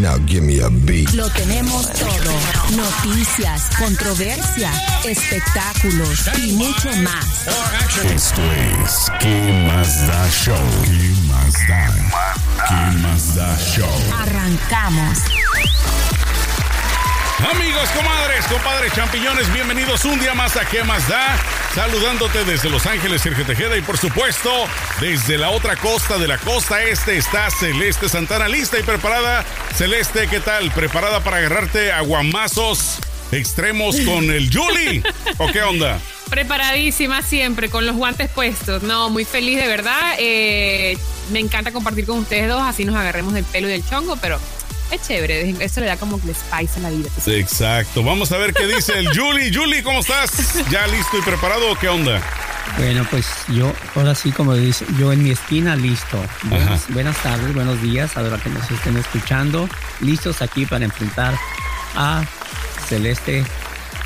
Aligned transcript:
Now 0.00 0.16
give 0.26 0.42
me 0.42 0.60
a 0.60 0.70
beat. 0.70 1.12
Lo 1.12 1.28
tenemos 1.28 1.92
todo. 1.92 2.32
Noticias, 2.74 3.68
controversia, 3.78 4.72
espectáculos 5.04 6.26
y 6.38 6.52
mucho 6.52 6.88
más. 7.02 7.46
Esto 8.06 8.40
es 8.42 9.10
¿Qué 9.20 9.52
más 9.68 10.06
da 10.06 10.30
show? 10.30 10.56
¿Qué 10.86 11.12
más 11.28 11.52
da? 11.68 11.92
¿Qué 12.66 12.98
más 13.02 13.34
da 13.34 13.58
show? 13.58 13.90
Arrancamos. 14.22 15.18
Amigos, 17.50 17.90
comadres, 17.90 18.46
compadres, 18.46 18.94
champiñones, 18.94 19.52
bienvenidos 19.52 20.06
un 20.06 20.18
día 20.18 20.32
más 20.32 20.56
a 20.56 20.64
¿Qué 20.64 20.82
más 20.82 21.06
da? 21.08 21.36
Saludándote 21.74 22.44
desde 22.44 22.68
Los 22.68 22.86
Ángeles, 22.86 23.22
Sergio 23.22 23.46
Tejeda 23.46 23.76
y 23.76 23.80
por 23.80 23.96
supuesto 23.96 24.50
desde 25.00 25.38
la 25.38 25.50
otra 25.50 25.76
costa 25.76 26.18
de 26.18 26.26
la 26.26 26.36
costa 26.36 26.82
este 26.82 27.16
está 27.16 27.48
Celeste 27.48 28.08
Santana, 28.08 28.48
lista 28.48 28.78
y 28.80 28.82
preparada. 28.82 29.44
Celeste, 29.76 30.26
¿qué 30.26 30.40
tal? 30.40 30.72
¿Preparada 30.72 31.22
para 31.22 31.36
agarrarte 31.36 31.92
a 31.92 32.00
guamazos 32.00 32.98
extremos 33.30 34.00
con 34.00 34.30
el 34.32 34.50
Julie? 34.52 35.04
¿O 35.38 35.46
qué 35.52 35.62
onda? 35.62 36.00
Preparadísima 36.28 37.22
siempre, 37.22 37.70
con 37.70 37.86
los 37.86 37.94
guantes 37.94 38.28
puestos. 38.30 38.82
No, 38.82 39.08
muy 39.08 39.24
feliz 39.24 39.56
de 39.56 39.68
verdad. 39.68 40.16
Eh, 40.18 40.98
me 41.30 41.38
encanta 41.38 41.70
compartir 41.70 42.04
con 42.04 42.18
ustedes 42.18 42.48
dos, 42.48 42.62
así 42.62 42.84
nos 42.84 42.96
agarremos 42.96 43.32
del 43.32 43.44
pelo 43.44 43.68
y 43.68 43.72
del 43.72 43.88
chongo, 43.88 44.16
pero 44.16 44.40
es 44.90 45.02
chévere. 45.02 45.54
Eso 45.60 45.80
le 45.80 45.86
da 45.86 45.96
como 45.96 46.20
que 46.20 46.28
le 46.28 46.34
spice 46.34 46.80
a 46.80 46.82
la 46.82 46.90
vida. 46.90 47.08
Exacto. 47.26 48.02
Vamos 48.02 48.32
a 48.32 48.38
ver 48.38 48.52
qué 48.52 48.66
dice 48.66 48.98
el 48.98 49.08
Julie. 49.08 49.50
Julie, 49.54 49.82
¿cómo 49.82 50.00
estás? 50.00 50.30
¿Ya 50.70 50.86
listo 50.86 51.18
y 51.18 51.22
preparado 51.22 51.72
o 51.72 51.76
qué 51.76 51.88
onda? 51.88 52.20
Bueno, 52.76 53.06
pues 53.10 53.26
yo, 53.48 53.72
ahora 53.94 54.14
sí, 54.14 54.30
como 54.30 54.54
dice, 54.54 54.84
yo 54.98 55.12
en 55.12 55.22
mi 55.22 55.30
esquina, 55.30 55.76
listo. 55.76 56.22
Buenas, 56.44 56.88
buenas 56.92 57.20
tardes, 57.22 57.52
buenos 57.52 57.82
días 57.82 58.16
a 58.16 58.22
que 58.38 58.50
nos 58.50 58.70
estén 58.70 58.96
escuchando. 58.96 59.68
Listos 60.00 60.40
aquí 60.40 60.66
para 60.66 60.84
enfrentar 60.84 61.34
a 61.96 62.22
Celeste 62.88 63.44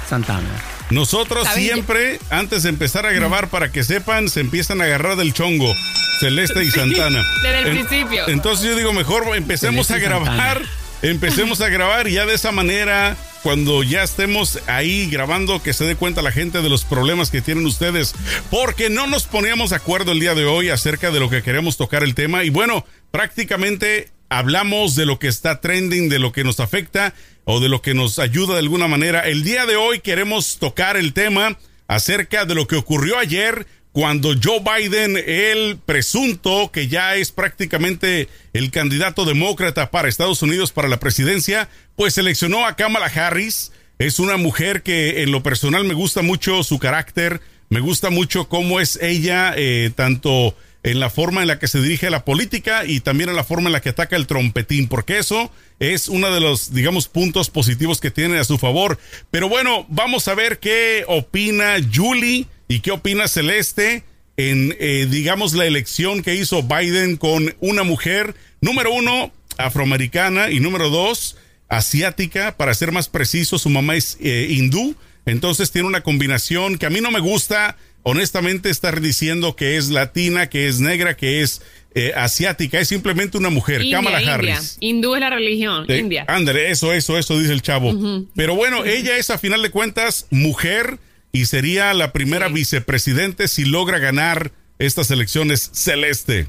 Santana. 0.08 0.73
Nosotros 0.90 1.48
siempre, 1.54 2.18
antes 2.30 2.62
de 2.62 2.68
empezar 2.68 3.06
a 3.06 3.12
grabar, 3.12 3.48
para 3.48 3.72
que 3.72 3.84
sepan, 3.84 4.28
se 4.28 4.40
empiezan 4.40 4.80
a 4.80 4.84
agarrar 4.84 5.16
del 5.16 5.32
chongo. 5.32 5.74
Celeste 6.20 6.62
y 6.64 6.70
Santana. 6.70 7.24
Desde 7.42 7.58
el 7.60 7.66
En- 7.66 7.86
principio. 7.86 8.28
Entonces 8.28 8.66
yo 8.66 8.76
digo, 8.76 8.92
mejor 8.92 9.24
empecemos 9.36 9.88
Celeste 9.88 10.06
a 10.06 10.08
grabar. 10.08 10.62
Empecemos 11.02 11.60
a 11.60 11.68
grabar 11.68 12.08
y 12.08 12.12
ya 12.12 12.24
de 12.24 12.34
esa 12.34 12.50
manera, 12.52 13.16
cuando 13.42 13.82
ya 13.82 14.02
estemos 14.02 14.58
ahí 14.66 15.06
grabando, 15.10 15.62
que 15.62 15.74
se 15.74 15.84
dé 15.84 15.96
cuenta 15.96 16.22
la 16.22 16.32
gente 16.32 16.62
de 16.62 16.70
los 16.70 16.84
problemas 16.84 17.30
que 17.30 17.42
tienen 17.42 17.66
ustedes. 17.66 18.14
Porque 18.50 18.88
no 18.88 19.06
nos 19.06 19.24
poníamos 19.24 19.70
de 19.70 19.76
acuerdo 19.76 20.12
el 20.12 20.20
día 20.20 20.34
de 20.34 20.46
hoy 20.46 20.70
acerca 20.70 21.10
de 21.10 21.20
lo 21.20 21.28
que 21.28 21.42
queremos 21.42 21.76
tocar 21.76 22.04
el 22.04 22.14
tema. 22.14 22.44
Y 22.44 22.50
bueno, 22.50 22.86
prácticamente 23.10 24.10
hablamos 24.30 24.94
de 24.94 25.04
lo 25.06 25.19
que 25.19 25.28
está 25.28 25.60
trending, 25.60 26.08
de 26.08 26.19
lo 26.20 26.32
que 26.32 26.44
nos 26.44 26.60
afecta 26.60 27.12
o 27.45 27.61
de 27.61 27.69
lo 27.69 27.83
que 27.83 27.95
nos 27.95 28.19
ayuda 28.19 28.55
de 28.55 28.61
alguna 28.61 28.89
manera. 28.89 29.20
El 29.20 29.45
día 29.45 29.67
de 29.67 29.77
hoy 29.77 30.00
queremos 30.00 30.59
tocar 30.59 30.97
el 30.97 31.12
tema 31.12 31.59
acerca 31.87 32.45
de 32.45 32.55
lo 32.55 32.67
que 32.67 32.77
ocurrió 32.77 33.19
ayer 33.19 33.67
cuando 33.95 34.34
Joe 34.42 34.61
Biden, 34.61 35.17
el 35.17 35.78
presunto 35.78 36.72
que 36.72 36.89
ya 36.89 37.15
es 37.15 37.31
prácticamente 37.31 38.28
el 38.53 38.72
candidato 38.72 39.25
demócrata 39.25 39.92
para 39.92 40.09
Estados 40.09 40.42
Unidos 40.42 40.72
para 40.72 40.89
la 40.89 40.98
presidencia, 40.98 41.69
pues 41.94 42.15
seleccionó 42.15 42.66
a 42.66 42.75
Kamala 42.75 43.06
Harris. 43.06 43.71
Es 44.00 44.19
una 44.19 44.37
mujer 44.37 44.83
que 44.83 45.22
en 45.22 45.31
lo 45.31 45.44
personal 45.44 45.84
me 45.84 45.94
gusta 45.94 46.22
mucho 46.22 46.65
su 46.65 46.81
carácter, 46.81 47.41
me 47.69 47.78
gusta 47.78 48.10
mucho 48.10 48.49
cómo 48.49 48.81
es 48.81 48.99
ella, 49.00 49.54
eh, 49.56 49.93
tanto 49.94 50.56
en 50.84 51.00
la 51.00 51.09
forma 51.09 51.41
en 51.41 51.49
la 51.49 51.59
que 51.59 51.67
se 51.67 51.81
dirige 51.81 52.06
a 52.06 52.11
la 52.11 52.27
política 52.27 52.84
y 52.84 53.00
también 53.00 53.31
en 53.31 53.37
la 53.37 53.43
forma 53.43 53.69
en 53.69 53.72
la 53.72 53.81
que 53.81 53.89
ataca 53.89 54.17
el 54.17 54.27
trompetín, 54.27 54.87
porque 54.87 55.19
eso 55.19 55.50
es 55.81 56.09
uno 56.09 56.33
de 56.33 56.41
los, 56.41 56.75
digamos, 56.75 57.09
puntos 57.09 57.49
positivos 57.49 58.00
que 58.00 58.11
tiene 58.11 58.39
a 58.39 58.45
su 58.45 58.59
favor. 58.59 58.99
Pero 59.31 59.49
bueno, 59.49 59.87
vamos 59.89 60.28
a 60.28 60.34
ver 60.34 60.59
qué 60.59 61.05
opina 61.09 61.77
Julie 61.93 62.47
y 62.69 62.81
qué 62.81 62.91
opina 62.91 63.28
Celeste 63.28 64.05
en, 64.37 64.77
eh, 64.78 65.09
digamos, 65.11 65.55
la 65.55 65.65
elección 65.65 66.22
que 66.22 66.34
hizo 66.34 66.62
Biden 66.62 67.16
con 67.16 67.56
una 67.61 67.83
mujer, 67.83 68.34
número 68.61 68.93
uno, 68.93 69.33
afroamericana 69.56 70.51
y 70.51 70.61
número 70.61 70.91
dos, 70.91 71.39
asiática, 71.69 72.59
para 72.59 72.75
ser 72.75 72.93
más 72.93 73.09
preciso, 73.09 73.59
su 73.59 73.71
mamá 73.71 73.97
es 73.97 74.19
eh, 74.21 74.49
hindú, 74.51 74.97
entonces 75.25 75.71
tiene 75.71 75.89
una 75.89 76.03
combinación 76.03 76.77
que 76.77 76.84
a 76.84 76.91
mí 76.91 77.01
no 77.01 77.11
me 77.11 77.21
gusta, 77.21 77.78
honestamente, 78.04 78.70
estar 78.70 79.00
diciendo 79.00 79.56
que 79.56 79.76
es 79.76 79.88
latina, 79.91 80.48
que 80.48 80.69
es 80.69 80.78
negra, 80.78 81.16
que 81.16 81.42
es 81.42 81.60
eh, 81.97 82.12
asiática, 82.16 82.78
es 82.81 82.88
simplemente 82.88 83.37
una 83.38 83.50
mujer, 83.50 83.81
India, 83.82 83.98
Kamala 83.98 84.20
India. 84.20 84.34
Harris. 84.34 84.76
Hindú 84.81 85.15
es 85.15 85.20
la 85.20 85.31
religión. 85.31 85.84
Eh, 85.88 85.98
India. 85.98 86.25
Ándale, 86.28 86.70
eso, 86.70 86.92
eso, 86.92 87.19
eso 87.19 87.38
dice 87.38 87.53
el 87.53 87.62
chavo. 87.62 87.92
Pero 88.37 88.54
bueno, 88.54 88.84
ella 88.84 89.16
es 89.16 89.31
a 89.31 89.38
final 89.38 89.62
de 89.62 89.70
cuentas 89.70 90.26
mujer 90.31 90.98
y 91.32 91.47
sería 91.47 91.92
la 91.94 92.12
primera 92.12 92.48
vicepresidente 92.48 93.48
si 93.48 93.65
logra 93.65 93.98
ganar 93.98 94.53
estas 94.78 95.10
elecciones 95.10 95.71
celeste. 95.72 96.47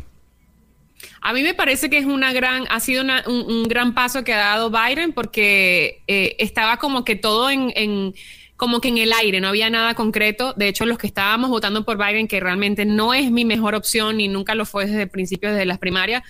A 1.22 1.33
mí 1.33 1.41
me 1.41 1.53
parece 1.53 1.89
que 1.89 1.97
es 1.97 2.05
una 2.05 2.33
gran, 2.33 2.66
ha 2.69 2.79
sido 2.79 3.01
una- 3.03 3.23
un, 3.27 3.41
un 3.51 3.63
gran 3.67 3.93
paso 3.95 4.23
que 4.23 4.33
ha 4.33 4.37
dado 4.37 4.69
Biden 4.72 5.11
porque 5.11 6.01
eh, 6.07 6.35
estaba 6.39 6.77
como 6.77 7.03
que 7.03 7.16
todo 7.16 7.49
en, 7.49 7.72
en- 7.75 8.13
como 8.57 8.79
que 8.81 8.88
en 8.88 8.97
el 8.97 9.11
aire, 9.13 9.41
no 9.41 9.49
había 9.49 9.69
nada 9.69 9.93
concreto. 9.95 10.53
De 10.53 10.67
hecho, 10.67 10.85
los 10.85 10.97
que 10.97 11.07
estábamos 11.07 11.49
votando 11.49 11.83
por 11.85 11.97
Biden, 11.97 12.27
que 12.27 12.39
realmente 12.39 12.85
no 12.85 13.13
es 13.13 13.29
mi 13.31 13.45
mejor 13.45 13.75
opción 13.75 14.19
y 14.21 14.27
nunca 14.27 14.55
lo 14.55 14.66
fue 14.66 14.85
desde 14.85 15.03
el 15.03 15.09
principio, 15.09 15.51
desde 15.51 15.66
las 15.66 15.77
primarias, 15.79 16.23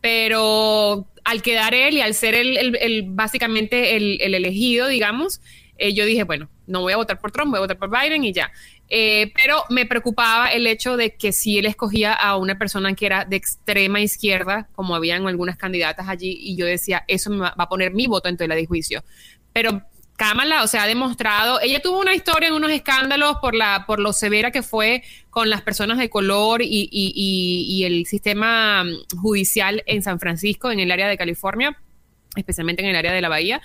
pero 0.00 1.06
al 1.24 1.42
quedar 1.42 1.74
él 1.74 1.94
y 1.96 2.00
al 2.00 2.14
ser 2.14 2.34
el, 2.34 2.56
el- 2.56 2.76
el- 2.76 3.02
básicamente 3.08 3.96
el, 3.96 4.18
el 4.20 4.34
elegido, 4.34 4.88
digamos, 4.88 5.40
eh, 5.76 5.92
yo 5.94 6.04
dije, 6.06 6.24
bueno, 6.24 6.48
no 6.66 6.80
voy 6.80 6.92
a 6.92 6.96
votar 6.96 7.20
por 7.20 7.30
Trump, 7.30 7.50
voy 7.50 7.58
a 7.58 7.60
votar 7.60 7.78
por 7.78 7.90
Biden 7.90 8.24
y 8.24 8.32
ya. 8.32 8.50
Eh, 8.88 9.30
pero 9.36 9.62
me 9.70 9.86
preocupaba 9.86 10.48
el 10.48 10.66
hecho 10.66 10.96
de 10.96 11.14
que 11.14 11.30
si 11.32 11.58
él 11.58 11.66
escogía 11.66 12.12
a 12.14 12.36
una 12.36 12.58
persona 12.58 12.94
que 12.94 13.06
era 13.06 13.24
de 13.24 13.36
extrema 13.36 14.00
izquierda, 14.00 14.68
como 14.74 14.96
habían 14.96 15.26
algunas 15.28 15.56
candidatas 15.56 16.08
allí, 16.08 16.36
y 16.40 16.56
yo 16.56 16.66
decía, 16.66 17.04
eso 17.06 17.30
me 17.30 17.38
va 17.40 17.54
a 17.56 17.68
poner 17.68 17.92
mi 17.92 18.06
voto 18.06 18.28
en 18.28 18.36
tela 18.36 18.54
de 18.54 18.66
juicio. 18.66 19.04
Pero 19.52 19.82
Kamala, 20.18 20.64
o 20.64 20.66
sea, 20.66 20.82
ha 20.82 20.86
demostrado, 20.88 21.60
ella 21.60 21.80
tuvo 21.80 22.00
una 22.00 22.12
historia 22.12 22.48
en 22.48 22.54
unos 22.54 22.72
escándalos 22.72 23.36
por 23.40 23.54
la 23.54 23.84
por 23.86 24.00
lo 24.00 24.12
severa 24.12 24.50
que 24.50 24.64
fue 24.64 25.04
con 25.30 25.48
las 25.48 25.62
personas 25.62 25.96
de 25.96 26.10
color 26.10 26.60
y, 26.60 26.88
y- 26.90 27.84
el 27.84 28.04
sistema 28.04 28.82
mm, 28.82 29.16
judicial 29.20 29.84
en 29.86 30.02
San 30.02 30.18
Francisco, 30.18 30.72
en 30.72 30.80
el 30.80 30.90
área 30.90 31.06
de 31.06 31.16
California, 31.16 31.80
especialmente 32.34 32.82
en 32.82 32.88
el 32.88 32.96
área 32.96 33.12
de 33.12 33.20
la 33.20 33.28
Bahía. 33.28 33.62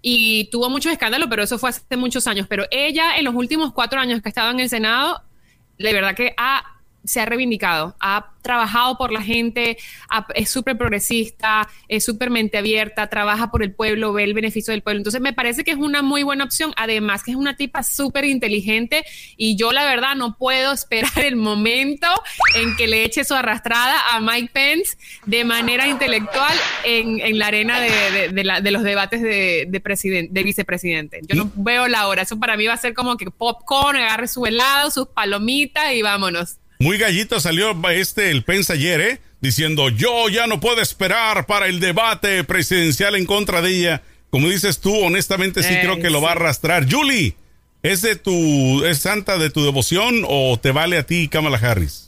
Y 0.00 0.48
tuvo 0.52 0.70
muchos 0.70 0.92
escándalos, 0.92 1.28
pero 1.28 1.42
eso 1.42 1.58
fue 1.58 1.70
hace 1.70 1.96
muchos 1.96 2.28
años. 2.28 2.46
Pero 2.48 2.66
ella, 2.70 3.16
en 3.16 3.24
los 3.24 3.34
últimos 3.34 3.72
cuatro 3.72 3.98
años 3.98 4.22
que 4.22 4.28
ha 4.28 4.30
estado 4.30 4.52
en 4.52 4.60
el 4.60 4.68
Senado, 4.68 5.20
de 5.76 5.92
verdad 5.92 6.14
que 6.14 6.34
ha, 6.36 6.62
se 7.06 7.20
ha 7.20 7.24
reivindicado, 7.26 7.94
ha 8.00 8.32
trabajado 8.42 8.96
por 8.98 9.10
la 9.12 9.22
gente, 9.22 9.76
ha- 10.08 10.26
es 10.34 10.50
súper 10.50 10.76
progresista, 10.78 11.68
es 11.88 12.04
súper 12.04 12.30
mente 12.30 12.58
abierta, 12.58 13.08
trabaja 13.08 13.50
por 13.50 13.62
el 13.62 13.72
pueblo, 13.74 14.12
ve 14.12 14.22
el 14.24 14.34
beneficio 14.34 14.72
del 14.72 14.82
pueblo. 14.82 14.98
Entonces 15.00 15.20
me 15.20 15.32
parece 15.32 15.64
que 15.64 15.72
es 15.72 15.76
una 15.76 16.02
muy 16.02 16.22
buena 16.22 16.44
opción, 16.44 16.72
además 16.76 17.24
que 17.24 17.32
es 17.32 17.36
una 17.36 17.56
tipa 17.56 17.82
súper 17.82 18.24
inteligente 18.24 19.04
y 19.36 19.56
yo 19.56 19.72
la 19.72 19.84
verdad 19.84 20.14
no 20.14 20.36
puedo 20.36 20.72
esperar 20.72 21.10
el 21.24 21.36
momento 21.36 22.06
en 22.54 22.76
que 22.76 22.86
le 22.86 23.04
eche 23.04 23.24
su 23.24 23.34
arrastrada 23.34 23.94
a 24.12 24.20
Mike 24.20 24.50
Pence 24.52 24.96
de 25.26 25.44
manera 25.44 25.88
intelectual 25.88 26.54
en, 26.84 27.20
en 27.20 27.38
la 27.38 27.48
arena 27.48 27.80
de, 27.80 27.90
de- 28.12 28.28
de 28.28 28.44
la- 28.44 28.60
de 28.60 28.70
los 28.70 28.82
debates 28.84 29.22
de, 29.22 29.66
de 29.68 30.42
vicepresidente. 30.42 31.20
Yo 31.26 31.34
no 31.36 31.50
veo 31.56 31.88
la 31.88 32.06
hora, 32.08 32.22
eso 32.22 32.38
para 32.38 32.56
mí 32.56 32.66
va 32.66 32.74
a 32.74 32.76
ser 32.76 32.94
como 32.94 33.16
que 33.16 33.30
popcorn, 33.30 33.96
agarre 33.96 34.28
su 34.28 34.46
helado, 34.46 34.90
sus 34.90 35.08
palomitas 35.08 35.92
y 35.94 36.02
vámonos. 36.02 36.58
Muy 36.78 36.98
gallito 36.98 37.40
salió 37.40 37.76
este 37.90 38.30
el 38.30 38.44
Pence 38.44 38.72
ayer, 38.72 39.00
¿eh? 39.00 39.20
Diciendo, 39.40 39.88
yo 39.88 40.28
ya 40.28 40.46
no 40.46 40.60
puedo 40.60 40.80
esperar 40.80 41.46
para 41.46 41.66
el 41.66 41.80
debate 41.80 42.44
presidencial 42.44 43.14
en 43.16 43.26
contra 43.26 43.62
de 43.62 43.70
ella. 43.70 44.02
Como 44.30 44.48
dices 44.48 44.80
tú, 44.80 44.94
honestamente 44.94 45.62
sí 45.62 45.74
Eh, 45.74 45.80
creo 45.82 46.00
que 46.00 46.10
lo 46.10 46.20
va 46.20 46.30
a 46.30 46.32
arrastrar. 46.32 46.86
Julie, 46.90 47.36
¿es 47.82 48.02
de 48.02 48.16
tu, 48.16 48.84
es 48.84 48.98
santa 48.98 49.38
de 49.38 49.50
tu 49.50 49.64
devoción 49.64 50.24
o 50.26 50.58
te 50.60 50.72
vale 50.72 50.98
a 50.98 51.04
ti 51.04 51.28
Kamala 51.28 51.58
Harris? 51.58 52.05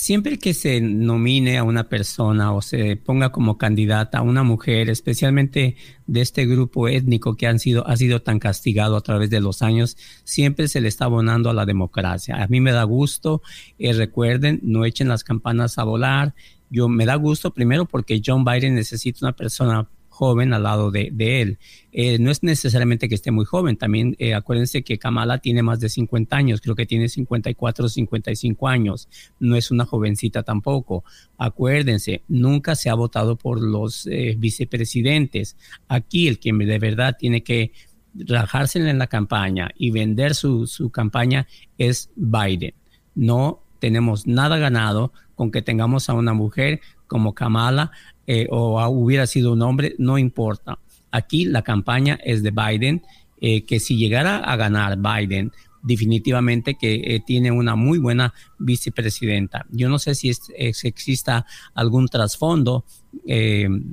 Siempre 0.00 0.38
que 0.38 0.54
se 0.54 0.80
nomine 0.80 1.58
a 1.58 1.62
una 1.62 1.90
persona 1.90 2.54
o 2.54 2.62
se 2.62 2.96
ponga 2.96 3.32
como 3.32 3.58
candidata 3.58 4.16
a 4.16 4.22
una 4.22 4.42
mujer, 4.42 4.88
especialmente 4.88 5.76
de 6.06 6.20
este 6.22 6.46
grupo 6.46 6.88
étnico 6.88 7.36
que 7.36 7.46
han 7.46 7.58
sido, 7.58 7.86
ha 7.86 7.98
sido 7.98 8.22
tan 8.22 8.38
castigado 8.38 8.96
a 8.96 9.02
través 9.02 9.28
de 9.28 9.40
los 9.40 9.60
años, 9.60 9.98
siempre 10.24 10.68
se 10.68 10.80
le 10.80 10.88
está 10.88 11.04
abonando 11.04 11.50
a 11.50 11.52
la 11.52 11.66
democracia. 11.66 12.42
A 12.42 12.46
mí 12.46 12.62
me 12.62 12.72
da 12.72 12.82
gusto, 12.84 13.42
eh, 13.78 13.92
recuerden, 13.92 14.60
no 14.62 14.86
echen 14.86 15.06
las 15.06 15.22
campanas 15.22 15.76
a 15.76 15.84
volar. 15.84 16.34
Yo 16.70 16.88
me 16.88 17.04
da 17.04 17.16
gusto 17.16 17.52
primero 17.52 17.84
porque 17.84 18.22
John 18.24 18.42
Biden 18.42 18.76
necesita 18.76 19.26
una 19.26 19.36
persona 19.36 19.86
joven 20.20 20.52
al 20.52 20.64
lado 20.64 20.90
de, 20.90 21.10
él. 21.18 21.58
Eh, 21.92 22.18
no 22.18 22.30
es 22.30 22.42
necesariamente 22.42 23.08
que 23.08 23.14
esté 23.14 23.30
muy 23.30 23.46
joven, 23.46 23.78
también 23.78 24.16
eh, 24.18 24.34
acuérdense 24.34 24.82
que 24.82 24.98
Kamala 24.98 25.38
tiene 25.38 25.62
más 25.62 25.80
de 25.80 25.88
50 25.88 26.36
años, 26.36 26.60
creo 26.60 26.74
que 26.74 26.84
tiene 26.84 27.08
54 27.08 27.86
o 27.86 27.88
55 27.88 28.68
años, 28.68 29.08
no 29.38 29.56
es 29.56 29.70
una 29.70 29.86
jovencita 29.86 30.42
tampoco. 30.42 31.04
Acuérdense, 31.38 32.22
nunca 32.28 32.74
se 32.74 32.90
ha 32.90 32.94
votado 32.94 33.36
por 33.36 33.62
los 33.62 34.06
eh, 34.08 34.34
vicepresidentes. 34.36 35.56
Aquí 35.88 36.28
el 36.28 36.38
que 36.38 36.52
de 36.52 36.78
verdad 36.78 37.16
tiene 37.18 37.42
que 37.42 37.72
rajarse 38.14 38.78
en 38.78 38.98
la 38.98 39.06
campaña 39.06 39.70
y 39.74 39.90
vender 39.90 40.34
su, 40.34 40.66
su 40.66 40.90
campaña 40.90 41.46
es 41.78 42.10
Biden. 42.14 42.74
No 43.14 43.62
tenemos 43.78 44.26
nada 44.26 44.58
ganado 44.58 45.14
con 45.34 45.50
que 45.50 45.62
tengamos 45.62 46.10
a 46.10 46.12
una 46.12 46.34
mujer 46.34 46.82
como 47.06 47.34
Kamala 47.34 47.90
eh, 48.32 48.46
o 48.48 48.80
hubiera 48.90 49.26
sido 49.26 49.52
un 49.52 49.62
hombre, 49.62 49.96
no 49.98 50.16
importa. 50.16 50.78
Aquí 51.10 51.46
la 51.46 51.62
campaña 51.62 52.16
es 52.22 52.44
de 52.44 52.52
Biden, 52.52 53.02
eh, 53.40 53.64
que 53.64 53.80
si 53.80 53.96
llegara 53.96 54.36
a 54.36 54.54
ganar 54.54 54.96
Biden, 54.98 55.50
definitivamente 55.82 56.76
que 56.80 56.94
eh, 56.94 57.20
tiene 57.26 57.50
una 57.50 57.74
muy 57.74 57.98
buena 57.98 58.32
vicepresidenta. 58.60 59.66
Yo 59.72 59.88
no 59.88 59.98
sé 59.98 60.14
si 60.14 60.30
exista 60.56 61.44
algún 61.74 62.06
trasfondo, 62.06 62.84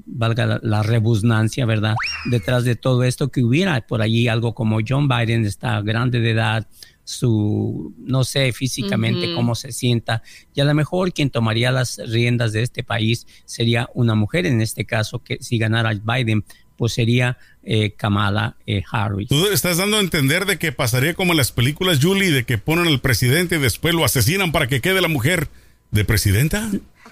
valga 0.06 0.46
la, 0.46 0.60
la, 0.62 0.84
rebusnancia, 0.84 1.66
¿verdad? 1.66 1.96
Detrás 2.30 2.64
de 2.64 2.76
todo 2.76 3.02
esto, 3.02 3.30
que 3.30 3.44
hubiera 3.44 3.82
por 3.88 4.04
allí 4.04 4.28
algo 4.28 4.54
como 4.54 4.82
John 4.88 5.08
Biden 5.08 5.46
está 5.46 5.82
grande 5.82 6.20
de 6.20 6.30
edad, 6.30 6.68
su, 7.08 7.94
no 7.98 8.26
sé, 8.26 8.52
físicamente 8.52 9.34
cómo 9.34 9.56
se 9.56 9.72
sienta. 9.72 10.24
Y 10.54 10.60
a 10.60 10.66
lo 10.66 10.74
mejor 10.74 11.14
quien 11.14 11.30
tomaría 11.30 11.72
las 11.72 12.02
riendas 12.06 12.52
de 12.52 12.64
este 12.64 12.84
país 12.84 13.26
sería 13.46 13.90
una 13.94 14.14
mujer, 14.14 14.46
en 14.46 14.60
este 14.60 14.84
caso, 14.84 15.24
que 15.24 15.38
si 15.40 15.58
ganara 15.58 15.94
Biden, 15.94 16.44
pues 16.76 16.94
sería 16.94 17.38
eh, 17.64 17.92
Kamala 17.92 18.58
eh, 18.68 18.84
Harris. 18.92 19.30
Tú 19.30 19.48
estás 19.48 19.78
dando 19.78 19.98
a 19.98 20.00
entender 20.02 20.46
de 20.46 20.58
que 20.58 20.74
pasaría 20.74 21.14
como 21.14 21.32
en 21.32 21.38
las 21.38 21.54
películas, 21.54 22.00
Julie, 22.02 22.32
de 22.32 22.44
que 22.44 22.58
ponen 22.58 22.88
al 22.88 23.00
presidente 23.00 23.56
y 23.56 23.60
después 23.60 23.96
lo 23.96 24.04
asesinan 24.04 24.52
para 24.52 24.68
que 24.68 24.82
quede 24.82 25.00
la 25.00 25.08
mujer 25.08 25.48
de 25.92 26.04
presidenta. 26.04 26.70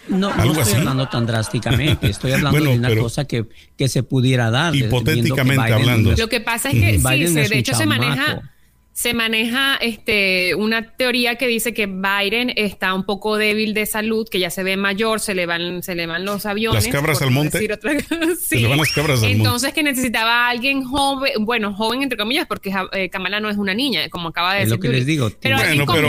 No, 0.09 0.35
no 0.35 0.61
estoy 0.61 0.79
hablando 0.79 1.07
tan 1.07 1.25
drásticamente, 1.25 2.09
estoy 2.09 2.33
hablando 2.33 2.59
de 2.59 2.77
una 2.77 2.95
cosa 2.97 3.25
que, 3.25 3.45
que 3.77 3.87
se 3.87 4.03
pudiera 4.03 4.51
dar. 4.51 4.75
Hipotéticamente 4.75 5.71
hablando. 5.71 6.13
Lo 6.15 6.27
que 6.27 6.41
pasa 6.41 6.69
es 6.69 6.75
que 6.75 6.99
sí, 6.99 7.33
de 7.33 7.57
hecho 7.57 7.73
se 7.73 7.85
maneja 7.85 8.51
se 8.95 9.13
maneja 9.13 9.75
este, 9.81 10.55
una 10.55 10.93
teoría 10.95 11.35
que 11.35 11.47
dice 11.47 11.73
que 11.73 11.85
Biden 11.85 12.53
está 12.55 12.93
un 12.93 13.03
poco 13.03 13.35
débil 13.35 13.73
de 13.73 13.85
salud, 13.85 14.25
que 14.31 14.39
ya 14.39 14.49
se 14.49 14.63
ve 14.63 14.77
mayor, 14.77 15.19
se 15.19 15.35
le 15.35 15.45
van, 15.45 15.83
se 15.83 15.95
le 15.95 16.07
van 16.07 16.23
los 16.23 16.45
aviones. 16.45 16.85
Las 16.85 16.93
cabras 16.93 17.21
al 17.21 17.31
monte. 17.31 17.59
Se 18.39 18.57
le 18.57 18.67
van 18.69 18.77
las 18.77 18.93
cabras 18.93 19.21
al 19.21 19.31
Entonces 19.31 19.73
que 19.73 19.83
necesitaba 19.83 20.47
alguien 20.47 20.85
joven, 20.85 21.43
bueno, 21.43 21.73
joven 21.73 22.03
entre 22.03 22.17
comillas, 22.17 22.47
porque 22.47 22.73
eh, 22.93 23.09
Kamala 23.09 23.41
no 23.41 23.49
es 23.49 23.57
una 23.57 23.73
niña, 23.73 24.07
como 24.09 24.29
acaba 24.29 24.53
de 24.53 24.59
decir. 24.61 24.75
Lo 24.75 24.79
que 24.79 24.87
les 24.87 25.05
digo. 25.05 25.29
Pero, 25.41 25.57
bueno, 25.57 25.85
pero, 25.85 26.07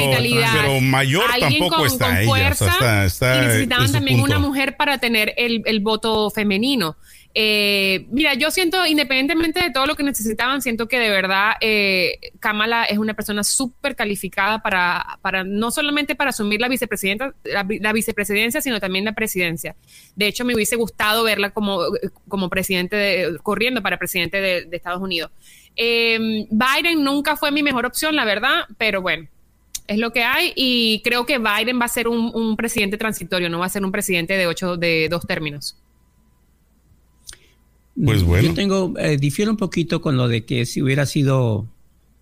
pero, 0.53 0.81
mayor 0.81 1.25
tampoco 1.41 1.87
está 1.87 2.23
fuerza, 2.25 3.09
y 3.11 3.47
necesitaban 3.47 3.91
también 3.91 4.21
una 4.21 4.38
mujer 4.38 4.77
para 4.77 4.99
tener 4.99 5.35
el, 5.37 5.62
el 5.67 5.81
voto 5.81 6.31
femenino. 6.31 6.97
Eh, 7.38 8.06
mira, 8.09 8.33
yo 8.33 8.50
siento, 8.50 8.87
independientemente 8.87 9.62
de 9.62 9.71
todo 9.71 9.85
lo 9.85 9.94
que 9.94 10.03
necesitaban, 10.03 10.62
siento 10.62 10.88
que 10.88 10.99
de 10.99 11.11
verdad 11.11 11.53
eh, 11.61 12.19
Kamala 12.41 12.85
es 12.85 12.97
una 12.97 13.12
persona 13.12 13.44
súper 13.44 13.94
calificada 13.94 14.62
para, 14.62 15.19
para, 15.21 15.44
no 15.44 15.71
solamente 15.71 16.15
para 16.15 16.31
asumir 16.31 16.62
la, 16.62 16.69
vicepresidenta, 16.69 17.35
la, 17.44 17.93
vicepresidencia, 17.93 18.62
sino 18.62 18.81
también 18.81 19.05
la 19.05 19.12
presidencia. 19.12 19.77
De 20.15 20.29
hecho, 20.29 20.47
me 20.47 20.55
hubiese 20.55 20.77
gustado 20.77 21.25
verla 21.25 21.50
como, 21.50 21.81
como 22.27 22.49
presidente, 22.49 23.27
corriendo 23.43 23.83
para 23.83 23.99
presidente 23.99 24.41
de, 24.41 24.69
Estados 24.73 25.03
Unidos. 25.03 25.31
Eh, 25.77 26.47
Biden 26.50 27.05
nunca 27.05 27.37
fue 27.37 27.50
mi 27.50 27.62
mejor 27.62 27.85
opción, 27.85 28.17
la 28.17 28.25
verdad, 28.25 28.65
pero 28.79 29.03
bueno, 29.03 29.29
es 29.87 29.99
lo 29.99 30.11
que 30.11 30.25
hay 30.25 30.55
y 30.56 31.03
creo 31.05 31.27
que 31.27 31.37
Biden 31.37 31.79
va 31.79 31.85
a 31.85 31.88
ser 31.88 32.09
un, 32.09 32.31
un 32.35 32.56
presidente 32.56 32.97
transitorio, 32.97 33.50
no 33.50 33.59
va 33.59 33.67
a 33.67 33.69
ser 33.69 33.85
un 33.85 33.93
presidente 33.93 34.38
de 34.38 34.47
ocho, 34.47 34.79
de 34.79 35.09
dos 35.11 35.27
términos. 35.27 35.77
Pues 38.02 38.22
bueno. 38.22 38.48
Yo 38.48 38.54
tengo, 38.54 38.94
eh, 38.98 39.16
difiero 39.16 39.50
un 39.50 39.56
poquito 39.56 40.00
con 40.00 40.16
lo 40.16 40.28
de 40.28 40.44
que 40.44 40.66
si 40.66 40.82
hubiera 40.82 41.06
sido 41.06 41.66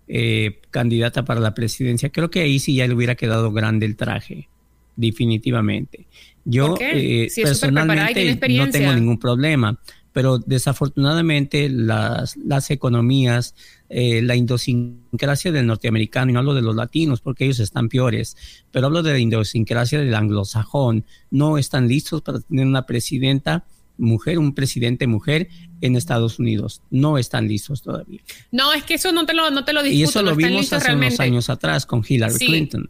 eh, 0.07 0.61
candidata 0.71 1.25
para 1.25 1.41
la 1.41 1.53
presidencia, 1.53 2.09
creo 2.09 2.29
que 2.31 2.41
ahí 2.41 2.59
sí 2.59 2.75
ya 2.75 2.87
le 2.87 2.93
hubiera 2.93 3.15
quedado 3.15 3.51
grande 3.51 3.85
el 3.85 3.97
traje, 3.97 4.47
definitivamente. 4.95 6.07
Yo 6.45 6.75
eh, 6.79 7.29
personalmente 7.35 8.37
no 8.49 8.69
tengo 8.69 8.93
ningún 8.93 9.19
problema, 9.19 9.77
pero 10.13 10.37
desafortunadamente 10.37 11.67
las, 11.67 12.37
las 12.37 12.71
economías, 12.71 13.53
la 13.89 14.35
idiosincrasia 14.35 15.51
del 15.51 15.65
norteamericano, 15.65 16.29
y 16.29 16.33
no 16.33 16.39
hablo 16.39 16.53
de 16.53 16.61
los 16.61 16.75
latinos 16.75 17.19
porque 17.19 17.45
ellos 17.45 17.59
están 17.59 17.89
peores, 17.89 18.37
pero 18.71 18.85
hablo 18.85 19.03
de 19.03 19.11
la 19.11 19.19
idiosincrasia 19.19 19.99
del 19.99 20.15
anglosajón, 20.15 21.03
no 21.31 21.57
están 21.57 21.89
listos 21.89 22.21
para 22.21 22.39
tener 22.39 22.65
una 22.65 22.85
presidenta 22.85 23.65
mujer, 23.97 24.39
un 24.39 24.53
presidente 24.53 25.07
mujer 25.07 25.49
en 25.81 25.95
Estados 25.95 26.39
Unidos. 26.39 26.81
No 26.89 27.17
están 27.17 27.47
listos 27.47 27.81
todavía. 27.81 28.21
No, 28.51 28.73
es 28.73 28.83
que 28.83 28.95
eso 28.95 29.11
no 29.11 29.25
te 29.25 29.33
lo, 29.33 29.49
no 29.51 29.65
te 29.65 29.73
lo 29.73 29.83
discuto. 29.83 29.99
Y 29.99 30.03
eso 30.03 30.21
lo 30.21 30.35
vimos 30.35 30.71
hace 30.73 30.93
unos 30.93 31.19
años 31.19 31.49
atrás 31.49 31.85
con 31.85 32.03
Hillary 32.07 32.37
Clinton. 32.37 32.89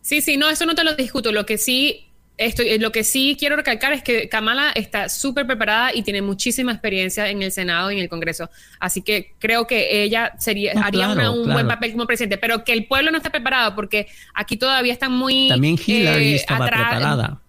Sí, 0.00 0.20
sí, 0.20 0.36
no, 0.36 0.48
eso 0.48 0.66
no 0.66 0.74
te 0.74 0.84
lo 0.84 0.94
discuto. 0.94 1.32
Lo 1.32 1.44
que 1.44 1.58
sí 1.58 2.10
estoy, 2.40 2.78
lo 2.78 2.90
que 2.90 3.04
sí 3.04 3.36
quiero 3.38 3.56
recalcar 3.56 3.92
es 3.92 4.02
que 4.02 4.28
Kamala 4.28 4.70
está 4.70 5.08
súper 5.08 5.46
preparada 5.46 5.94
y 5.94 6.02
tiene 6.02 6.22
muchísima 6.22 6.72
experiencia 6.72 7.28
en 7.28 7.42
el 7.42 7.52
Senado 7.52 7.90
y 7.90 7.96
en 7.96 8.02
el 8.02 8.08
Congreso. 8.08 8.50
Así 8.78 9.02
que 9.02 9.34
creo 9.38 9.66
que 9.66 10.02
ella 10.02 10.32
sería, 10.38 10.72
haría 10.82 11.30
un 11.30 11.52
buen 11.52 11.68
papel 11.68 11.92
como 11.92 12.06
presidente, 12.06 12.38
pero 12.38 12.64
que 12.64 12.72
el 12.72 12.86
pueblo 12.86 13.10
no 13.10 13.18
está 13.18 13.30
preparado 13.30 13.74
porque 13.74 14.08
aquí 14.34 14.56
todavía 14.56 14.92
están 14.92 15.12
muy... 15.12 15.48
También 15.48 15.78
Hillary 15.84 16.32
eh, 16.32 16.36
estaba 16.36 16.66
preparada. 16.66 17.42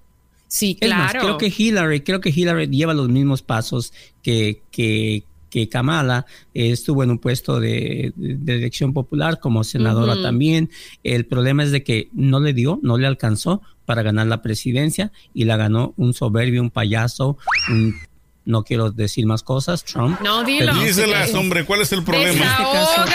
Sí, 0.51 0.75
claro. 0.75 1.21
creo 1.21 1.38
que 1.38 1.53
Hillary, 1.57 2.01
creo 2.01 2.19
que 2.19 2.30
Hillary 2.30 2.68
lleva 2.68 2.94
los 2.94 3.07
mismos 3.07 3.42
pasos 3.42 3.94
que, 4.21 4.62
que, 4.69 5.24
que 5.50 5.69
Kamala 5.69 6.25
estuvo 6.53 7.06
en 7.06 7.12
un 7.12 7.19
puesto 7.19 7.62
de, 7.62 8.12
elección 8.19 8.92
popular 8.92 9.39
como 9.39 9.63
senadora 9.63 10.21
también. 10.21 10.69
El 11.03 11.25
problema 11.25 11.63
es 11.63 11.71
de 11.71 11.83
que 11.83 12.09
no 12.12 12.42
le 12.42 12.51
dio, 12.51 12.81
no 12.83 12.98
le 12.98 13.07
alcanzó 13.07 13.62
para 13.86 14.03
ganar 14.03 14.27
la 14.27 14.42
presidencia 14.42 15.13
y 15.34 15.46
la 15.46 15.55
ganó 15.55 15.93
un 15.96 16.13
soberbio, 16.13 16.62
un 16.62 16.70
payaso, 16.70 17.38
un 17.70 17.96
no 18.45 18.63
quiero 18.63 18.91
decir 18.91 19.25
más 19.25 19.43
cosas, 19.43 19.83
Trump. 19.83 20.19
No, 20.21 20.43
dilo. 20.43 20.74
Díselas, 20.75 21.33
hombre, 21.33 21.63
¿cuál 21.63 21.81
es 21.81 21.91
el 21.91 22.03
problema? 22.03 22.45
Este 22.45 22.63
caso, 22.63 23.05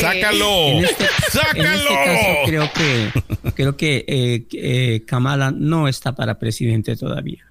¡Sácalo! 0.00 0.68
En 0.68 0.84
este, 0.84 1.06
¡Sácalo! 1.30 1.64
En 1.64 1.74
este 1.74 1.94
caso 1.94 2.28
creo 2.46 2.72
que, 2.72 3.52
creo 3.54 3.76
que 3.76 4.04
eh, 4.06 4.46
eh, 4.52 5.04
Kamala 5.06 5.50
no 5.50 5.88
está 5.88 6.14
para 6.14 6.38
presidente 6.38 6.96
todavía. 6.96 7.48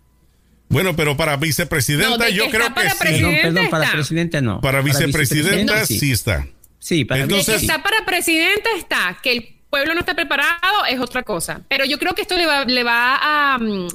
Bueno, 0.70 0.96
pero 0.96 1.16
para 1.16 1.38
vicepresidenta 1.38 2.30
yo 2.30 2.50
creo 2.50 2.74
que 2.74 2.90
sí. 2.90 2.98
Perdón, 3.00 3.36
perdón, 3.42 3.70
para 3.70 3.92
presidente 3.92 4.42
no. 4.42 4.62
Para, 4.62 4.82
vicepresidenta, 4.82 5.86
sí. 5.86 6.12
está. 6.12 6.48
Sí, 6.80 7.06
para 7.06 7.24
Entonces, 7.24 7.56
que 7.56 7.62
está 7.62 7.82
para 7.82 8.06
presidenta 8.06 8.70
está. 8.78 9.18
Que 9.22 9.32
el 9.32 9.50
pueblo 9.70 9.94
no 9.94 10.02
está 10.02 10.14
preparado 10.14 10.86
es 10.90 11.00
otra 11.00 11.24
cosa. 11.24 11.62
Pero 11.68 11.86
yo 11.86 11.98
creo 11.98 12.14
que 12.14 12.22
esto 12.22 12.38
le 12.38 12.46
va, 12.46 12.66
le 12.66 12.84
va 12.84 13.18
a... 13.22 13.58
Mm, 13.60 13.88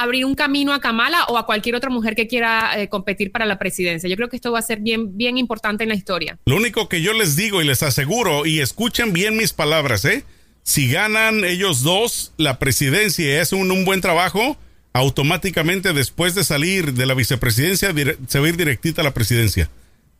abrir 0.00 0.24
un 0.24 0.34
camino 0.34 0.72
a 0.72 0.80
Kamala 0.80 1.24
o 1.28 1.36
a 1.36 1.44
cualquier 1.44 1.74
otra 1.74 1.90
mujer 1.90 2.14
que 2.14 2.26
quiera 2.26 2.80
eh, 2.80 2.88
competir 2.88 3.30
para 3.30 3.44
la 3.44 3.58
presidencia. 3.58 4.08
Yo 4.08 4.16
creo 4.16 4.30
que 4.30 4.36
esto 4.36 4.50
va 4.50 4.58
a 4.58 4.62
ser 4.62 4.80
bien, 4.80 5.16
bien 5.16 5.36
importante 5.36 5.82
en 5.82 5.90
la 5.90 5.94
historia. 5.94 6.38
Lo 6.46 6.56
único 6.56 6.88
que 6.88 7.02
yo 7.02 7.12
les 7.12 7.36
digo 7.36 7.60
y 7.60 7.66
les 7.66 7.82
aseguro, 7.82 8.46
y 8.46 8.60
escuchen 8.60 9.12
bien 9.12 9.36
mis 9.36 9.52
palabras, 9.52 10.04
¿eh? 10.06 10.24
Si 10.62 10.90
ganan 10.90 11.44
ellos 11.44 11.82
dos 11.82 12.32
la 12.38 12.58
presidencia 12.58 13.26
y 13.26 13.38
hacen 13.38 13.70
un, 13.70 13.84
buen 13.84 14.00
trabajo, 14.00 14.56
automáticamente 14.92 15.92
después 15.92 16.34
de 16.34 16.44
salir 16.44 16.94
de 16.94 17.06
la 17.06 17.14
vicepresidencia 17.14 17.92
se 18.26 18.38
va 18.38 18.46
a 18.46 18.48
ir 18.48 18.56
directita 18.56 19.02
a 19.02 19.04
la 19.04 19.14
presidencia. 19.14 19.70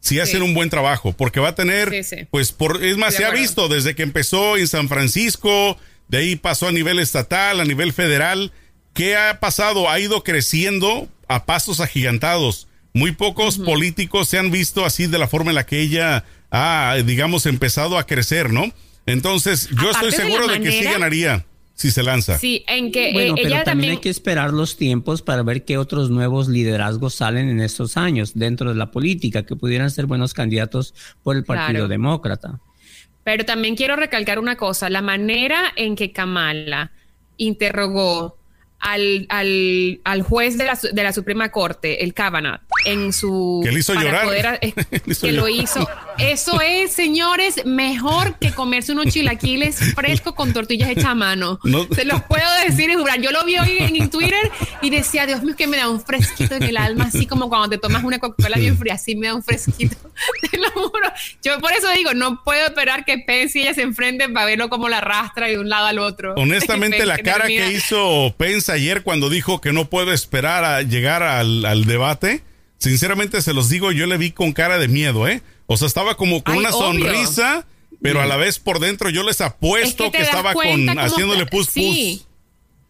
Si 0.01 0.19
hacen 0.19 0.43
un 0.43 0.55
buen 0.55 0.71
trabajo, 0.71 1.13
porque 1.13 1.41
va 1.41 1.49
a 1.49 1.55
tener, 1.55 1.91
pues, 2.31 2.53
por, 2.53 2.83
es 2.83 2.97
más, 2.97 3.15
se 3.15 3.25
ha 3.25 3.31
visto 3.31 3.69
desde 3.69 3.95
que 3.95 4.03
empezó 4.03 4.57
en 4.57 4.67
San 4.67 4.89
Francisco, 4.89 5.77
de 6.09 6.19
ahí 6.19 6.37
pasó 6.37 6.69
a 6.69 6.73
nivel 6.73 6.99
estatal, 6.99 7.61
a 7.61 7.65
nivel 7.65 7.93
federal, 7.93 8.51
¿Qué 8.95 9.17
ha 9.17 9.41
pasado? 9.41 9.89
Ha 9.89 9.99
ido 10.01 10.23
creciendo 10.23 11.09
a 11.29 11.47
pasos 11.47 11.81
agigantados. 11.81 12.69
Muy 12.93 13.13
pocos 13.13 13.59
políticos 13.59 14.29
se 14.29 14.39
han 14.39 14.51
visto 14.51 14.85
así 14.85 15.07
de 15.07 15.19
la 15.19 15.29
forma 15.29 15.53
en 15.53 15.55
la 15.55 15.65
que 15.67 15.81
ella 15.81 16.25
ha, 16.51 16.97
digamos, 17.05 17.47
empezado 17.47 17.99
a 17.99 18.07
crecer, 18.07 18.53
¿no? 18.53 18.73
Entonces, 19.07 19.69
yo 19.81 19.91
estoy 19.91 20.13
seguro 20.13 20.49
de, 20.49 20.61
que 20.61 20.73
sí 20.73 20.85
ganaría. 20.85 21.47
si 21.75 21.91
se 21.93 22.03
lanza. 22.03 22.37
Sí, 22.39 22.65
en 22.67 22.91
que 22.91 23.13
Bueno, 23.13 23.35
eh, 23.35 23.43
pero 23.43 23.49
ella 23.49 23.65
también 23.65 23.65
también... 23.65 23.91
hay 23.93 23.99
que 23.99 24.11
esperar 24.11 24.53
los 24.53 24.77
tiempos 24.77 25.23
para 25.23 25.43
ver 25.43 25.65
qué 25.65 25.79
otros 25.79 26.11
nuevos 26.11 26.49
liderazgos 26.49 27.15
salen 27.15 27.49
en 27.49 27.61
estos 27.61 27.97
años 27.97 28.33
dentro 28.35 28.71
de 28.71 28.77
la 28.77 28.91
política 28.91 29.45
que 29.45 29.57
pudieran 29.57 29.91
ser 29.91 30.07
buenos 30.07 30.35
candidatos 30.35 30.95
por 31.23 31.37
el 31.37 31.45
Partido 31.45 31.71
Claro. 31.71 31.89
Demócrata. 31.89 32.61
Pero 33.23 33.45
también 33.45 33.77
quiero 33.77 33.97
recalcar 33.97 34.39
una 34.39 34.57
cosa, 34.57 34.91
la 34.91 35.03
manera 35.03 35.73
en 35.77 35.95
que 35.95 36.11
Kamala 36.11 36.91
interrogó 37.37 38.40
al, 38.81 39.27
al, 39.29 40.01
al 40.05 40.23
juez 40.23 40.57
de 40.59 40.65
la, 40.65 40.79
de 40.93 41.03
la 41.03 41.13
Suprema 41.13 41.51
Corte, 41.51 42.03
el 42.03 42.15
Kavanaugh, 42.15 42.61
en 42.87 43.13
su... 43.13 43.61
Que 43.63 43.73
le 43.73 43.81
hizo 43.81 43.95
llorar. 43.95 44.25
poder- 44.25 44.59
eh, 44.63 44.73
hizo 45.07 45.27
que 45.27 45.33
lo 45.33 45.49
llorar. 45.49 45.65
hizo. 45.65 45.89
Eso 46.19 46.61
es, 46.61 46.93
señores, 46.93 47.65
mejor 47.65 48.39
que 48.39 48.53
comerse 48.53 48.93
unos 48.93 49.07
chilaquiles 49.07 49.77
frescos 49.95 50.35
con 50.35 50.53
tortillas 50.53 50.91
hechas 50.91 51.05
a 51.07 51.15
mano. 51.15 51.61
No. 51.65 51.87
Se 51.95 52.05
los 52.05 52.23
puedo 52.23 52.45
decir 52.67 52.91
y 52.91 52.95
jurar. 52.95 53.21
Yo 53.21 53.31
lo 53.31 53.45
vi 53.45 53.59
hoy 53.59 53.79
en, 53.81 53.97
en 53.97 54.11
Twitter 54.11 54.51
y 54.83 54.91
decía, 54.91 55.27
Dios 55.27 55.43
mío, 55.43 55.55
que 55.57 55.67
me 55.67 55.77
da 55.77 55.89
un 55.89 56.01
fresquito 56.01 56.55
en 56.55 56.63
el 56.63 56.77
alma, 56.77 57.05
así 57.05 57.27
como 57.27 57.49
cuando 57.49 57.69
te 57.69 57.79
tomas 57.79 58.03
una 58.05 58.19
Coca-Cola 58.19 58.57
bien 58.59 58.77
fría, 58.79 58.95
así 58.95 59.15
me 59.15 59.29
da 59.29 59.35
un 59.35 59.43
fresquito. 59.43 59.97
Te 60.51 60.59
lo 60.59 60.71
juro. 60.73 61.11
Yo 61.43 61.59
por 61.61 61.73
eso 61.73 61.89
digo, 61.93 62.13
no 62.13 62.43
puedo 62.45 62.67
esperar 62.67 63.05
que 63.07 63.19
Pence 63.19 63.59
y 63.59 63.63
ella 63.63 63.73
se 63.75 63.83
enfrenten 63.83 64.33
para 64.35 64.47
verlo 64.47 64.69
como 64.69 64.89
la 64.89 64.99
arrastra 64.99 65.47
de 65.47 65.59
un 65.59 65.69
lado 65.71 65.87
al 65.87 65.99
otro. 65.99 66.35
Honestamente, 66.35 67.07
la 67.07 67.17
cara 67.19 67.47
que 67.47 67.73
hizo 67.73 68.35
Pence 68.37 68.70
ayer 68.73 69.03
cuando 69.03 69.29
dijo 69.31 69.61
que 69.61 69.73
no 69.73 69.89
puedo 69.91 70.13
esperar 70.13 70.65
a 70.65 70.83
llegar 70.83 71.23
al, 71.23 71.65
al 71.65 71.85
debate, 71.85 72.43
sinceramente 72.79 73.43
se 73.43 73.53
los 73.55 73.69
digo, 73.69 73.93
yo 73.93 74.07
le 74.07 74.17
vi 74.19 74.31
con 74.33 74.53
cara 74.53 74.79
de 74.79 74.89
miedo, 74.89 75.29
¿eh? 75.29 75.43
O 75.67 75.77
sea, 75.77 75.87
estaba 75.87 76.17
como 76.17 76.43
con 76.43 76.55
Ay, 76.55 76.61
una 76.61 76.71
obvio. 76.71 76.81
sonrisa, 77.07 77.67
pero 78.03 78.21
a 78.21 78.27
la 78.27 78.37
vez 78.37 78.59
por 78.59 78.81
dentro 78.81 79.11
yo 79.11 79.23
les 79.23 79.41
apuesto 79.41 80.07
Es 80.07 80.11
que, 80.13 80.23
estaba 80.23 80.55
con 80.55 80.89
haciéndole 80.99 81.47
pus 81.47 81.67
pus. 81.67 81.75
sí. 81.75 82.23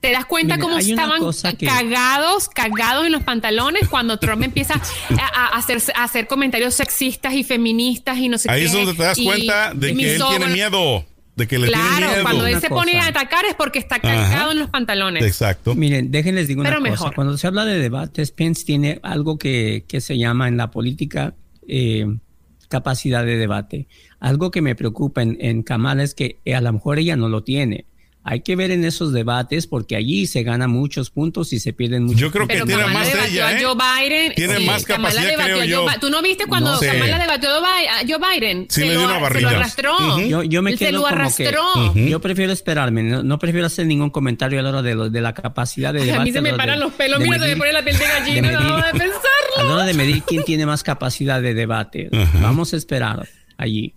Te 0.00 0.12
das 0.12 0.24
cuenta 0.24 0.56
cómo 0.58 0.78
estaban 0.78 1.20
que- 1.58 1.66
cagados, 1.66 2.48
cagados 2.48 3.04
en 3.04 3.12
los 3.12 3.22
pantalones 3.22 3.86
cuando 3.86 4.18
Trump 4.18 4.42
empieza 4.42 4.80
a, 5.18 5.44
a 5.44 5.58
hacer, 5.58 5.82
a 5.94 6.04
hacer 6.04 6.26
comentarios 6.26 6.72
sexistas 6.72 7.34
y 7.34 7.44
feministas 7.44 8.16
y 8.16 8.30
no 8.30 8.38
sé 8.38 8.50
Ahí 8.50 8.60
qué. 8.62 8.66
es 8.68 8.72
donde 8.72 8.94
te 8.94 9.02
das 9.02 9.18
y- 9.18 9.24
cuenta 9.26 9.74
de 9.74 9.94
que 9.94 10.14
él 10.16 10.22
tiene 10.30 10.46
miedo, 10.46 11.04
de 11.36 11.46
que 11.46 11.58
le 11.58 11.68
tiene 11.68 11.82
Claro, 11.82 12.08
miedo. 12.10 12.22
cuando 12.22 12.46
él 12.46 12.52
Una 12.54 12.60
se 12.60 12.68
pone 12.68 12.92
cosa. 12.92 13.04
a 13.04 13.08
atacar 13.08 13.44
es 13.46 13.54
porque 13.54 13.78
está 13.78 13.98
cagado 14.00 14.22
Ajá. 14.44 14.52
en 14.52 14.58
los 14.58 14.68
pantalones. 14.70 15.24
Exacto. 15.24 15.74
Miren, 15.74 16.10
déjenles 16.10 16.48
digo 16.48 16.60
una 16.60 16.70
Pero 16.70 16.80
cosa. 16.80 16.90
mejor. 16.90 17.14
Cuando 17.14 17.38
se 17.38 17.46
habla 17.46 17.64
de 17.64 17.78
debates, 17.78 18.30
Pence 18.32 18.64
tiene 18.64 19.00
algo 19.02 19.38
que, 19.38 19.84
que 19.88 20.00
se 20.00 20.18
llama 20.18 20.48
en 20.48 20.56
la 20.56 20.70
política 20.70 21.34
eh, 21.68 22.06
capacidad 22.68 23.24
de 23.24 23.36
debate. 23.36 23.88
Algo 24.18 24.50
que 24.50 24.60
me 24.62 24.74
preocupa 24.74 25.22
en, 25.22 25.36
en 25.40 25.62
Kamala 25.62 26.02
es 26.02 26.14
que 26.14 26.40
eh, 26.44 26.54
a 26.54 26.60
lo 26.60 26.72
mejor 26.72 26.98
ella 26.98 27.16
no 27.16 27.28
lo 27.28 27.42
tiene. 27.42 27.86
Hay 28.22 28.42
que 28.42 28.54
ver 28.54 28.70
en 28.70 28.84
esos 28.84 29.14
debates 29.14 29.66
porque 29.66 29.96
allí 29.96 30.26
se 30.26 30.42
ganan 30.42 30.70
muchos 30.70 31.08
puntos 31.10 31.54
y 31.54 31.58
se 31.58 31.72
pierden 31.72 32.04
muchos 32.04 32.20
Yo 32.20 32.30
creo 32.30 32.46
que 32.46 32.60
tiene 32.60 32.84
más 32.88 33.08
ella, 33.14 33.58
¿eh? 33.58 33.64
Joe 33.64 33.74
Biden. 33.74 34.34
Tiene 34.34 34.58
más 34.60 34.84
Kamala 34.84 35.14
capacidad, 35.14 35.30
debatió 35.30 35.54
creo 35.56 35.88
a 35.88 35.94
yo. 35.94 36.00
¿Tú 36.00 36.10
no 36.10 36.20
viste 36.20 36.44
cuando 36.44 36.72
No 36.72 36.78
sé. 36.78 36.88
Kamala 36.88 37.18
debatió 37.18 37.48
a 37.48 37.60
Joe 38.06 38.18
Biden? 38.38 38.66
Sí, 38.68 38.80
se, 38.82 38.86
le 38.88 38.94
lo, 38.94 39.00
dio 39.00 39.08
una 39.18 39.28
se 39.30 39.40
lo 39.40 39.48
arrastró. 39.48 39.96
Ujú. 39.96 40.20
Yo, 40.28 40.42
yo 40.42 40.60
me 40.60 40.72
se 40.72 40.76
quedo 40.78 40.92
lo 40.92 40.98
como 41.02 41.08
que 41.08 41.14
arrastró. 41.48 41.94
yo 41.94 42.20
prefiero 42.20 42.52
esperarme, 42.52 43.02
no, 43.04 43.22
no 43.22 43.38
prefiero 43.38 43.66
hacer 43.66 43.86
ningún 43.86 44.10
comentario 44.10 44.60
a 44.60 44.62
la 44.64 44.68
hora 44.68 44.82
de, 44.82 44.94
lo- 44.94 45.08
de 45.08 45.20
la 45.22 45.32
capacidad 45.32 45.94
de 45.94 46.00
debate. 46.04 46.20
a 46.20 46.24
mí 46.24 46.32
se 46.32 46.42
me 46.42 46.52
paran 46.52 46.78
de- 46.78 46.84
los 46.84 46.92
pelos. 46.92 47.20
Mira, 47.20 47.34
se 47.34 47.40
me 47.40 47.46
medir- 47.46 47.58
pone 47.58 47.72
la 47.72 47.82
piel 47.82 47.96
de 47.98 48.04
gallina 48.04 48.48
de 48.48 48.54
no, 48.54 48.60
de 48.60 48.66
medir- 48.66 48.84
A 48.84 48.92
pensarlo. 48.92 49.68
la 49.68 49.74
hora 49.76 49.84
de 49.84 49.94
medir 49.94 50.22
quién 50.24 50.44
tiene 50.44 50.66
más 50.66 50.82
capacidad 50.82 51.40
de 51.40 51.54
debate, 51.54 52.10
Ajá. 52.12 52.38
vamos 52.42 52.74
a 52.74 52.76
esperar 52.76 53.26
allí. 53.56 53.94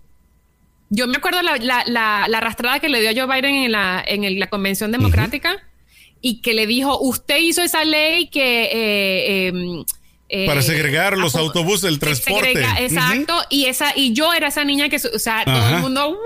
Yo 0.96 1.06
me 1.06 1.16
acuerdo 1.16 1.42
la, 1.42 1.56
la, 1.56 1.82
la, 1.86 2.26
la 2.28 2.38
arrastrada 2.38 2.78
que 2.80 2.88
le 2.88 3.00
dio 3.00 3.10
a 3.10 3.26
Joe 3.26 3.34
Biden 3.34 3.54
en 3.56 3.72
la, 3.72 4.02
en 4.06 4.22
el- 4.24 4.38
la 4.38 4.48
convención 4.48 4.92
democrática 4.92 5.56
y 6.20 6.40
que 6.40 6.54
le 6.54 6.66
dijo, 6.66 6.98
usted 7.00 7.38
hizo 7.38 7.62
esa 7.62 7.84
ley 7.84 8.28
que... 8.28 8.64
eh, 8.64 9.48
eh, 9.48 9.52
eh, 10.28 10.46
Para 10.46 10.62
segregar 10.62 11.18
los 11.18 11.34
autobuses, 11.36 11.84
el 11.84 11.98
transporte. 11.98 12.54
segrega- 12.54 12.80
exacto, 12.80 13.34
y 13.50 13.66
esa 13.66 13.92
y 13.94 14.14
yo 14.14 14.32
era 14.32 14.48
esa 14.48 14.64
niña 14.64 14.88
que, 14.88 14.96
o 14.96 15.18
sea, 15.18 15.44
todo 15.44 15.54
Ajá. 15.54 15.76
el 15.76 15.82
mundo, 15.82 16.00
¡guau! 16.06 16.18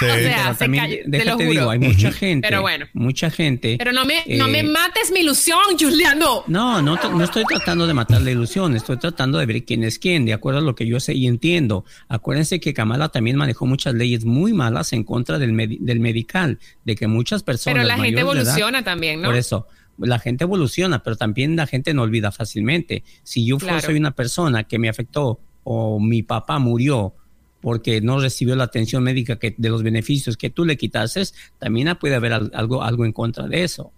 Sí. 0.00 0.04
O 0.04 0.08
sea, 0.08 0.14
Pero 0.16 0.52
se 0.52 0.58
también, 0.58 0.84
te 0.90 0.96
lo 1.04 1.10
déjate 1.10 1.30
juro. 1.32 1.50
digo, 1.50 1.70
hay 1.70 1.78
mucha 1.78 2.12
gente, 2.12 2.48
Pero 2.48 2.60
bueno. 2.62 2.86
mucha 2.92 3.30
gente. 3.30 3.76
Pero 3.78 3.92
no 3.92 4.04
me, 4.04 4.24
no 4.26 4.46
eh, 4.48 4.50
me 4.50 4.62
mates 4.64 5.10
mi 5.12 5.20
ilusión, 5.20 5.58
Juliano. 5.78 6.44
No, 6.48 6.82
no, 6.82 6.96
no 6.96 7.24
estoy 7.24 7.44
tratando 7.44 7.86
de 7.86 7.94
matar 7.94 8.20
la 8.22 8.30
ilusión, 8.32 8.74
estoy 8.76 8.98
tratando 8.98 9.38
de 9.38 9.46
ver 9.46 9.64
quién 9.64 9.84
es 9.84 9.98
quién, 9.98 10.24
de 10.26 10.32
acuerdo 10.32 10.58
a 10.58 10.62
lo 10.62 10.74
que 10.74 10.86
yo 10.86 10.98
sé 11.00 11.14
y 11.14 11.26
entiendo. 11.26 11.84
Acuérdense 12.08 12.60
que 12.60 12.74
Kamala 12.74 13.08
también 13.10 13.36
manejó 13.36 13.64
muchas 13.66 13.94
leyes 13.94 14.24
muy 14.24 14.52
malas 14.52 14.92
en 14.92 15.04
contra 15.04 15.38
del, 15.38 15.56
del 15.80 16.00
medical, 16.00 16.58
de 16.84 16.94
que 16.96 17.06
muchas 17.06 17.42
personas. 17.42 17.74
Pero 17.76 17.86
la 17.86 17.94
gente 17.94 18.20
edad- 18.20 18.30
evoluciona 18.32 18.82
también, 18.84 19.22
¿no? 19.22 19.28
Por 19.28 19.36
eso, 19.36 19.66
la 19.98 20.18
gente 20.18 20.44
evoluciona, 20.44 21.02
pero 21.02 21.16
también 21.16 21.56
la 21.56 21.66
gente 21.66 21.94
no 21.94 22.02
olvida 22.02 22.32
fácilmente. 22.32 23.02
Si 23.22 23.44
yo 23.46 23.58
Claro. 23.58 23.80
soy 23.80 23.96
una 23.96 24.10
persona 24.12 24.64
que 24.64 24.78
me 24.78 24.88
afectó 24.88 25.40
o 25.64 25.98
mi 26.00 26.22
papá 26.22 26.58
murió 26.58 27.14
porque 27.60 28.00
no 28.00 28.20
recibió 28.20 28.54
la 28.54 28.64
atención 28.64 29.02
médica 29.02 29.38
que, 29.38 29.54
de 29.56 29.68
los 29.70 29.82
beneficios 29.82 30.36
que 30.36 30.50
tú 30.50 30.64
le 30.64 30.76
quitases, 30.76 31.34
también 31.58 31.96
puede 31.98 32.14
haber 32.14 32.32
al- 32.34 32.50
algo, 32.54 32.82
algo 32.82 33.04
en 33.04 33.12
contra 33.12 33.48
de 33.48 33.64
eso. 33.64 33.92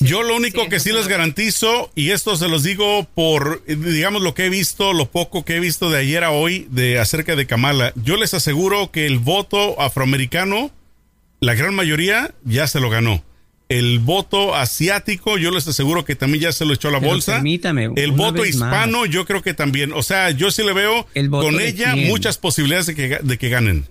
Yo 0.00 0.22
lo 0.22 0.36
único 0.36 0.64
sí, 0.64 0.68
que 0.68 0.78
sí 0.80 0.90
es 0.90 0.96
les 0.96 1.08
garantizo, 1.08 1.90
y 1.94 2.10
esto 2.10 2.36
se 2.36 2.48
los 2.48 2.62
digo 2.62 3.08
por, 3.14 3.62
eh, 3.66 3.76
digamos, 3.76 4.20
lo 4.20 4.34
que 4.34 4.44
he 4.44 4.50
visto, 4.50 4.92
lo 4.92 5.10
poco 5.10 5.42
que 5.46 5.56
he 5.56 5.60
visto 5.60 5.88
de 5.88 5.98
ayer 5.98 6.22
a 6.22 6.32
hoy 6.32 6.66
de 6.70 6.98
acerca 6.98 7.34
de 7.34 7.46
Kamala, 7.46 7.94
yo 7.96 8.16
les 8.18 8.34
aseguro 8.34 8.90
que 8.90 9.06
el 9.06 9.18
voto 9.18 9.80
afroamericano, 9.80 10.70
la 11.40 11.54
gran 11.54 11.74
mayoría, 11.74 12.34
ya 12.44 12.66
se 12.66 12.78
lo 12.80 12.90
ganó. 12.90 13.22
El 13.70 14.00
voto 14.00 14.54
asiático, 14.56 15.38
yo 15.38 15.50
les 15.52 15.66
aseguro 15.68 16.04
que 16.04 16.16
también 16.16 16.42
ya 16.42 16.52
se 16.52 16.64
lo 16.64 16.74
echó 16.74 16.88
a 16.88 16.90
la 16.90 16.98
Pero 17.00 17.12
bolsa. 17.12 17.34
permítame, 17.34 17.88
el 17.96 18.12
voto 18.12 18.40
más. 18.40 18.48
hispano, 18.48 19.06
yo 19.06 19.24
creo 19.24 19.42
que 19.42 19.54
también. 19.54 19.92
O 19.92 20.02
sea, 20.02 20.30
yo 20.30 20.50
sí 20.50 20.62
le 20.64 20.72
veo 20.72 21.06
¿El 21.14 21.28
voto 21.28 21.46
con 21.46 21.60
ella 21.60 21.92
quién? 21.94 22.08
muchas 22.08 22.36
posibilidades 22.36 22.86
de 22.86 22.94
que, 22.96 23.18
de 23.22 23.38
que 23.38 23.48
ganen. 23.48 23.86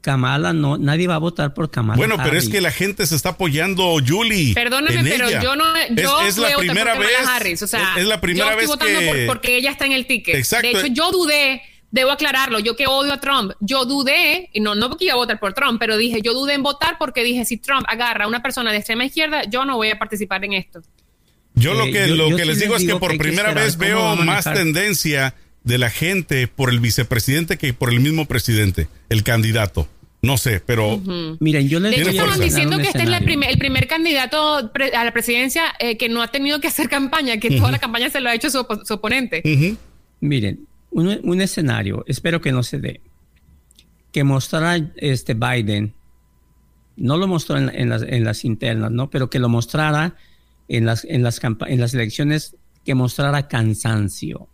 Kamala 0.00 0.54
no, 0.54 0.78
nadie 0.78 1.06
va 1.06 1.16
a 1.16 1.18
votar 1.18 1.52
por 1.52 1.70
Kamala. 1.70 1.98
Bueno, 1.98 2.16
pero 2.24 2.38
es 2.38 2.48
que 2.48 2.62
la 2.62 2.70
gente 2.72 3.06
se 3.06 3.14
está 3.14 3.30
apoyando, 3.30 3.94
Julie. 4.06 4.54
Perdóname, 4.54 5.00
en 5.00 5.04
pero 5.06 5.28
ella. 5.28 5.42
yo 5.42 5.54
no, 5.56 5.64
yo 5.94 6.22
es, 6.22 6.28
es 6.28 6.38
la 6.38 6.44
voy 6.44 6.52
a 6.52 6.56
votar 6.56 6.66
primera 6.74 6.98
vez. 6.98 7.10
Harris, 7.28 7.62
o 7.62 7.66
sea, 7.66 7.92
es, 7.96 8.00
es 8.02 8.06
la 8.08 8.18
primera 8.22 8.52
yo 8.52 8.56
vez 8.56 8.66
votando 8.68 8.98
que. 8.98 9.06
por- 9.06 9.26
porque 9.36 9.58
ella 9.58 9.70
está 9.70 9.84
en 9.84 9.92
el 9.92 10.06
ticket. 10.06 10.36
Exacto. 10.36 10.66
De 10.66 10.72
hecho, 10.72 10.86
yo 10.86 11.12
dudé, 11.12 11.60
debo 11.90 12.10
aclararlo, 12.12 12.58
yo 12.60 12.76
que 12.76 12.86
odio 12.86 13.12
a 13.12 13.20
Trump, 13.20 13.52
yo 13.60 13.84
dudé, 13.84 14.48
y 14.52 14.60
no, 14.60 14.74
no 14.74 14.88
porque 14.88 15.06
iba 15.06 15.14
a 15.14 15.16
votar 15.16 15.40
por 15.40 15.52
Trump, 15.54 15.78
pero 15.80 15.96
dije, 15.96 16.20
yo 16.22 16.32
dudé 16.34 16.54
en 16.54 16.62
votar 16.62 16.96
porque 16.98 17.24
dije, 17.24 17.44
si 17.44 17.56
Trump 17.56 17.84
agarra 17.88 18.24
a 18.26 18.28
una 18.28 18.42
persona 18.42 18.70
de 18.70 18.78
extrema 18.78 19.04
izquierda, 19.04 19.42
yo 19.50 19.64
no 19.64 19.76
voy 19.76 19.90
a 19.90 19.98
participar 19.98 20.44
en 20.44 20.52
esto. 20.52 20.80
Yo 21.54 21.74
lo 21.74 21.84
Eh, 21.86 21.92
que, 21.92 22.08
yo- 22.08 22.14
lo 22.16 22.30
yo 22.30 22.36
que 22.36 22.42
sí 22.42 22.48
les 22.48 22.56
les 22.58 22.60
digo 22.60 22.74
es 22.76 22.80
que 22.82 22.86
digo 22.86 23.00
por 23.00 23.08
que 23.08 23.14
hay 23.14 23.18
que 23.18 23.24
primera 23.24 23.52
vez 23.52 23.76
veo 23.76 24.06
a 24.06 24.14
más 24.16 24.44
tendencia 24.44 25.34
de 25.64 25.78
la 25.78 25.90
gente 25.90 26.46
por 26.48 26.70
el 26.70 26.80
vicepresidente 26.80 27.58
que 27.58 27.74
por 27.74 27.90
el 27.92 28.00
mismo 28.00 28.26
presidente, 28.26 28.88
el 29.08 29.22
candidato. 29.24 29.88
No 30.22 30.36
sé, 30.38 30.60
pero 30.60 31.00
Miren, 31.40 31.68
yo 31.68 31.80
les 31.80 31.92
De 31.96 32.02
hecho, 32.02 32.10
estaban 32.10 32.38
diciendo 32.40 32.76
que 32.76 32.84
este 32.88 33.02
es 33.02 33.08
la 33.08 33.20
primer- 33.20 33.50
el 33.50 33.58
primer 33.58 33.88
candidato 33.88 34.70
pre- 34.72 34.94
a 34.94 35.02
la 35.04 35.12
presidencia 35.12 35.64
eh, 35.80 35.96
que 35.96 36.08
no 36.10 36.22
ha 36.22 36.28
tenido 36.28 36.60
que 36.60 36.68
hacer 36.68 36.88
campaña, 36.88 37.38
que 37.38 37.50
toda 37.56 37.70
la 37.72 37.78
campaña 37.78 38.10
se 38.10 38.20
lo 38.20 38.28
ha 38.28 38.34
hecho 38.34 38.48
su, 38.50 38.58
opo- 38.58 38.84
su 38.84 38.94
oponente. 38.94 39.42
Miren, 40.20 40.66
un, 40.90 41.20
un 41.22 41.40
escenario, 41.40 42.04
espero 42.06 42.40
que 42.40 42.52
no 42.52 42.62
se 42.62 42.78
dé, 42.78 43.00
que 44.12 44.24
mostrara 44.24 44.76
este 44.96 45.34
Biden, 45.34 45.94
no 46.96 47.16
lo 47.16 47.26
mostró 47.26 47.56
en, 47.56 47.70
en 47.74 47.88
las, 47.88 48.02
en 48.02 48.24
las 48.24 48.44
internas, 48.44 48.90
¿no? 48.90 49.08
Pero 49.08 49.30
que 49.30 49.38
lo 49.38 49.48
mostrara 49.48 50.16
en 50.68 50.86
las, 50.86 51.04
en 51.04 51.22
las, 51.22 51.40
en 51.42 51.80
las 51.80 51.94
elecciones, 51.94 52.56
que 52.84 52.94
mostrara 52.94 53.48
cansancio. 53.48 54.48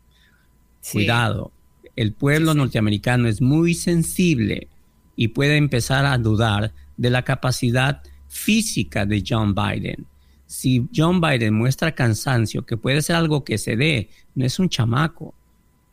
Sí. 0.81 0.99
Cuidado, 0.99 1.53
el 1.97 2.13
pueblo 2.13 2.55
norteamericano 2.55 3.29
es 3.29 3.41
muy 3.41 3.75
sensible 3.75 4.69
y 5.17 5.29
puede 5.29 5.57
empezar 5.57 6.05
a 6.05 6.19
dudar 6.19 6.73
de 6.97 7.11
la 7.11 7.23
capacidad 7.23 8.03
física 8.29 9.07
de 9.07 9.25
John 9.27 9.55
Biden. 9.55 10.07
Si 10.47 10.89
John 10.95 11.21
Biden 11.21 11.55
muestra 11.55 11.95
cansancio, 11.95 12.65
que 12.65 12.77
puede 12.77 13.03
ser 13.03 13.17
algo 13.17 13.45
que 13.45 13.59
se 13.59 13.77
dé, 13.77 14.11
no 14.35 14.45
es 14.45 14.59
un 14.59 14.69
chamaco. 14.69 15.35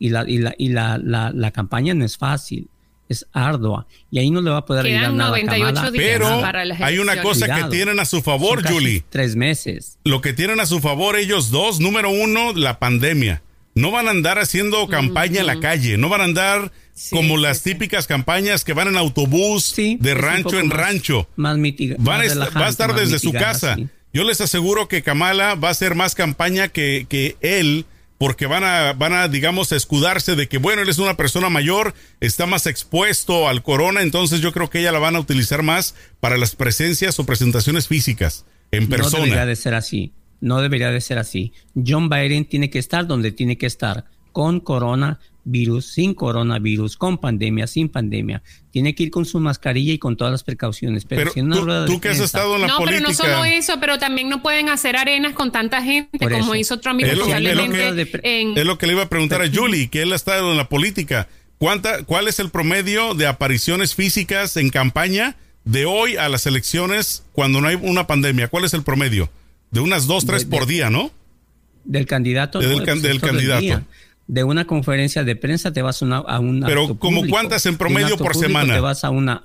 Y 0.03 0.09
la, 0.09 0.25
y 0.27 0.37
la, 0.39 0.53
y 0.57 0.67
la, 0.67 0.97
la, 0.97 1.31
la 1.33 1.51
campaña 1.51 1.93
no 1.93 2.03
es 2.03 2.17
fácil, 2.17 2.67
es 3.07 3.25
ardua. 3.31 3.87
Y 4.11 4.19
ahí 4.19 4.31
no 4.31 4.41
le 4.41 4.49
va 4.49 4.57
a 4.57 4.65
poder 4.65 4.85
ayudar 4.85 5.13
nada 5.13 5.29
a 5.29 5.39
98 5.39 5.73
Kamala. 5.73 5.91
días 5.91 6.03
pero 6.05 6.41
para 6.41 6.65
las 6.65 6.81
hay 6.81 6.97
una 6.97 7.21
cosa 7.21 7.45
Cuidado. 7.45 7.69
que 7.69 7.75
tienen 7.77 7.99
a 8.01 8.05
su 8.05 8.21
favor, 8.21 8.67
Julie. 8.67 9.05
Tres 9.09 9.37
meses. 9.37 9.97
Lo 10.03 10.19
que 10.19 10.33
tienen 10.33 10.59
a 10.59 10.65
su 10.65 10.81
favor 10.81 11.15
ellos 11.15 11.51
dos, 11.51 11.79
número 11.79 12.09
uno, 12.09 12.51
la 12.51 12.79
pandemia. 12.79 13.41
No 13.75 13.91
van 13.91 14.09
a 14.09 14.11
andar 14.11 14.39
haciendo 14.39 14.87
campaña 14.89 15.39
en 15.39 15.47
la 15.47 15.61
calle, 15.61 15.97
no 15.97 16.09
van 16.09 16.19
a 16.19 16.25
andar 16.25 16.71
Sí, 16.93 17.15
como 17.15 17.37
sí, 17.37 17.41
las 17.43 17.59
sí. 17.59 17.71
típicas 17.71 18.05
campañas 18.05 18.65
que 18.65 18.73
van 18.73 18.89
en 18.89 18.97
autobús 18.97 19.63
Sí, 19.63 19.97
de 20.01 20.15
rancho 20.15 20.59
en 20.59 20.67
más- 20.67 20.77
rancho. 20.77 21.29
Más 21.37 21.57
mitiga, 21.57 21.95
Van 21.97 22.15
a 22.15 22.23
más 22.25 22.33
relajante, 22.33 22.59
va 22.59 22.65
a 22.65 22.69
estar 22.69 22.93
desde 22.93 23.19
su 23.19 23.31
casa. 23.31 23.75
sí. 23.75 23.87
Yo 24.13 24.25
les 24.25 24.41
aseguro 24.41 24.89
que 24.89 25.01
Kamala 25.01 25.55
va 25.55 25.69
a 25.69 25.71
hacer 25.71 25.95
más 25.95 26.13
campaña 26.13 26.67
que, 26.67 27.07
que 27.09 27.35
él 27.41 27.85
porque 28.23 28.45
van 28.45 28.63
a, 28.63 28.93
van 28.93 29.11
a, 29.11 29.27
digamos, 29.27 29.73
escudarse 29.73 30.37
de 30.37 30.47
que, 30.47 30.57
bueno, 30.57 30.81
él 30.81 30.87
es 30.87 30.97
una 30.97 31.17
persona 31.17 31.49
mayor, 31.49 31.93
está 32.21 32.45
más 32.45 32.67
expuesto 32.67 33.49
al 33.49 33.63
corona, 33.63 34.01
entonces 34.01 34.39
yo 34.39 34.53
creo 34.53 34.69
que 34.69 34.79
ella 34.79 34.93
la 34.93 34.99
van 34.99 35.17
a 35.17 35.19
utilizar 35.19 35.61
más 35.61 35.93
para 36.21 36.37
las 36.37 36.55
presencias 36.55 37.19
o 37.19 37.25
presentaciones 37.25 37.89
físicas 37.89 38.45
en 38.71 38.87
persona. 38.87 39.17
No 39.17 39.23
debería 39.25 39.45
de 39.45 39.57
ser 39.57 39.73
así. 39.73 40.13
No 40.39 40.61
debería 40.61 40.89
de 40.91 41.01
ser 41.01 41.17
así. 41.17 41.51
John 41.75 42.07
Biden 42.07 42.45
tiene 42.45 42.69
que 42.69 42.79
estar 42.79 43.07
donde 43.07 43.33
tiene 43.33 43.57
que 43.57 43.65
estar, 43.65 44.05
con 44.31 44.61
coronavirus, 45.43 45.85
sin 45.85 46.13
coronavirus, 46.13 46.97
con 46.97 47.17
pandemia, 47.17 47.67
sin 47.67 47.89
pandemia. 47.89 48.41
Tiene 48.71 48.95
que 48.95 49.03
ir 49.03 49.11
con 49.11 49.25
su 49.25 49.39
mascarilla 49.39 49.93
y 49.93 49.99
con 49.99 50.15
todas 50.15 50.31
las 50.31 50.43
precauciones. 50.43 51.05
Pero, 51.05 51.31
si 51.31 51.41
tú, 51.41 51.65
tú 51.85 51.99
que 51.99 52.09
has 52.09 52.19
estado 52.19 52.55
en 52.55 52.61
la 52.61 52.67
no, 52.67 52.77
política. 52.77 53.01
No, 53.01 53.15
pero 53.17 53.29
no 53.29 53.35
solo 53.35 53.45
eso, 53.45 53.79
pero 53.79 53.99
también 53.99 54.29
no 54.29 54.41
pueden 54.41 54.69
hacer 54.69 54.95
arenas 54.95 55.33
con 55.33 55.51
tanta 55.51 55.81
gente 55.81 56.17
como 56.17 56.55
hizo 56.55 56.79
Trump 56.79 57.01
es 57.01 57.17
lo, 57.17 57.25
es 57.25 58.65
lo 58.65 58.77
que 58.77 58.87
le 58.87 58.93
iba 58.93 59.03
a 59.03 59.09
preguntar 59.09 59.41
a 59.41 59.49
Julie, 59.51 59.89
que 59.89 60.01
él 60.01 60.13
ha 60.13 60.15
estado 60.15 60.51
en 60.51 60.57
la 60.57 60.69
política. 60.69 61.27
¿Cuánta, 61.57 62.03
¿Cuál 62.03 62.27
es 62.27 62.39
el 62.39 62.49
promedio 62.49 63.13
de 63.13 63.27
apariciones 63.27 63.95
físicas 63.95 64.57
en 64.57 64.69
campaña 64.69 65.35
de 65.65 65.85
hoy 65.85 66.17
a 66.17 66.27
las 66.29 66.45
elecciones 66.45 67.23
cuando 67.31 67.61
no 67.61 67.67
hay 67.67 67.77
una 67.81 68.07
pandemia? 68.07 68.47
¿Cuál 68.47 68.65
es 68.65 68.73
el 68.73 68.83
promedio? 68.83 69.29
De 69.71 69.79
unas 69.79 70.07
dos, 70.07 70.25
tres 70.25 70.45
por 70.45 70.65
día, 70.65 70.89
¿no? 70.89 71.11
Del 71.83 72.05
candidato. 72.05 72.59
del, 72.59 73.01
del 73.01 73.19
candidato 73.19 73.83
de 74.27 74.43
una 74.43 74.65
conferencia 74.65 75.23
de 75.23 75.35
prensa 75.35 75.73
te 75.73 75.81
vas 75.81 76.01
a 76.01 76.05
una 76.05 76.17
a 76.17 76.39
un 76.39 76.61
pero 76.65 76.97
como 76.97 77.27
cuántas 77.27 77.65
en 77.65 77.77
promedio 77.77 78.17
por 78.17 78.35
semana 78.35 78.73
te 78.73 78.79
vas 78.79 79.03
a 79.03 79.09
una 79.09 79.41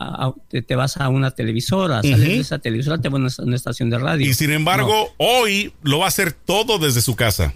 te, 0.49 0.77
vas 0.77 0.97
a 0.99 1.09
una 1.09 1.33
televisora 1.33 2.01
sales 2.03 2.21
de 2.21 2.39
esa 2.39 2.59
televisora 2.61 2.99
te 3.01 3.09
vas 3.09 3.39
a 3.39 3.43
una, 3.43 3.57
estación 3.57 3.91
de 3.91 3.99
radio. 3.99 4.27
Y 4.27 4.35
sin 4.35 4.51
embargo 4.51 5.15
hoy 5.17 5.73
lo 5.83 5.99
va 5.99 6.05
a 6.05 6.09
hacer 6.09 6.33
todo 6.33 6.79
desde 6.79 7.03
su 7.03 7.17
casa. 7.17 7.55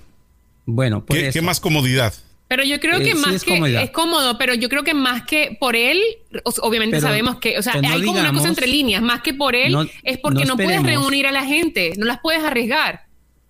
Bueno 0.67 1.05
¿Qué, 1.07 1.31
¿qué, 1.33 1.43
más 1.43 1.61
comodidad 1.61 2.13
pero 2.53 2.65
yo 2.65 2.81
creo 2.81 2.99
que 2.99 3.13
eh, 3.13 3.15
más 3.15 3.45
que 3.45 3.83
es 3.83 3.91
cómodo, 3.93 4.37
pero 4.37 4.53
yo 4.53 4.69
creo 4.69 4.85
que 4.85 4.93
más 4.93 5.23
que 5.23 5.57
por 5.59 5.75
él, 5.75 6.03
obviamente 6.61 7.01
sabemos 7.01 7.39
que, 7.39 7.59
o 7.59 7.63
sea, 7.63 7.73
pues 7.73 7.91
hay 7.91 8.03
como 8.03 8.21
una 8.21 8.31
cosa 8.31 8.49
entre 8.49 8.67
líneas, 8.67 9.01
más 9.01 9.23
que 9.23 9.33
por 9.33 9.57
él, 9.57 9.75
es 10.03 10.19
porque 10.19 10.45
no 10.45 10.59
puedes 10.59 10.83
reunir 10.83 11.27
a 11.27 11.33
la 11.33 11.47
gente, 11.47 11.95
no 11.97 12.05
las 12.05 12.21
puedes 12.21 12.45
arriesgar. 12.45 13.07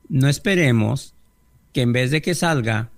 No 0.09 0.29
esperemos 0.29 1.15
que 1.73 1.81
en 1.81 1.93
vez 1.93 2.13
de 2.13 2.23
que 2.23 2.37
salga 2.37 2.91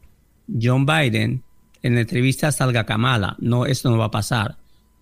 John 0.48 0.86
Biden 0.86 1.42
en 1.82 1.94
la 1.94 2.00
entrevista 2.00 2.50
salga 2.52 2.84
Kamala. 2.84 3.36
No, 3.38 3.66
eso 3.66 3.90
no 3.90 3.98
va 3.98 4.06
a 4.06 4.10
pasar. 4.10 4.56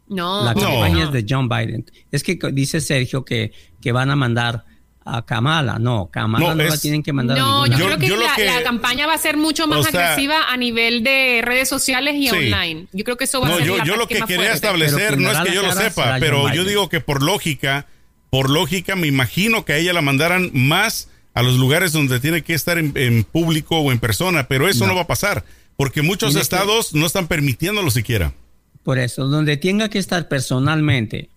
No. 0.08 0.44
La 0.44 0.54
campaña 0.54 1.04
es 1.04 1.12
de 1.12 1.25
John 1.28 1.49
Biden. 1.49 1.90
Es 2.11 2.22
que 2.22 2.38
dice 2.52 2.80
Sergio 2.80 3.25
que, 3.25 3.52
que 3.80 3.92
van 3.92 4.11
a 4.11 4.16
mandar 4.16 4.64
a 5.04 5.25
Kamala. 5.25 5.78
No, 5.78 6.11
Kamala 6.12 6.54
no, 6.54 6.64
la 6.64 6.76
tienen 6.76 7.02
que 7.02 7.12
mandar. 7.12 7.38
No, 7.38 7.66
yo, 7.66 7.87
creo 7.87 7.99
que, 7.99 8.44
la, 8.44 8.62
campaña 8.62 9.06
va 9.06 9.14
a 9.14 9.18
ser 9.18 9.37
mucho 9.37 9.66
más 9.66 9.87
agresiva 9.87 10.50
a 10.50 10.56
nivel 10.56 11.02
de 11.02 11.40
redes 11.42 11.68
sociales 11.68 12.16
y 12.16 12.28
online. 12.28 12.87
Yo 12.92 13.04
creo 13.04 13.16
que 13.16 13.25
eso 13.25 13.40
va 13.40 13.49
a 13.49 13.56
ser 13.56 13.64
yo, 13.64 13.84
yo 13.84 13.96
lo 13.96 14.06
que 14.06 14.20
quería 14.22 14.52
establecer 14.52 15.18
no 15.18 15.30
es 15.30 15.38
que 15.38 15.54
yo 15.54 15.62
lo 15.62 15.72
sepa, 15.72 16.16
pero 16.20 16.52
yo 16.52 16.64
digo 16.64 16.88
que 16.88 17.00
por 17.00 17.22
lógica, 17.22 17.87
por 18.30 18.50
lógica 18.50 18.96
me 18.96 19.06
imagino 19.06 19.64
que 19.64 19.75
a 19.75 19.76
ella 19.76 19.92
la 19.92 20.02
mandaran 20.02 20.50
más 20.52 21.08
a 21.35 21.43
los 21.43 21.57
lugares 21.57 21.93
donde 21.93 22.21
tiene 22.21 22.43
que 22.43 22.55
estar 22.55 22.79
en, 22.79 23.25
público 23.25 23.79
o 23.79 23.93
en 23.93 23.99
persona, 23.99 24.49
pero 24.49 24.69
eso 24.69 24.87
no, 24.87 24.95
va 24.95 25.03
a 25.03 25.07
pasar, 25.07 25.45
porque 25.77 26.03
muchos 26.03 26.37
estados 26.37 26.95
no 26.95 27.07
están 27.07 27.27
permitiéndolo 27.27 27.91
siquiera. 27.91 28.35
Por 28.83 28.99
eso, 28.99 29.27
donde 29.29 29.57
tenga 29.57 29.89
que 29.89 29.99
estar 29.99 30.29
personalmente 30.29 31.29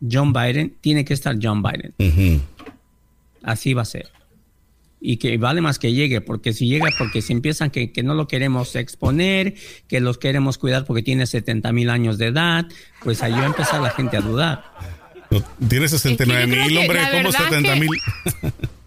John 0.00 0.32
Biden, 0.32 0.74
tiene 0.80 1.04
que 1.04 1.14
estar 1.14 1.36
John 1.40 1.62
Biden. 1.62 2.42
Así 3.42 3.74
va 3.74 3.82
a 3.82 3.86
ser. 3.86 4.10
Y 5.00 5.18
que 5.18 5.38
vale 5.38 5.60
más 5.60 5.78
que 5.78 5.92
llegue, 5.92 6.20
porque 6.20 6.52
si 6.52 6.68
llega, 6.68 6.88
porque 6.98 7.22
si 7.22 7.32
empiezan 7.32 7.70
que, 7.70 7.92
que 7.92 8.02
no 8.02 8.14
lo 8.14 8.26
queremos 8.26 8.74
exponer, 8.74 9.54
que 9.86 10.00
los 10.00 10.18
queremos 10.18 10.58
cuidar 10.58 10.84
porque 10.84 11.04
tiene 11.04 11.26
70 11.26 11.72
mil 11.72 11.88
años 11.88 12.18
de 12.18 12.26
edad, 12.26 12.66
pues 13.04 13.22
ahí 13.22 13.32
va 13.32 13.42
a 13.42 13.46
empezar 13.46 13.80
la 13.80 13.90
gente 13.90 14.16
a 14.16 14.20
dudar. 14.20 14.64
tiene 15.68 15.88
69 15.88 16.46
mil, 16.48 16.78
hombre, 16.78 17.00
¿cómo 17.12 17.30
70 17.30 17.76
mil? 17.76 17.90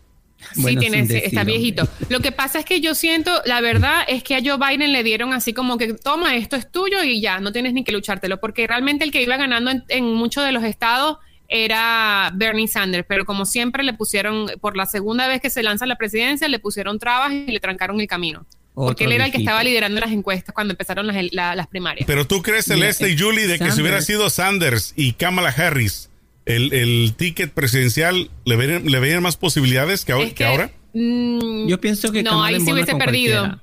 sí, 0.54 0.76
tiene, 0.78 1.02
está 1.02 1.44
viejito. 1.44 1.88
Lo 2.10 2.20
que 2.20 2.32
pasa 2.32 2.60
es 2.60 2.66
que 2.66 2.82
yo 2.82 2.96
siento, 2.96 3.42
la 3.46 3.62
verdad 3.62 4.04
es 4.08 4.24
que 4.24 4.36
a 4.36 4.42
Joe 4.44 4.58
Biden 4.58 4.92
le 4.92 5.04
dieron 5.04 5.34
así 5.34 5.54
como 5.54 5.78
que 5.78 5.94
toma, 5.94 6.36
esto 6.36 6.56
es 6.56 6.72
tuyo 6.72 7.04
y 7.04 7.22
ya, 7.22 7.40
no 7.40 7.52
tienes 7.52 7.74
ni 7.74 7.84
que 7.84 7.92
luchártelo, 7.92 8.40
porque 8.40 8.68
realmente 8.68 9.04
el 9.04 9.12
que 9.12 9.22
iba 9.22 9.38
ganando 9.38 9.72
en, 9.88 10.14
muchos 10.14 10.46
de 10.46 10.52
los 10.52 10.64
estados 10.64 11.18
era 11.48 12.32
Bernie 12.34 12.68
Sanders, 12.68 13.06
pero 13.08 13.26
como 13.26 13.46
siempre 13.46 13.84
le 13.84 13.94
pusieron, 13.94 14.48
por 14.62 14.78
la 14.78 14.86
segunda 14.86 15.28
vez 15.28 15.42
que 15.42 15.50
se 15.50 15.64
lanza 15.64 15.86
la 15.86 15.96
presidencia, 15.98 16.48
le 16.48 16.60
pusieron 16.60 17.00
trabas 17.00 17.32
y 17.34 17.52
le 17.52 17.60
trancaron 17.60 18.00
el 18.00 18.08
camino. 18.08 18.46
porque 18.74 19.04
él 19.04 19.12
era 19.12 19.26
el 19.26 19.32
que 19.32 19.40
estaba 19.40 19.64
liderando 19.64 20.00
las 20.00 20.12
encuestas 20.12 20.56
cuando 20.56 20.74
empezaron 20.74 21.08
las, 21.08 21.68
primarias. 21.68 22.06
Pero 22.08 22.26
tú 22.26 22.42
crees, 22.42 22.66
Celeste 22.66 23.10
y 23.10 23.18
Julie, 23.18 23.48
de 23.48 23.60
que 23.60 23.72
si 23.72 23.82
hubiera 23.82 24.02
sido 24.02 24.30
Sanders 24.30 24.94
y 24.96 25.14
Kamala 25.14 25.50
Harris, 25.50 26.11
el, 26.56 26.74
el 26.74 27.14
ticket 27.16 27.52
presidencial 27.52 28.30
le 28.46 28.56
verían, 28.56 28.86
le 28.86 29.20
más 29.20 29.38
posibilidades 29.38 30.06
que, 30.06 30.14
ahora? 30.44 30.72
Mm, 30.94 31.68
Yo 31.68 31.80
pienso 31.80 32.12
que 32.12 32.24
no, 32.24 32.44
ahí 32.44 32.60
sí 32.60 32.72
hubiese 32.72 32.96
perdido. 32.96 33.62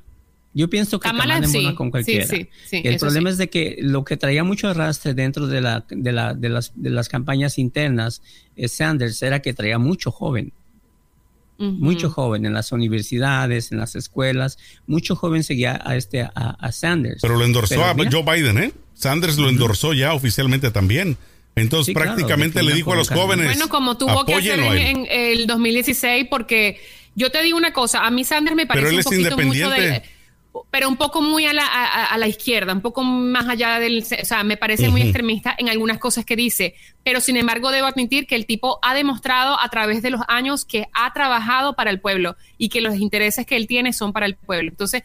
Yo 0.54 0.68
pienso 0.68 0.98
que 0.98 1.08
Kamala, 1.08 1.46
sí, 1.46 1.72
con 1.74 1.90
cualquiera. 1.90 2.26
Sí, 2.26 2.48
sí, 2.66 2.80
el 2.82 2.98
problema 2.98 3.30
es 3.30 3.38
de 3.38 3.48
que 3.48 3.76
lo 3.80 4.04
que 4.04 4.16
traía 4.16 4.42
mucho 4.42 4.68
arrastre 4.68 5.14
dentro 5.14 5.46
de, 5.46 5.60
la, 5.60 5.84
de, 5.88 6.10
la, 6.10 6.34
de, 6.34 6.48
las, 6.48 6.72
de 6.74 6.90
las 6.90 7.08
campañas 7.08 7.58
internas 7.58 8.22
Sanders 8.66 9.22
era 9.22 9.40
que 9.40 9.54
traía 9.54 9.78
mucho 9.78 10.10
joven. 10.10 10.52
Mucho 11.58 12.08
joven 12.08 12.46
en 12.46 12.54
las 12.54 12.70
universidades, 12.70 13.72
en 13.72 13.78
las 13.78 13.96
escuelas. 13.96 14.58
Mucho 14.86 15.16
joven 15.16 15.42
seguía 15.42 15.80
a, 15.84 15.96
este, 15.96 16.22
a, 16.22 16.72
Sanders. 16.72 17.20
Pero 17.20 17.36
lo 17.36 17.44
endorsó 17.44 17.84
a 17.84 17.94
Joe 17.94 18.22
Biden, 18.22 18.58
¿eh? 18.58 18.72
Sanders 18.94 19.38
lo 19.38 19.48
endorsó 19.48 19.92
ya 19.92 20.14
oficialmente 20.14 20.70
también. 20.70 21.16
Entonces 21.60 21.94
prácticamente 21.94 22.62
le 22.62 22.74
dijo 22.74 22.92
a 22.92 22.96
los 22.96 23.08
jóvenes. 23.08 23.46
Bueno, 23.46 23.68
como 23.68 23.96
tuvo 23.96 24.24
que 24.24 24.34
hacer 24.34 24.58
en, 24.58 25.06
el 25.10 25.46
2016, 25.46 26.26
porque 26.30 26.80
yo 27.14 27.30
te 27.30 27.42
digo 27.42 27.56
una 27.56 27.72
cosa, 27.72 28.06
a 28.06 28.10
mí 28.10 28.24
Sanders 28.24 28.56
me 28.56 28.66
parece 28.66 28.96
un 28.96 29.02
poquito 29.02 29.38
mucho 29.38 29.70
de, 29.70 30.02
pero 30.70 30.88
un 30.88 30.96
poco 30.96 31.22
muy 31.22 31.46
a 31.46 31.52
la, 31.52 31.66
a, 31.66 32.18
la, 32.18 32.26
izquierda, 32.26 32.72
un 32.72 32.80
poco 32.80 33.02
más 33.02 33.48
allá 33.48 33.78
del, 33.78 34.02
o 34.02 34.24
sea, 34.24 34.42
me 34.44 34.56
parece 34.56 34.88
muy 34.88 35.02
extremista 35.02 35.54
en 35.56 35.68
algunas 35.68 35.98
cosas 35.98 36.24
que 36.24 36.36
dice, 36.36 36.74
pero 37.04 37.20
sin 37.20 37.36
embargo 37.36 37.70
debo 37.70 37.86
admitir 37.86 38.26
que 38.26 38.34
el 38.34 38.46
tipo 38.46 38.78
ha 38.82 38.94
demostrado 38.94 39.58
a 39.60 39.68
través 39.68 40.02
de 40.02 40.10
los 40.10 40.20
años 40.28 40.64
que 40.64 40.88
ha 40.92 41.12
trabajado 41.12 41.74
para 41.74 41.90
el 41.90 42.00
pueblo 42.00 42.36
y 42.56 42.68
que 42.68 42.80
los 42.80 42.96
intereses 42.96 43.46
que 43.46 43.56
él 43.56 43.66
tiene 43.66 43.92
son 43.92 44.12
para 44.12 44.26
el 44.26 44.36
pueblo. 44.36 44.70
Entonces, 44.70 45.02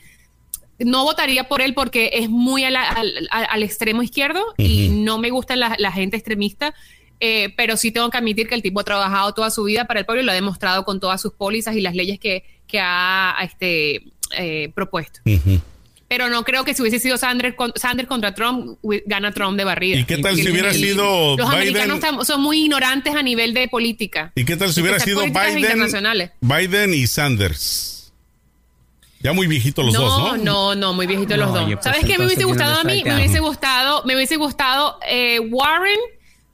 no 0.79 1.03
votaría 1.03 1.45
por 1.45 1.61
él 1.61 1.73
porque 1.73 2.11
es 2.13 2.29
muy 2.29 2.63
al, 2.63 3.63
extremo 3.63 4.03
izquierdo 4.03 4.43
y 4.57 4.89
no 4.89 5.17
me 5.17 5.29
gusta 5.29 5.55
la, 5.55 5.91
gente 5.91 6.17
extremista. 6.17 6.73
Eh, 7.19 7.53
pero 7.55 7.77
sí 7.77 7.91
tengo 7.91 8.09
que 8.09 8.17
admitir 8.17 8.49
que 8.49 8.55
el 8.55 8.61
tipo 8.61 8.81
ha 8.81 8.83
trabajado 8.83 9.33
toda 9.33 9.49
su 9.49 9.63
vida 9.63 9.85
para 9.85 10.01
el 10.01 10.05
pueblo 10.05 10.21
y 10.21 10.25
lo 10.25 10.31
ha 10.31 10.35
demostrado 10.35 10.83
con 10.83 10.99
todas 10.99 11.21
sus 11.21 11.31
pólizas 11.33 11.73
y 11.75 11.81
las 11.81 11.95
leyes 11.95 12.19
que, 12.19 12.43
ha 12.79 13.37
este, 13.43 14.03
eh, 14.35 14.71
propuesto. 14.73 15.21
Pero 16.09 16.29
no 16.29 16.43
creo 16.43 16.63
que 16.63 16.73
si 16.73 16.81
hubiese 16.81 16.99
sido 16.99 17.17
Sanders, 17.17 17.55
Sanders 17.75 18.09
contra 18.09 18.35
Trump, 18.35 18.77
gana 19.05 19.31
Trump 19.31 19.57
de 19.57 19.63
barrida. 19.63 19.97
¿Y 19.97 20.03
qué 20.03 20.17
tal 20.17 20.35
si 20.35 20.49
hubiera 20.49 20.73
sido 20.73 21.37
Los 21.37 21.49
americanos 21.49 22.27
son 22.27 22.41
muy 22.41 22.63
ignorantes 22.63 23.15
a 23.15 23.23
nivel 23.23 23.53
de 23.53 23.67
política. 23.67 24.31
¿Y 24.35 24.43
qué 24.43 24.57
tal 24.57 24.73
si 24.73 24.81
hubiera 24.81 24.99
sido 24.99 25.21
Biden, 25.21 26.31
Biden 26.41 26.93
y 26.93 27.07
Sanders? 27.07 27.92
Ya 29.23 29.31
muy 29.31 29.47
viejitos 29.47 29.85
los 29.85 29.93
dos, 29.93 30.19
¿no? 30.19 30.37
No, 30.37 30.75
no, 30.75 30.93
muy 30.93 31.07
viejitos 31.07 31.37
los 31.37 31.53
dos. 31.53 31.69
¿Sabes 31.81 32.03
qué 32.03 32.17
me 32.17 32.25
hubiese 32.25 32.43
gustado 32.43 32.81
a 32.81 32.83
mí? 32.83 33.03
Me 33.05 33.15
hubiese 33.15 33.39
gustado, 33.39 34.03
me 34.05 34.15
hubiese 34.15 34.35
gustado 34.35 34.99
eh, 35.07 35.39
Warren 35.39 35.99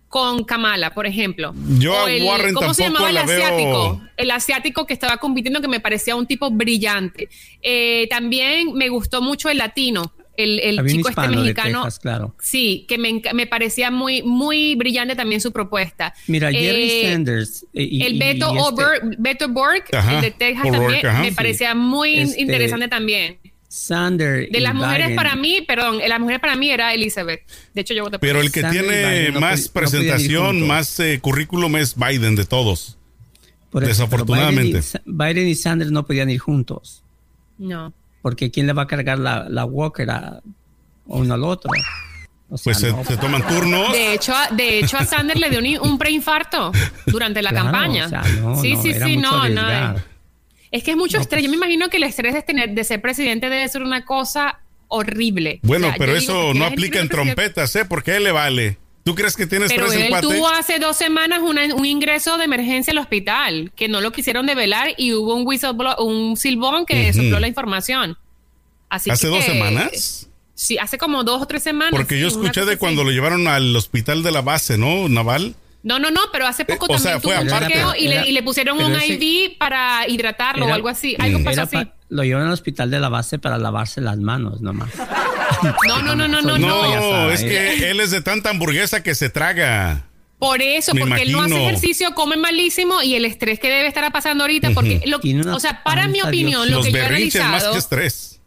con 0.07 0.43
Kamala, 0.43 0.93
por 0.93 1.07
ejemplo. 1.07 1.53
Yo 1.79 1.97
a 1.97 2.05
Warren 2.05 2.53
¿Cómo 2.53 2.73
se 2.75 2.83
llamaba 2.83 3.09
el 3.09 3.17
asiático? 3.17 4.01
El 4.17 4.31
asiático 4.31 4.85
que 4.85 4.93
estaba 4.93 5.17
compitiendo, 5.17 5.61
que 5.61 5.67
me 5.67 5.79
parecía 5.79 6.15
un 6.15 6.27
tipo 6.27 6.51
brillante. 6.51 7.29
Eh, 7.63 8.07
también 8.09 8.73
me 8.73 8.89
gustó 8.89 9.21
mucho 9.21 9.49
el 9.49 9.57
latino 9.57 10.13
el, 10.39 10.87
chico 10.87 11.09
este 11.09 11.27
mexicano. 11.27 11.87
claro. 12.01 12.35
Sí, 12.41 12.85
que 12.87 12.97
me, 12.97 13.47
parecía 13.47 13.91
muy, 13.91 14.23
muy 14.23 14.75
brillante 14.75 15.15
también 15.15 15.41
su 15.41 15.51
propuesta. 15.51 16.13
Mira, 16.27 16.51
Jerry 16.51 16.89
eh, 16.89 17.11
Sanders. 17.11 17.65
Eh, 17.73 17.99
el 18.01 18.17
Beto, 18.17 18.53
este 18.53 19.15
Beto 19.17 19.49
Borg, 19.49 19.83
el 19.91 20.21
de 20.21 20.31
Texas 20.31 20.71
también, 20.71 21.21
me 21.21 21.31
parecía 21.31 21.75
muy 21.75 22.19
este, 22.19 22.41
interesante 22.41 22.87
también. 22.87 23.37
Sanders. 23.67 24.51
De 24.51 24.59
las 24.61 24.73
mujeres 24.73 25.15
para 25.15 25.35
mí, 25.35 25.61
perdón, 25.67 25.99
las 26.07 26.19
mujeres 26.19 26.41
para 26.41 26.55
mí 26.55 26.71
era 26.71 26.93
Elizabeth. 26.93 27.41
De 27.73 27.81
hecho, 27.81 27.93
yo 27.93 28.03
voté 28.03 28.17
por 28.17 28.27
Pero 28.27 28.41
el 28.41 28.51
que 28.51 28.63
tiene 28.63 29.31
más 29.39 29.67
presentación, 29.67 30.65
más 30.65 30.99
eh, 30.99 31.19
currículum 31.21 31.75
es 31.75 31.95
Biden 31.95 32.35
de 32.35 32.45
todos. 32.45 32.97
Desafortunadamente. 33.71 34.81
Biden 35.05 35.47
y 35.47 35.53
Sanders 35.53 35.91
no 35.91 36.05
podían 36.05 36.29
ir 36.29 36.39
juntos. 36.39 37.03
No 37.59 37.93
porque 38.21 38.51
¿quién 38.51 38.67
le 38.67 38.73
va 38.73 38.83
a 38.83 38.87
cargar 38.87 39.19
la, 39.19 39.47
la 39.49 39.65
Walker 39.65 40.09
a 40.09 40.41
uno 41.05 41.33
al 41.33 41.43
otro? 41.43 41.71
pues 42.63 42.77
se, 42.77 43.17
toman 43.17 43.45
turnos. 43.47 43.91
De 43.91 44.13
hecho, 44.13 44.33
de 44.51 44.79
hecho 44.79 44.97
a 44.97 45.05
Sanders 45.05 45.39
le 45.39 45.49
dio 45.49 45.81
un, 45.83 45.97
preinfarto 45.97 46.71
durante 47.05 47.41
la 47.41 47.51
campaña. 47.51 48.09
sí, 48.59 48.75
sí, 48.81 48.93
sí, 48.93 49.17
no, 49.17 49.47
no. 49.49 49.95
Es 50.71 50.83
que 50.83 50.91
es 50.91 50.97
mucho 50.97 51.17
estrés. 51.17 51.43
Yo 51.43 51.49
me 51.49 51.55
imagino 51.55 51.89
que 51.89 51.97
el 51.97 52.03
estrés 52.03 52.33
de, 52.33 52.41
tener, 52.41 52.71
de 52.71 52.83
ser 52.83 53.01
presidente 53.01 53.49
debe 53.49 53.67
ser 53.69 53.81
una 53.81 54.05
cosa 54.05 54.59
horrible. 54.87 55.59
Bueno, 55.63 55.87
O 55.87 55.89
sea, 55.89 55.97
pero 55.97 56.15
eso 56.15 56.53
no 56.53 56.65
aplica 56.65 56.99
en 56.99 57.09
trompetas, 57.09 57.75
¿eh? 57.75 57.85
Porque 57.85 58.11
a 58.11 58.17
él 58.17 58.23
le 58.23 58.31
vale. 58.31 58.77
¿Tú 59.09 59.15
crees 59.15 59.35
que 59.35 59.47
tienes 59.47 59.71
Pero 59.73 59.91
el 59.91 60.01
él 60.03 60.09
cuate? 60.09 60.27
tuvo 60.27 60.47
hace 60.49 60.77
dos 60.77 60.95
semanas 60.95 61.39
una- 61.41 61.73
un 61.73 61.83
ingreso 61.85 62.37
de 62.37 62.45
emergencia 62.45 62.91
al 62.91 62.99
hospital, 62.99 63.71
que 63.75 63.87
no 63.87 64.01
lo 64.01 64.11
quisieron 64.11 64.45
develar 64.45 64.89
y 64.97 65.13
hubo 65.13 65.33
un 65.33 65.47
whistleblower, 65.47 65.95
un 65.99 66.37
silbón 66.37 66.85
que 66.85 67.09
Ujú. 67.09 67.23
sopló 67.23 67.39
la 67.39 67.47
información. 67.47 68.17
Así 68.87 69.09
¿Hace 69.09 69.27
que- 69.27 69.35
dos 69.35 69.43
semanas? 69.45 70.27
Sí, 70.53 70.77
hace 70.77 70.99
como 70.99 71.23
dos 71.23 71.41
o 71.41 71.47
tres 71.47 71.63
semanas. 71.63 71.91
Porque 71.91 72.19
yo 72.19 72.27
escuché 72.27 72.65
de 72.65 72.77
cuando 72.77 73.01
así. 73.01 73.07
lo 73.07 73.11
llevaron 73.15 73.47
al 73.47 73.75
hospital 73.75 74.21
de 74.21 74.31
la 74.31 74.41
base, 74.43 74.77
¿no? 74.77 75.09
Naval. 75.09 75.55
No, 75.81 75.97
no, 75.97 76.11
no, 76.11 76.21
pero 76.31 76.45
hace 76.45 76.65
poco 76.65 76.85
Eh, 76.91 76.95
o 76.95 76.99
sea, 76.99 77.13
también 77.13 77.21
fue 77.21 77.33
tuvo 77.33 77.41
un 77.41 77.47
aparte. 77.49 77.73
chequeo 77.73 77.95
y, 77.95 78.07
Era- 78.11 78.21
le, 78.23 78.29
y 78.29 78.31
le 78.33 78.43
pusieron 78.43 78.79
un 78.79 78.93
ese- 78.95 79.07
IV 79.15 79.55
para 79.57 80.07
hidratarlo 80.07 80.67
o 80.67 80.73
algo 80.73 80.89
así. 80.89 81.15
Algo 81.17 81.43
pasó 81.43 81.61
así. 81.63 81.77
Lo 82.09 82.23
llevaron 82.23 82.47
al 82.47 82.53
hospital 82.53 82.89
de 82.91 82.99
la 82.99 83.09
base 83.09 83.39
para 83.39 83.57
lavarse 83.57 84.01
las 84.01 84.17
manos 84.17 84.61
nomás. 84.61 84.89
No, 85.87 86.01
no, 86.03 86.15
no, 86.15 86.27
no, 86.27 86.41
no, 86.41 86.57
No, 86.57 86.83
no. 87.27 87.31
es 87.31 87.41
que 87.43 87.89
él 87.89 87.99
es 87.99 88.11
de 88.11 88.21
tanta 88.21 88.49
hamburguesa 88.51 89.01
que 89.03 89.15
se 89.15 89.29
traga. 89.29 90.05
Por 90.37 90.61
eso, 90.61 90.93
Me 90.93 91.01
porque 91.01 91.23
él 91.23 91.31
no 91.33 91.39
hace 91.41 91.49
imagino. 91.49 91.69
ejercicio, 91.69 92.13
come 92.15 92.37
malísimo 92.37 93.01
y 93.01 93.15
el 93.15 93.25
estrés 93.25 93.59
que 93.59 93.67
debe 93.67 93.87
estar 93.87 94.09
pasando 94.13 94.43
ahorita, 94.45 94.69
porque, 94.71 95.01
lo, 95.05 95.19
o 95.53 95.59
sea, 95.59 95.83
para 95.83 96.07
mi 96.07 96.21
opinión, 96.21 96.65
Dios. 96.67 96.69
lo 96.69 96.77
Los 96.77 96.85
que 96.85 96.91
yo 96.93 96.97
he 96.97 97.01
berrinches 97.01 97.41
más 97.41 97.47
analizado, 97.63 97.73
que 97.73 97.79
estrés. 97.79 98.41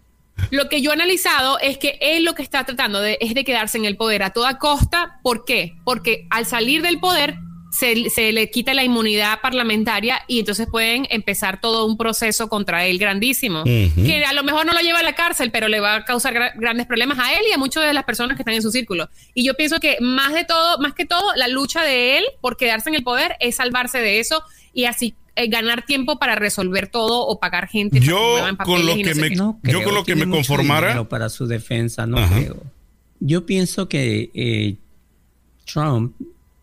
lo 0.50 0.68
que 0.70 0.80
yo 0.80 0.90
he 0.90 0.94
analizado 0.94 1.58
es 1.58 1.76
que 1.76 1.98
él 2.00 2.24
lo 2.24 2.34
que 2.34 2.42
está 2.42 2.64
tratando 2.64 3.00
de, 3.02 3.18
es 3.20 3.34
de 3.34 3.44
quedarse 3.44 3.76
en 3.76 3.84
el 3.84 3.96
poder 3.98 4.22
a 4.22 4.30
toda 4.30 4.58
costa. 4.58 5.18
¿Por 5.22 5.44
qué? 5.44 5.74
Porque 5.84 6.26
al 6.30 6.46
salir 6.46 6.80
del 6.80 6.98
poder 6.98 7.34
se, 7.72 8.10
se 8.10 8.32
le 8.32 8.50
quita 8.50 8.74
la 8.74 8.84
inmunidad 8.84 9.40
parlamentaria 9.40 10.20
y 10.28 10.40
entonces 10.40 10.66
pueden 10.70 11.06
empezar 11.10 11.60
todo 11.60 11.86
un 11.86 11.96
proceso 11.96 12.48
contra 12.48 12.84
él 12.86 12.98
grandísimo. 12.98 13.64
Que 13.64 14.24
a 14.26 14.32
lo 14.34 14.44
mejor 14.44 14.66
no 14.66 14.74
lo 14.74 14.80
lleva 14.80 14.98
a 14.98 15.02
la 15.02 15.14
cárcel, 15.14 15.50
pero 15.50 15.68
le 15.68 15.80
va 15.80 15.96
a 15.96 16.04
causar 16.04 16.34
gra- 16.34 16.52
grandes 16.54 16.86
problemas 16.86 17.18
a 17.18 17.32
él 17.32 17.40
y 17.48 17.52
a 17.52 17.58
muchas 17.58 17.84
de 17.86 17.94
las 17.94 18.04
personas 18.04 18.36
que 18.36 18.42
están 18.42 18.54
en 18.54 18.60
su 18.62 18.70
círculo. 18.70 19.08
Y 19.34 19.42
yo 19.44 19.54
pienso 19.54 19.80
que 19.80 19.96
más 20.02 20.34
de 20.34 20.44
todo, 20.44 20.78
más 20.80 20.92
que 20.92 21.06
todo, 21.06 21.24
la 21.34 21.48
lucha 21.48 21.82
de 21.82 22.18
él 22.18 22.24
por 22.42 22.56
quedarse 22.58 22.90
en 22.90 22.94
el 22.96 23.02
poder 23.02 23.36
es 23.40 23.56
salvarse 23.56 23.98
de 23.98 24.20
eso 24.20 24.42
y 24.74 24.84
así 24.84 25.14
eh, 25.34 25.48
ganar 25.48 25.86
tiempo 25.86 26.18
para 26.18 26.34
resolver 26.34 26.88
todo 26.88 27.26
o 27.26 27.40
pagar 27.40 27.68
gente. 27.68 27.98
para 28.00 28.06
Yo, 28.06 28.34
que 28.50 28.56
con 28.64 28.84
lo 28.86 28.96
no 28.96 29.02
que 29.02 29.14
sé 29.14 29.20
me- 29.20 29.34
Yo 29.34 29.82
con 29.82 29.94
lo 29.94 30.04
que 30.04 30.14
me 30.14 30.28
conformara- 30.28 31.08
para 31.08 31.30
su 31.30 31.46
defensa, 31.46 32.06
no 32.06 32.18
Ajá. 32.18 32.34
creo. 32.38 32.56
Yo 33.20 33.46
pienso 33.46 33.88
que 33.88 34.30
eh, 34.34 34.76
Trump 35.64 36.14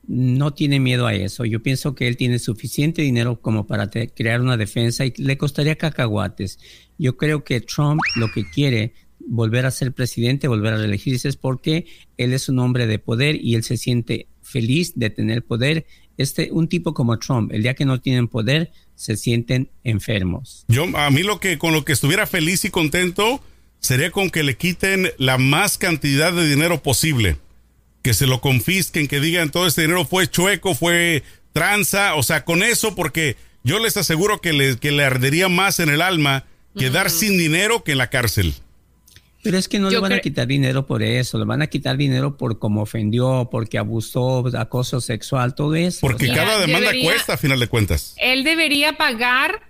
no 0.09 0.55
tiene 0.55 0.79
miedo 0.79 1.05
a 1.05 1.13
eso. 1.13 1.45
Yo 1.45 1.61
pienso 1.61 1.93
que 1.93 2.07
él 2.07 2.17
tiene 2.17 2.39
suficiente 2.39 3.03
dinero 3.03 3.39
como 3.39 3.67
para 3.67 3.91
crear 3.91 4.41
una 4.41 4.57
defensa 4.57 5.05
y 5.05 5.13
le 5.17 5.37
costaría 5.37 5.75
cacahuates. 5.75 6.57
Yo 6.97 7.15
creo 7.15 7.43
que 7.43 7.61
Trump 7.61 8.01
lo 8.15 8.31
que 8.31 8.49
quiere 8.49 8.93
volver 9.19 9.67
a 9.67 9.71
ser 9.71 9.93
presidente, 9.93 10.47
volver 10.47 10.73
a 10.73 10.77
reelegirse 10.77 11.29
es 11.29 11.35
porque 11.35 11.85
él 12.17 12.33
es 12.33 12.49
un 12.49 12.57
hombre 12.57 12.87
de 12.87 12.97
poder 12.97 13.37
y 13.39 13.53
él 13.53 13.63
se 13.63 13.77
siente 13.77 14.27
feliz 14.41 14.93
de 14.95 15.11
tener 15.11 15.43
poder. 15.43 15.85
Este, 16.17 16.49
un 16.51 16.67
tipo 16.67 16.95
como 16.95 17.19
Trump, 17.19 17.53
el 17.53 17.61
día 17.61 17.75
que 17.75 17.85
no 17.85 18.01
tienen 18.01 18.27
poder, 18.27 18.71
se 18.95 19.15
sienten 19.15 19.69
enfermos. 19.83 20.65
Yo, 20.69 20.85
a 20.97 21.11
mí 21.11 21.21
lo 21.21 21.39
que, 21.39 21.59
con 21.59 21.71
lo 21.71 21.85
que 21.85 21.93
estuviera 21.93 22.25
feliz 22.25 22.65
y 22.65 22.71
contento 22.71 23.41
sería 23.79 24.09
con 24.09 24.31
que 24.31 24.41
le 24.41 24.57
quiten 24.57 25.11
la 25.19 25.37
más 25.37 25.77
cantidad 25.77 26.33
de 26.33 26.49
dinero 26.49 26.81
posible. 26.81 27.37
Que 28.09 28.15
se 28.15 28.25
lo 28.25 28.41
confisquen, 28.41 29.07
que 29.07 29.19
digan 29.19 29.51
todo 29.51 29.67
este 29.67 29.81
dinero 29.83 30.03
fue 30.03 30.27
chueco, 30.27 30.73
fue 30.73 31.21
tranza, 31.53 32.15
o 32.15 32.23
sea, 32.23 32.43
con 32.43 32.63
eso, 32.63 32.95
porque 32.95 33.37
yo 33.63 33.77
les 33.77 33.97
aseguro 33.97 34.41
que 34.41 34.51
le, 34.51 34.77
que 34.79 34.91
le 34.91 35.03
ardería 35.03 35.47
más 35.47 35.79
en 35.79 35.89
el 35.89 36.01
alma 36.01 36.45
quedar 36.75 37.11
sin 37.11 37.37
dinero 37.37 37.83
que 37.83 37.91
en 37.91 37.99
la 37.99 38.09
cárcel. 38.09 38.55
Pero 39.43 39.59
es 39.59 39.67
que 39.67 39.77
no 39.77 39.91
Yo 39.91 39.97
le 39.99 40.01
van 40.01 40.13
a 40.13 40.19
quitar 40.21 40.47
dinero 40.47 40.87
por 40.87 41.03
eso, 41.03 41.37
le 41.37 41.45
van 41.45 41.61
a 41.61 41.67
quitar 41.67 41.97
dinero 41.97 42.35
por 42.35 42.57
cómo 42.57 42.81
ofendió, 42.81 43.47
porque 43.51 43.77
abusó, 43.77 44.43
acoso 44.57 45.01
sexual, 45.01 45.53
todo 45.53 45.75
eso. 45.75 45.99
Porque 46.01 46.31
O 46.31 46.33
sea, 46.33 46.35
cada 46.45 46.59
demanda 46.61 46.87
debería- 46.89 47.11
cuesta 47.11 47.33
a 47.33 47.37
final 47.37 47.59
de 47.59 47.67
cuentas. 47.67 48.15
Él 48.17 48.43
debería 48.43 48.93
pagar 48.93 49.61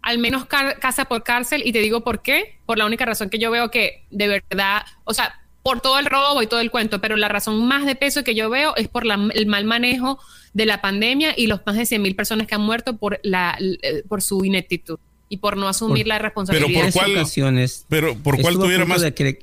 al 0.00 0.18
menos 0.18 0.46
ca- 0.46 0.76
casa 0.76 1.06
por 1.06 1.24
cárcel 1.24 1.62
y 1.66 1.72
te 1.72 1.80
digo 1.80 2.04
por 2.04 2.22
qué. 2.22 2.56
Por 2.66 2.78
la 2.78 2.86
única 2.86 3.04
razón 3.04 3.30
que 3.30 3.40
yo 3.40 3.50
veo 3.50 3.72
que 3.72 4.04
de 4.12 4.28
verdad, 4.28 4.84
o 5.02 5.12
sea, 5.12 5.40
por 5.64 5.80
todo 5.80 5.98
el 5.98 6.04
robo 6.06 6.40
y 6.42 6.46
todo 6.46 6.60
el 6.60 6.70
cuento, 6.70 7.00
pero 7.00 7.16
la 7.16 7.28
razón 7.28 7.66
más 7.66 7.86
de 7.86 7.96
peso 7.96 8.22
que 8.22 8.34
yo 8.36 8.48
veo 8.50 8.76
es 8.76 8.86
por 8.86 9.04
la- 9.04 9.28
el 9.34 9.46
mal 9.46 9.64
manejo 9.64 10.20
de 10.52 10.66
la 10.66 10.80
pandemia 10.80 11.34
y 11.36 11.48
los 11.48 11.60
más 11.66 11.74
de 11.76 11.86
100 11.86 12.02
mil 12.02 12.14
personas 12.14 12.46
que 12.46 12.54
han 12.54 12.60
muerto 12.60 12.96
por, 12.98 13.18
la, 13.24 13.56
eh, 13.58 14.04
por 14.08 14.22
su 14.22 14.44
ineptitud 14.44 14.98
y 15.28 15.38
por 15.38 15.56
no 15.56 15.66
asumir 15.66 16.04
Por- 16.04 16.08
la 16.08 16.18
responsabilidad. 16.20 16.68
por 16.68 16.82
tres 16.82 16.94
cuál- 16.94 17.10
ocasiones. 17.16 17.86
Pero 17.88 18.14
por 18.16 18.40
cuál 18.40 18.54
tuviera 18.54 18.84
más. 18.84 19.00
de 19.00 19.14
que 19.14 19.24
le- 19.24 19.38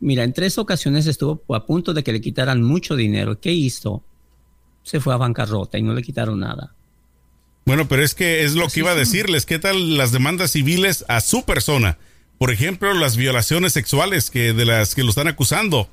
mira, 0.00 0.22
en 0.22 0.32
tres 0.34 0.58
ocasiones 0.58 1.06
estuvo 1.06 1.42
a 1.54 1.64
punto 1.66 1.94
de 1.94 2.04
que 2.04 2.12
le 2.12 2.20
quitaran 2.20 2.62
mucho 2.62 2.94
dinero. 2.94 3.40
¿Qué 3.40 3.50
hizo? 3.52 4.04
Se 4.82 5.00
fue 5.00 5.14
a 5.14 5.16
bancarrota 5.16 5.78
y 5.78 5.82
no 5.82 5.94
le 5.94 6.02
quitaron 6.02 6.40
nada. 6.40 6.74
Bueno, 7.64 7.88
pero 7.88 8.02
es 8.04 8.14
que 8.14 8.44
es 8.44 8.54
lo 8.54 8.66
Así 8.66 8.74
que 8.74 8.80
iba 8.80 8.90
a 8.90 8.94
decirles. 8.94 9.46
¿Qué 9.46 9.58
tal 9.58 9.96
las 9.96 10.12
demandas 10.12 10.50
civiles 10.50 11.06
a 11.08 11.22
su 11.22 11.44
persona? 11.46 11.96
Por 12.38 12.50
ejemplo, 12.50 12.92
las 12.94 13.16
violaciones 13.16 13.72
sexuales 13.72 14.30
que 14.30 14.52
de 14.52 14.64
las 14.64 14.94
que 14.94 15.02
lo 15.02 15.10
están 15.10 15.28
acusando. 15.28 15.88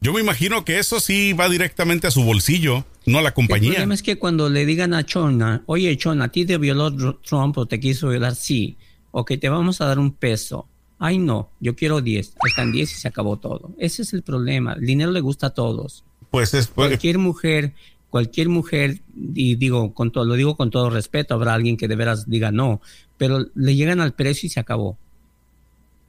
Yo 0.00 0.12
me 0.12 0.20
imagino 0.20 0.64
que 0.64 0.78
eso 0.78 1.00
sí 1.00 1.32
va 1.32 1.48
directamente 1.48 2.06
a 2.06 2.10
su 2.10 2.22
bolsillo, 2.22 2.84
no 3.06 3.18
a 3.18 3.22
la 3.22 3.28
El 3.28 3.34
compañía. 3.34 3.70
problema 3.70 3.94
es 3.94 4.02
que 4.02 4.18
cuando 4.18 4.48
le 4.50 4.66
digan 4.66 4.92
a 4.92 5.04
Chona, 5.04 5.62
oye 5.66 5.96
Chona, 5.96 6.26
a 6.26 6.28
ti 6.28 6.44
te 6.44 6.58
violó 6.58 6.94
Trump 7.22 7.56
o 7.56 7.66
te 7.66 7.80
quiso 7.80 8.10
violar, 8.10 8.34
sí, 8.34 8.76
ok, 9.10 9.32
te 9.40 9.48
vamos 9.48 9.80
a 9.80 9.86
dar 9.86 9.98
un 9.98 10.12
peso. 10.12 10.68
Ay, 10.98 11.18
no, 11.18 11.50
yo 11.60 11.74
quiero 11.74 12.00
10. 12.00 12.34
Están 12.46 12.72
10 12.72 12.92
y 12.92 12.94
se 12.94 13.08
acabó 13.08 13.38
todo. 13.38 13.74
Ese 13.78 14.02
es 14.02 14.12
el 14.12 14.22
problema. 14.22 14.74
El 14.74 14.86
dinero 14.86 15.10
le 15.10 15.20
gusta 15.20 15.48
a 15.48 15.50
todos. 15.50 16.04
Pues 16.30 16.54
es 16.54 16.68
pues, 16.68 16.88
Cualquier 16.88 17.18
mujer, 17.18 17.74
cualquier 18.10 18.48
mujer, 18.48 19.00
y 19.34 19.56
digo, 19.56 19.92
con 19.94 20.10
todo, 20.10 20.24
lo 20.24 20.34
digo 20.34 20.56
con 20.56 20.70
todo 20.70 20.90
respeto, 20.90 21.34
habrá 21.34 21.54
alguien 21.54 21.76
que 21.76 21.88
de 21.88 21.96
veras 21.96 22.28
diga 22.28 22.50
no, 22.50 22.80
pero 23.16 23.46
le 23.54 23.74
llegan 23.74 24.00
al 24.00 24.14
precio 24.14 24.46
y 24.46 24.50
se 24.50 24.60
acabó. 24.60 24.98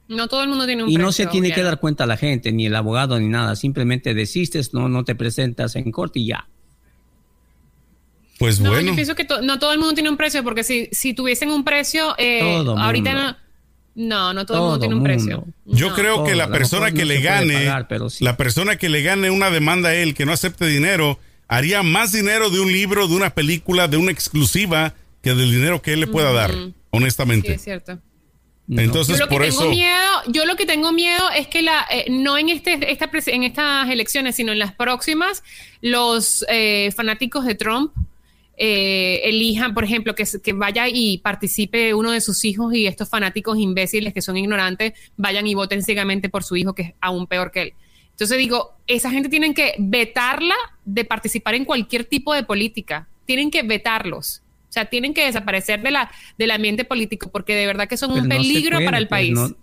No 0.08 0.26
todo 0.28 0.42
el 0.42 0.48
mundo 0.48 0.66
tiene 0.66 0.84
un 0.84 0.90
Y 0.90 0.96
no 0.96 1.12
se 1.12 1.24
precio, 1.24 1.30
tiene 1.40 1.54
que 1.54 1.62
dar 1.62 1.78
cuenta 1.80 2.06
la 2.06 2.16
gente, 2.16 2.50
ni 2.52 2.66
el 2.66 2.74
abogado, 2.74 3.18
ni 3.20 3.28
nada. 3.28 3.54
Simplemente 3.56 4.14
desistes, 4.14 4.72
no, 4.74 4.88
no 4.88 5.04
te 5.04 5.14
presentas 5.14 5.76
en 5.76 5.90
corte 5.92 6.20
y 6.20 6.26
ya. 6.26 6.46
pues 8.38 8.60
No, 8.60 8.70
bueno. 8.70 8.90
yo 8.90 8.94
pienso 8.94 9.14
que 9.16 9.24
to- 9.24 9.42
no 9.42 9.58
todo 9.58 9.72
el 9.72 9.78
mundo 9.78 9.94
tiene 9.94 10.10
un 10.10 10.16
precio, 10.16 10.44
porque 10.44 10.62
si, 10.62 10.88
si 10.92 11.12
tuviesen 11.12 11.50
un 11.50 11.64
precio, 11.64 12.14
eh, 12.18 12.40
Todo 12.40 12.78
ahorita 12.78 13.12
mundo. 13.12 13.26
no. 13.32 13.48
No, 14.00 14.32
no 14.32 14.46
todo, 14.46 14.58
el 14.58 14.62
mundo 14.62 14.78
tiene 14.78 14.94
un 14.94 15.02
precio. 15.02 15.44
Yo 15.64 15.88
No. 15.88 15.94
creo 15.96 16.14
todo, 16.16 16.26
que 16.26 16.32
a 16.32 16.36
la 16.36 16.48
persona 16.48 16.92
que 16.92 17.00
no 17.00 17.06
le 17.06 17.20
gane, 17.20 17.54
pagar, 17.54 17.88
pero 17.88 18.08
sí. 18.10 18.22
la 18.22 18.36
persona 18.36 18.76
que 18.76 18.88
le 18.88 19.02
gane 19.02 19.28
una 19.32 19.50
demanda 19.50 19.88
a 19.88 19.94
él, 19.96 20.14
que 20.14 20.24
no 20.24 20.30
acepte 20.32 20.66
dinero, 20.68 21.18
haría 21.48 21.82
más 21.82 22.12
dinero 22.12 22.48
de 22.48 22.60
un 22.60 22.70
libro, 22.70 23.08
de 23.08 23.16
una 23.16 23.30
película, 23.30 23.88
de 23.88 23.96
una 23.96 24.12
exclusiva, 24.12 24.94
que 25.20 25.34
del 25.34 25.50
dinero 25.50 25.82
que 25.82 25.94
él 25.94 26.00
le 26.00 26.06
pueda 26.06 26.30
dar, 26.32 26.52
Sí, 26.52 26.74
honestamente. 26.90 27.54
es 27.54 27.62
cierto. 27.64 27.98
No. 28.68 28.82
Entonces, 28.82 29.16
Yo 29.16 29.24
lo 29.24 29.28
que 29.28 29.34
por 29.34 29.42
tengo 29.42 29.62
eso, 29.62 29.70
miedo, 29.70 30.22
yo 30.26 30.44
lo 30.44 30.54
que 30.54 30.66
tengo 30.66 30.92
miedo 30.92 31.30
es 31.34 31.48
que 31.48 31.62
la, 31.62 31.86
eh, 31.90 32.04
no 32.10 32.36
en 32.36 32.50
este, 32.50 32.92
esta, 32.92 33.10
en 33.26 33.42
estas 33.42 33.88
elecciones, 33.88 34.36
sino 34.36 34.52
en 34.52 34.58
las 34.58 34.74
próximas, 34.74 35.42
los 35.80 36.44
eh, 36.50 36.92
fanáticos 36.94 37.46
de 37.46 37.54
Trump 37.54 37.92
eh, 38.58 39.22
elijan, 39.24 39.72
por 39.72 39.84
ejemplo, 39.84 40.14
que, 40.14 40.24
que 40.42 40.52
vaya 40.52 40.86
y 40.86 41.18
participe 41.18 41.94
uno 41.94 42.10
de 42.10 42.20
sus 42.20 42.44
hijos 42.44 42.74
y 42.74 42.86
estos 42.86 43.08
fanáticos 43.08 43.56
imbéciles 43.56 44.12
que 44.12 44.20
son 44.20 44.36
ignorantes 44.36 44.92
vayan 45.16 45.46
y 45.46 45.54
voten 45.54 45.82
ciegamente 45.82 46.28
por 46.28 46.44
su 46.44 46.56
hijo, 46.56 46.74
que 46.74 46.82
es 46.82 46.94
aún 47.00 47.26
peor 47.26 47.50
que 47.50 47.62
él. 47.62 47.74
Entonces 48.10 48.36
digo, 48.36 48.74
esa 48.86 49.10
gente 49.10 49.28
tienen 49.28 49.54
que 49.54 49.76
vetarla 49.78 50.56
de 50.84 51.04
participar 51.04 51.54
en 51.54 51.64
cualquier 51.64 52.04
tipo 52.04 52.34
de 52.34 52.42
política. 52.42 53.08
Tienen 53.24 53.50
que 53.50 53.62
vetarlos. 53.62 54.42
O 54.68 54.72
sea, 54.72 54.84
tienen 54.86 55.14
que 55.14 55.24
desaparecer 55.24 55.82
de 55.82 55.90
la, 55.90 56.10
del 56.38 56.50
ambiente 56.50 56.84
político 56.84 57.30
porque 57.32 57.54
de 57.54 57.66
verdad 57.66 57.88
que 57.88 57.96
son 57.96 58.10
Pero 58.10 58.22
un 58.22 58.28
no 58.28 58.34
se 58.34 58.40
peligro 58.40 58.76
puede, 58.76 58.84
para 58.84 58.98
el 58.98 59.08
pues, 59.08 59.18
país. 59.20 59.32
No, 59.34 59.56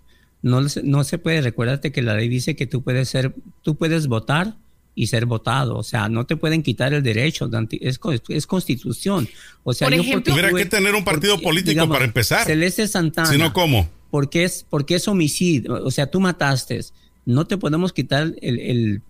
no, 0.60 0.68
se- 0.68 0.82
no 0.82 1.04
se 1.04 1.18
puede. 1.18 1.40
Recuérdate 1.42 1.92
que 1.92 2.02
la 2.02 2.14
ley 2.14 2.28
dice 2.28 2.56
que 2.56 2.66
tú 2.66 2.82
puedes 2.82 3.08
ser, 3.08 3.34
tú 3.62 3.76
puedes 3.76 4.06
votar 4.08 4.56
y 4.94 5.06
ser 5.08 5.26
votado. 5.26 5.76
O 5.76 5.82
sea, 5.82 6.08
no 6.08 6.26
te 6.26 6.36
pueden 6.36 6.62
quitar 6.62 6.92
el 6.94 7.02
derecho. 7.02 7.46
Dante, 7.48 7.78
Es, 7.86 7.98
co- 7.98 8.12
es 8.12 8.46
constitución. 8.46 9.28
O 9.62 9.72
sea, 9.74 9.86
Por 9.88 9.94
yo 9.96 10.02
ejemplo- 10.02 10.32
porque 10.34 10.42
Tuviera 10.42 10.64
que 10.64 10.68
tener 10.70 10.94
un 10.94 11.04
partido 11.04 11.34
porque, 11.34 11.44
político 11.46 11.88
para 11.88 12.04
empezar. 12.04 12.44
Celeste 12.46 12.88
Santana. 12.88 13.28
si 13.30 13.38
no, 13.38 13.52
¿cómo? 13.52 13.88
porque 14.10 14.44
es, 14.44 14.64
porque 14.70 14.94
es 14.94 15.06
homicidio, 15.08 15.74
o 15.84 15.90
sea, 15.90 16.06
tú 16.10 16.20
mataste, 16.20 16.80
no 17.26 17.46
te 17.46 17.58
podemos 17.58 17.92
quitar 17.92 18.34
el, 18.40 18.58
el, 18.60 19.02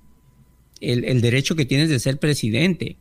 el- 0.80 1.04
el 1.04 1.20
derecho 1.20 1.54
que 1.54 1.64
tienes 1.64 1.88
de 1.88 1.98
ser 2.00 2.18
presidente. 2.18 2.96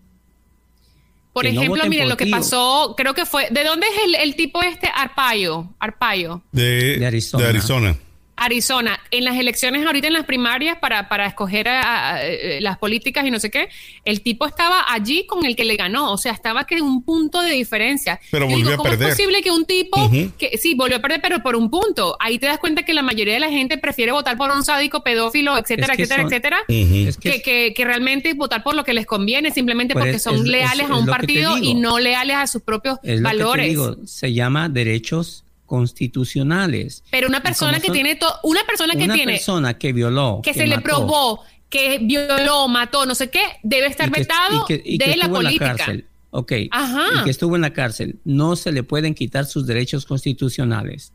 Por 1.36 1.44
no 1.44 1.50
ejemplo, 1.50 1.84
miren 1.88 2.08
lo 2.08 2.16
que 2.16 2.28
pasó, 2.28 2.94
creo 2.96 3.14
que 3.14 3.26
fue, 3.26 3.50
¿de 3.52 3.66
dónde 3.66 3.86
es 3.88 4.04
el, 4.06 4.16
el 4.16 4.36
tipo 4.38 4.62
este 4.62 4.88
Arpaio? 4.88 5.76
Arpaio. 5.80 6.42
De, 6.54 6.98
De 6.98 7.06
Arizona. 7.06 7.44
de 7.44 7.50
Arizona. 7.50 7.98
Arizona, 8.38 9.00
en 9.12 9.24
las 9.24 9.38
elecciones 9.38 9.86
ahorita 9.86 10.08
en 10.08 10.14
las 10.14 10.26
primarias 10.26 10.78
para, 10.80 11.08
para 11.08 11.26
escoger 11.26 11.68
a, 11.70 12.16
a, 12.18 12.20
las 12.60 12.78
políticas 12.78 13.26
y 13.26 13.32
no 13.32 13.40
sé 13.40 13.50
qué, 13.50 13.70
el 14.04 14.22
tipo 14.22 14.46
estaba 14.46 14.84
allí 14.92 15.26
con 15.26 15.46
el 15.46 15.56
que 15.56 15.64
le 15.64 15.76
ganó, 15.78 16.12
o 16.12 16.18
sea, 16.18 16.34
estaba 16.34 16.66
que 16.66 16.82
un 16.82 17.04
punto 17.04 17.42
de 17.42 17.52
diferencia. 17.52 18.20
Pero 18.32 18.46
volvió 18.46 18.58
digo, 18.58 18.74
a 18.74 18.78
¿cómo 18.78 18.90
perder. 18.90 19.08
es 19.10 19.16
posible 19.16 19.42
que 19.42 19.52
un 19.52 19.66
tipo 19.66 20.12
que 20.38 20.58
sí 20.58 20.76
volvió 20.76 20.98
a 20.98 21.00
perder, 21.00 21.22
pero 21.22 21.42
por 21.42 21.56
un 21.56 21.70
punto? 21.70 22.18
Ahí 22.20 22.38
te 22.38 22.48
das 22.48 22.60
cuenta 22.60 22.84
que 22.84 22.94
la 22.94 23.02
mayoría 23.02 23.34
de 23.36 23.40
la 23.40 23.50
gente 23.50 23.78
prefiere 23.78 24.12
votar 24.12 24.36
por 24.38 24.52
un 24.52 24.64
sádico, 24.66 25.02
pedófilo, 25.04 25.58
etcétera, 25.58 25.94
Es 25.94 25.98
que 25.98 26.04
etcétera, 26.04 26.24
son- 26.24 26.34
etcétera. 26.34 26.58
Es 26.68 27.18
que 27.18 27.32
Que, 27.32 27.42
que, 27.42 27.74
que 27.74 27.86
realmente 27.86 28.34
votar 28.34 28.64
por 28.64 28.76
lo 28.76 28.84
que 28.84 28.94
les 28.94 29.06
conviene 29.06 29.52
simplemente 29.52 29.94
Pues 29.94 30.04
porque 30.04 30.18
es- 30.18 30.24
son 30.24 30.36
es- 30.36 30.42
leales 30.44 30.86
es- 30.86 30.92
a 30.92 30.96
un 30.96 31.06
partido 31.06 31.58
y 31.58 31.74
no 31.76 32.00
leales 32.00 32.36
a 32.36 32.48
sus 32.48 32.62
propios 32.62 32.98
Es 33.04 33.22
lo 33.22 33.30
que 33.30 33.38
te 33.38 33.44
valores. 33.44 33.68
digo, 33.70 33.96
se 34.06 34.34
llama 34.34 34.68
derechos 34.68 35.45
constitucionales. 35.66 37.04
Pero 37.12 37.28
una 37.28 37.42
persona 37.42 37.80
que 37.80 37.88
son- 37.88 37.94
tiene 37.94 38.16
to- 38.16 38.40
una 38.44 38.64
persona 38.66 38.94
que 38.96 39.04
una 39.06 39.14
tiene 39.14 39.34
persona 39.34 39.78
que 39.78 39.94
violó, 39.94 40.42
que, 40.44 40.54
se 40.54 40.68
le 40.68 40.80
probó 40.80 41.42
que 41.70 42.00
violó, 42.00 42.68
mató, 42.68 43.06
no 43.06 43.16
sé 43.16 43.30
qué, 43.30 43.42
debe 43.64 43.88
estar 43.88 44.10
y 44.10 44.12
que- 44.12 44.20
vetado 44.22 44.64
y 44.64 44.66
que- 44.68 44.82
y 44.86 44.98
que 44.98 45.06
de 45.10 45.18
la 45.18 45.26
estuvo 45.26 45.38
en 45.42 45.46
política. 45.46 45.76
cárcel. 45.76 46.06
Ok. 46.32 46.52
Ajá. 46.72 47.06
Y 47.20 47.24
que 47.24 47.30
estuvo 47.30 47.56
en 47.56 47.62
la 47.62 47.74
cárcel. 47.74 48.18
No 48.26 48.56
se 48.56 48.72
le 48.72 48.84
pueden 48.84 49.14
quitar 49.16 49.46
sus 49.46 49.66
derechos 49.66 50.06
constitucionales. 50.06 51.12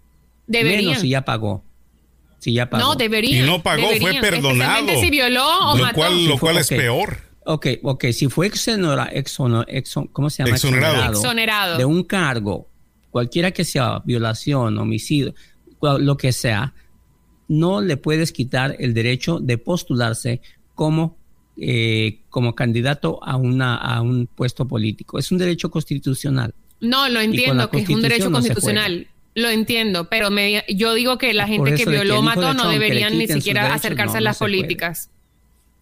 Deberían. 0.47 0.87
Menos 0.87 1.01
si 1.03 1.11
ya 1.11 1.25
pagó. 1.25 1.63
Si 2.39 2.55
ya 2.55 2.69
pagó. 2.71 2.83
No, 2.85 2.95
deberían. 2.95 3.45
Y 3.45 3.47
no 3.47 3.63
pagó, 3.63 3.89
fue 4.01 4.15
perdonado. 4.21 4.89
si 5.01 5.11
violó 5.11 5.47
o 5.73 5.77
lo 5.77 5.83
mató. 5.85 5.95
cual, 5.97 6.25
lo 6.27 6.39
cual 6.39 6.55
fue- 6.55 6.61
es 6.63 6.73
ok. 6.73 6.77
peor. 6.79 7.19
Ok, 7.45 7.67
ok. 7.83 8.05
Si 8.13 8.29
fue 8.29 8.47
exonera, 8.47 9.11
exono- 9.13 9.65
exon- 9.67 10.09
¿cómo 10.13 10.31
se 10.31 10.43
llama? 10.43 10.57
Exonerado. 10.57 11.13
Exonerado. 11.13 11.79
De 11.79 11.85
un 11.85 12.03
cargo, 12.03 12.67
cualquiera 13.11 13.51
que 13.51 13.65
sea, 13.65 14.01
violación, 14.05 14.79
homicidio, 14.79 15.35
cual- 15.79 16.05
lo 16.05 16.17
que 16.17 16.33
sea, 16.33 16.75
no 17.49 17.81
le 17.81 17.97
puedes 17.97 18.33
quitar 18.33 18.77
el 18.79 18.95
derecho 18.95 19.41
de 19.41 19.59
postularse 19.59 20.41
como, 20.75 21.17
eh, 21.61 22.21
como 22.31 22.55
candidato 22.55 23.19
a, 23.25 23.37
una, 23.37 23.77
a 23.77 24.01
un 24.03 24.27
puesto 24.29 24.67
político. 24.69 25.19
Es 25.19 25.33
un 25.33 25.39
derecho 25.39 25.71
constitucional. 25.71 26.55
No, 26.81 27.09
lo 27.09 27.21
entiendo, 27.21 27.69
que 27.71 27.79
es 27.81 27.89
un 27.89 28.01
derecho 28.03 28.31
no 28.31 28.37
constitucional. 28.39 29.09
Lo 29.35 29.49
entiendo, 29.49 30.09
pero 30.09 30.31
me- 30.31 30.65
yo 30.69 30.95
digo 30.95 31.19
que 31.19 31.33
la 31.35 31.47
gente 31.47 31.75
que 31.75 31.85
violó 31.87 32.23
mató 32.23 32.55
no 32.55 32.69
deberían 32.69 33.17
ni 33.19 33.27
siquiera 33.29 33.63
derechos, 33.63 33.85
acercarse 33.85 34.13
no, 34.15 34.17
a 34.19 34.21
no 34.21 34.25
las 34.25 34.39
puede. 34.39 34.53
políticas. 34.53 35.11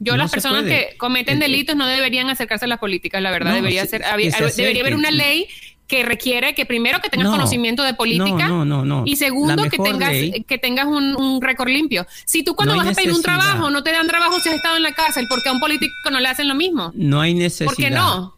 Yo, 0.01 0.13
No 0.13 0.19
las 0.19 0.31
personas 0.31 0.65
que 0.65 0.95
cometen 0.97 1.35
El- 1.35 1.41
delitos 1.41 1.75
no 1.75 1.87
deberían 1.87 2.29
acercarse 2.31 2.67
a 2.67 2.69
las 2.69 2.79
políticas, 2.79 3.21
la 3.23 3.31
verdad. 3.31 3.51
No, 3.51 3.57
debería 3.57 3.85
ser, 3.87 4.05
había- 4.05 4.31
debería 4.57 4.83
haber 4.83 4.95
una 4.95 5.11
ley 5.11 5.49
que 5.89 6.05
requiere 6.05 6.55
que 6.55 6.67
primero 6.67 7.01
que 7.01 7.09
tengas 7.09 7.25
No, 7.27 7.33
conocimiento 7.33 7.83
de 7.83 7.95
política 7.95 8.47
no, 8.47 8.65
no, 8.65 9.03
y 9.07 9.17
segundo 9.17 9.65
que 9.69 9.79
tengas 9.79 10.11
ley- 10.11 10.45
que 10.47 10.59
tengas 10.59 10.87
un, 10.87 11.17
un 11.17 11.41
récord 11.43 11.69
limpio. 11.71 12.07
Si 12.27 12.45
tú 12.45 12.55
cuando 12.55 12.77
vas 12.77 12.87
a 12.87 12.93
pedir 12.93 13.11
un 13.13 13.23
trabajo 13.23 13.71
no 13.71 13.83
te 13.83 13.91
dan 13.91 14.07
trabajo 14.07 14.39
si 14.39 14.51
has 14.51 14.55
estado 14.57 14.77
en 14.77 14.83
la 14.83 14.93
cárcel, 14.93 15.27
porque 15.29 15.49
a 15.49 15.53
un 15.53 15.59
político 15.61 15.93
no 16.13 16.21
le 16.21 16.29
hacen 16.29 16.47
lo 16.47 16.55
mismo. 16.55 16.93
No 16.95 17.21
hay 17.21 17.35
necesidad. 17.35 17.67
¿Por 17.67 17.77
qué 17.77 17.91
no? 17.91 18.38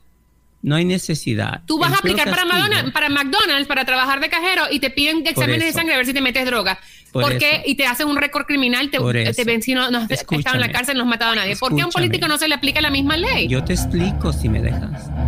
No 0.62 0.76
hay 0.76 0.84
necesidad. 0.84 1.62
Tú 1.64 1.78
vas 1.78 1.88
El 1.88 1.94
a 1.94 1.98
aplicar 1.98 2.30
para, 2.30 2.44
para 2.92 3.08
McDonald's 3.08 3.66
para 3.66 3.84
trabajar 3.84 4.20
de 4.20 4.28
cajero 4.28 4.64
y 4.70 4.78
te 4.78 4.90
piden 4.90 5.26
exámenes 5.26 5.64
de 5.64 5.72
sangre 5.72 5.94
a 5.94 5.96
ver 5.96 6.06
si 6.06 6.12
te 6.12 6.20
metes 6.20 6.44
droga. 6.44 6.78
Por 7.12 7.22
¿Por 7.22 7.38
qué? 7.38 7.56
eso. 7.56 7.62
Y 7.66 7.74
te 7.74 7.86
hacen 7.86 8.08
un 8.08 8.16
récord 8.16 8.44
criminal, 8.44 8.90
te, 8.90 8.98
te 9.32 9.44
ven 9.44 9.62
si 9.62 9.74
no, 9.74 9.90
no 9.90 9.98
has 9.98 10.10
estado 10.10 10.54
en 10.54 10.60
la 10.60 10.70
cárcel, 10.70 10.96
no 10.96 11.04
has 11.04 11.08
matado 11.08 11.32
a 11.32 11.36
nadie. 11.36 11.56
¿Por 11.56 11.74
qué 11.74 11.82
a 11.82 11.86
un 11.86 11.92
político 11.92 12.28
no 12.28 12.38
se 12.38 12.46
le 12.46 12.54
aplica 12.54 12.80
la 12.80 12.90
misma 12.90 13.16
ley? 13.16 13.48
Yo 13.48 13.64
te 13.64 13.72
explico 13.72 14.32
si 14.32 14.48
me 14.48 14.60
dejas. 14.60 15.10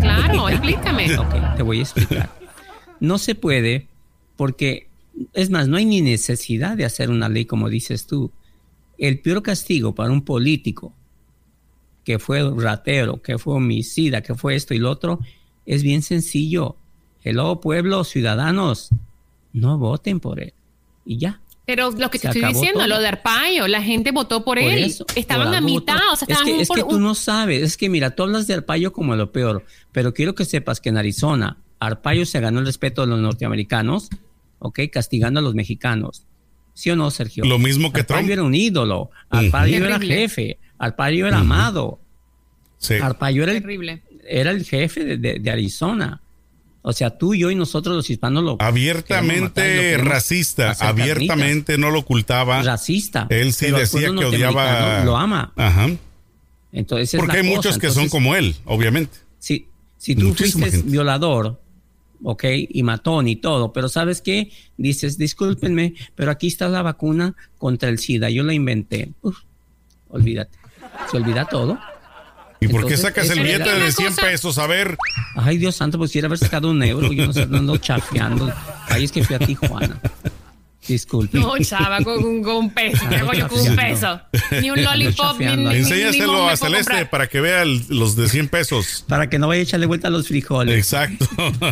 Claro, 0.00 0.48
explícame. 0.48 1.18
Ok, 1.18 1.56
te 1.56 1.62
voy 1.62 1.80
a 1.80 1.82
explicar. 1.82 2.30
No 3.00 3.18
se 3.18 3.34
puede 3.34 3.88
porque, 4.36 4.88
es 5.32 5.50
más, 5.50 5.66
no 5.66 5.76
hay 5.76 5.84
ni 5.84 6.00
necesidad 6.00 6.76
de 6.76 6.84
hacer 6.84 7.10
una 7.10 7.28
ley 7.28 7.44
como 7.44 7.68
dices 7.68 8.06
tú. 8.06 8.30
El 8.98 9.18
peor 9.18 9.42
castigo 9.42 9.94
para 9.94 10.10
un 10.12 10.22
político 10.22 10.94
que 12.06 12.20
fue 12.20 12.48
ratero, 12.56 13.20
que 13.20 13.36
fue 13.36 13.54
homicida, 13.56 14.22
que 14.22 14.36
fue 14.36 14.54
esto 14.54 14.72
y 14.74 14.78
lo 14.78 14.90
otro, 14.92 15.18
es 15.66 15.82
bien 15.82 16.02
sencillo. 16.02 16.76
Hello, 17.24 17.60
pueblo, 17.60 18.04
ciudadanos, 18.04 18.90
no 19.52 19.76
voten 19.76 20.20
por 20.20 20.40
él. 20.40 20.54
Y 21.04 21.18
ya. 21.18 21.40
Pero 21.66 21.90
lo 21.90 22.08
que 22.08 22.20
te 22.20 22.28
estoy 22.28 22.44
diciendo, 22.44 22.78
todo. 22.78 22.88
lo 22.88 23.00
de 23.00 23.08
Arpaio, 23.08 23.66
la 23.66 23.82
gente 23.82 24.12
votó 24.12 24.44
por, 24.44 24.56
Por 24.60 24.68
él. 24.72 24.84
eso, 24.84 25.04
estaban 25.16 25.48
por 25.48 25.56
a 25.56 25.60
mitad, 25.60 25.94
votó. 25.94 26.12
o 26.12 26.16
sea, 26.16 26.26
es 26.26 26.30
estaban 26.30 26.46
que, 26.46 26.60
es 26.62 26.68
por 26.68 26.76
que 26.76 26.82
tú 26.84 26.94
un- 26.96 27.02
no 27.02 27.14
sabes, 27.16 27.62
es 27.64 27.76
que 27.76 27.88
mira, 27.88 28.14
tú 28.14 28.22
hablas 28.22 28.46
de 28.46 28.54
Arpaio 28.54 28.92
como 28.92 29.16
lo 29.16 29.32
peor, 29.32 29.64
pero 29.90 30.14
quiero 30.14 30.36
que 30.36 30.44
sepas 30.44 30.80
que 30.80 30.90
en 30.90 30.98
Arizona, 30.98 31.56
Arpaio 31.80 32.24
se 32.24 32.38
ganó 32.38 32.60
el 32.60 32.66
respeto 32.66 33.00
de 33.02 33.08
los 33.08 33.18
norteamericanos, 33.18 34.10
¿ok? 34.60 34.78
Castigando 34.92 35.40
a 35.40 35.42
los 35.42 35.56
mexicanos. 35.56 36.22
¿Sí 36.72 36.90
o 36.90 36.94
no, 36.94 37.10
Sergio? 37.10 37.44
Lo 37.44 37.58
mismo 37.58 37.92
que 37.92 38.00
Arpaio 38.02 38.20
Trump. 38.20 38.30
era 38.32 38.42
un 38.44 38.54
ídolo, 38.54 39.10
Arpaio 39.30 39.84
era 39.84 39.98
jefe, 39.98 40.58
Arpaio 40.78 41.26
era 41.26 41.38
amado, 41.38 41.98
Sí. 42.78 42.94
Arpaio 42.94 43.42
era 43.44 43.52
el, 43.52 43.60
Terrible. 43.62 44.02
era 44.28 44.50
el 44.50 44.64
jefe 44.64 45.04
de, 45.04 45.16
de- 45.16 45.38
de 45.38 45.50
Arizona. 45.50 46.20
O 46.82 46.92
sea, 46.92 47.10
tú, 47.18 47.34
yo 47.34 47.50
y 47.50 47.54
nosotros 47.56 47.96
los 47.96 48.08
hispanos 48.10 48.44
lo... 48.44 48.52
matar 48.52 48.68
Abiertamente 48.68 49.96
racista, 49.98 50.72
abiertamente 50.78 51.78
no 51.78 51.90
lo 51.90 52.00
ocultaba. 52.00 52.62
racista. 52.62 53.26
Él 53.30 53.52
sí 53.52 53.66
Pero 53.66 53.78
decía 53.78 54.10
que 54.16 54.24
odiaba. 54.24 55.02
Lo 55.04 55.16
ama. 55.16 55.52
Ajá. 55.56 55.88
Entonces, 56.72 57.18
Porque 57.18 57.38
hay 57.38 57.42
cosa. 57.42 57.56
muchos 57.56 57.78
que 57.78 57.90
son 57.90 58.08
como 58.08 58.36
él, 58.36 58.54
obviamente. 58.66 59.18
Si, 59.38 59.66
si 59.96 60.14
tú 60.14 60.26
Muchísima 60.28 60.62
fuiste 60.66 60.76
gente. 60.78 60.92
violador, 60.92 61.60
ok, 62.22 62.44
y 62.68 62.82
matón 62.82 63.26
y 63.28 63.36
todo, 63.36 63.72
pero 63.72 63.88
¿sabes 63.88 64.20
qué? 64.20 64.52
Dices, 64.76 65.16
discúlpenme, 65.18 65.94
pero 66.14 66.30
aquí 66.30 66.46
está 66.48 66.68
la 66.68 66.82
vacuna 66.82 67.34
contra 67.58 67.88
el 67.88 67.98
SIDA, 67.98 68.28
yo 68.30 68.42
la 68.44 68.52
inventé. 68.54 69.10
Uf, 69.22 69.38
olvídate. 70.08 70.56
Se 71.10 71.16
olvida 71.16 71.44
todo. 71.46 71.78
¿Y 72.58 72.68
por 72.68 72.86
qué 72.86 72.94
Entonces, 72.94 73.00
sacas 73.02 73.28
el 73.30 73.40
billete 73.42 73.68
de 73.68 73.76
una 73.82 73.90
100 73.92 74.08
cosa- 74.08 74.22
pesos? 74.22 74.58
A 74.58 74.66
ver, 74.66 74.96
Ay, 75.36 75.58
Dios 75.58 75.76
santo, 75.76 75.98
pues 75.98 76.08
quisiera 76.10 76.26
haber 76.26 76.38
sacado 76.38 76.70
un 76.70 76.82
euro, 76.82 77.12
yo 77.12 77.26
no 77.26 77.32
sé, 77.34 77.42
ando 77.42 77.76
chafeando. 77.76 78.50
Ahí 78.88 79.04
es 79.04 79.12
que 79.12 79.22
fui 79.22 79.36
a 79.36 79.38
Tijuana. 79.38 80.00
Disculpe. 80.88 81.38
No, 81.38 81.58
chava, 81.58 82.00
con, 82.02 82.24
un- 82.24 82.42
con 82.44 82.56
un 82.56 82.70
peso. 82.70 83.04
¿Qué 83.08 83.16
hago 83.16 83.32
yo 83.32 83.48
con 83.48 83.60
un 83.60 83.76
peso? 83.76 84.20
Ni 84.62 84.70
un 84.70 84.82
lollipop, 84.84 85.38
ni, 85.38 85.56
ni, 85.56 85.74
enséñaselo 85.78 86.48
a 86.48 86.56
Celeste 86.56 86.84
comprar. 86.92 87.10
para 87.10 87.26
que 87.26 87.40
vea 87.40 87.62
el- 87.62 87.84
los 87.88 88.14
de 88.16 88.28
100 88.28 88.48
pesos. 88.48 89.04
Para 89.08 89.28
que 89.28 89.38
no 89.38 89.48
vaya 89.48 89.60
a 89.60 89.64
echarle 89.64 89.86
vuelta 89.86 90.08
a 90.08 90.10
los 90.12 90.28
frijoles. 90.28 90.76
Exacto. 90.78 91.26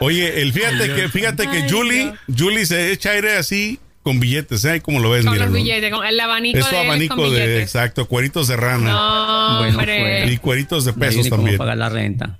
Oye, 0.00 0.42
el 0.42 0.52
fíjate 0.52 0.94
que 0.94 1.08
fíjate 1.08 1.48
que 1.48 1.68
Julie, 1.70 2.12
Julie 2.36 2.66
se 2.66 2.92
echa 2.92 3.10
aire 3.10 3.36
así 3.36 3.78
con 4.02 4.18
billetes, 4.20 4.64
¿eh? 4.64 4.80
Como 4.80 4.98
lo 5.00 5.10
ves, 5.10 5.24
Con 5.24 5.34
mira. 5.34 5.46
los 5.46 5.54
billetes, 5.54 5.90
con 5.92 6.04
el 6.04 6.18
abanico 6.18 6.58
Es 6.58 6.64
su 6.66 6.70
de 6.74 6.80
abanico 6.80 7.16
con 7.16 7.24
de, 7.32 7.40
billetes. 7.40 7.62
exacto, 7.62 8.06
cueritos 8.06 8.48
de 8.48 8.56
rana. 8.56 8.90
No, 8.90 9.58
Bueno, 9.58 9.78
hombre. 9.78 10.00
pues. 10.24 10.32
Y 10.32 10.38
cueritos 10.38 10.84
de 10.84 10.92
pesos 10.92 11.24
ni 11.24 11.30
cómo 11.30 11.42
también. 11.42 11.58
pagar 11.58 11.78
la 11.78 11.88
renta. 11.88 12.38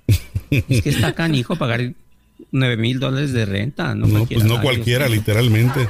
es 0.51 0.81
que 0.81 0.89
está 0.89 1.13
canijo 1.13 1.55
pagar 1.55 1.81
9 2.51 2.77
mil 2.77 2.99
dólares 2.99 3.31
de 3.33 3.45
renta. 3.45 3.95
No, 3.95 4.05
No, 4.07 4.13
cualquiera 4.19 4.41
pues 4.43 4.43
no 4.57 4.61
cualquiera, 4.61 5.09
literalmente. 5.09 5.87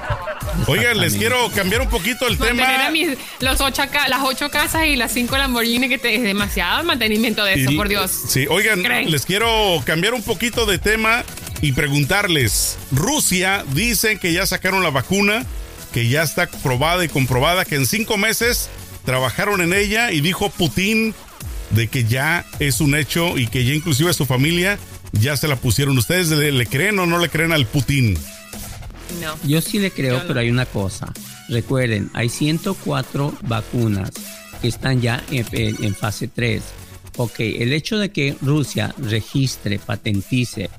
Oigan, 0.67 0.99
les 0.99 1.15
quiero 1.15 1.49
cambiar 1.55 1.81
un 1.81 1.89
poquito 1.89 2.27
el 2.27 2.37
Mantener 2.37 2.63
a 2.65 2.77
tema. 2.77 2.91
mis- 2.91 3.17
los 3.41 3.59
ocho 3.59 3.81
las 4.07 4.19
ocho 4.23 4.49
casas 4.51 4.85
y 4.85 4.95
las 4.95 5.11
cinco 5.11 5.35
Lamborghini, 5.37 5.89
que 5.89 5.97
te- 5.97 6.13
es 6.15 6.21
demasiado 6.21 6.83
mantenimiento 6.83 7.43
de 7.43 7.55
eso, 7.55 7.71
Y- 7.71 7.75
por 7.75 7.89
Dios. 7.89 8.11
Sí, 8.11 8.45
oigan, 8.49 8.83
¿Creen? 8.83 9.09
les 9.11 9.25
quiero 9.25 9.81
cambiar 9.85 10.13
un 10.13 10.21
poquito 10.21 10.65
de 10.67 10.77
tema 10.77 11.23
y 11.61 11.71
preguntarles. 11.71 12.77
Rusia 12.91 13.65
dicen 13.73 14.19
que 14.19 14.31
ya 14.31 14.45
sacaron 14.45 14.83
la 14.83 14.91
vacuna, 14.91 15.45
que 15.93 16.07
ya 16.09 16.23
está 16.23 16.47
probada 16.47 17.05
y 17.05 17.09
comprobada, 17.09 17.63
que 17.65 17.75
en 17.75 17.85
cinco 17.85 18.17
meses 18.17 18.69
trabajaron 19.05 19.61
en 19.61 19.73
ella 19.73 20.11
y 20.11 20.21
dijo 20.21 20.49
Putin 20.49 21.13
de 21.69 21.87
que 21.87 22.03
ya 22.05 22.45
es 22.59 22.81
un 22.81 22.95
hecho 22.95 23.37
y 23.37 23.47
que 23.47 23.63
ya 23.65 23.73
inclusive 23.73 24.13
su 24.13 24.25
familia 24.25 24.77
ya 25.11 25.37
se 25.37 25.47
la 25.47 25.55
pusieron. 25.55 25.97
¿Ustedes 25.97 26.29
le, 26.29 26.51
le 26.51 26.65
creen 26.65 26.99
o 26.99 27.05
no 27.05 27.19
le 27.19 27.29
creen 27.29 27.51
al 27.51 27.65
Putin? 27.65 28.17
No. 29.21 29.35
Yo 29.43 29.61
sí 29.61 29.79
le 29.79 29.91
creo, 29.91 30.19
no. 30.19 30.27
pero 30.27 30.39
hay 30.39 30.49
una 30.49 30.65
cosa. 30.65 31.13
Recuerden, 31.49 32.09
hay 32.13 32.29
104 32.29 33.37
vacunas 33.43 34.09
que 34.61 34.67
están 34.69 35.01
ya 35.01 35.23
en, 35.29 35.45
en- 35.51 35.83
en 35.83 35.95
fase 35.95 36.27
3. 36.27 36.61
Ok, 37.17 37.39
el 37.41 37.73
hecho 37.73 37.99
de 37.99 38.11
que 38.11 38.35
Rusia 38.41 38.95
registre, 38.97 39.77
patentice 39.77 40.69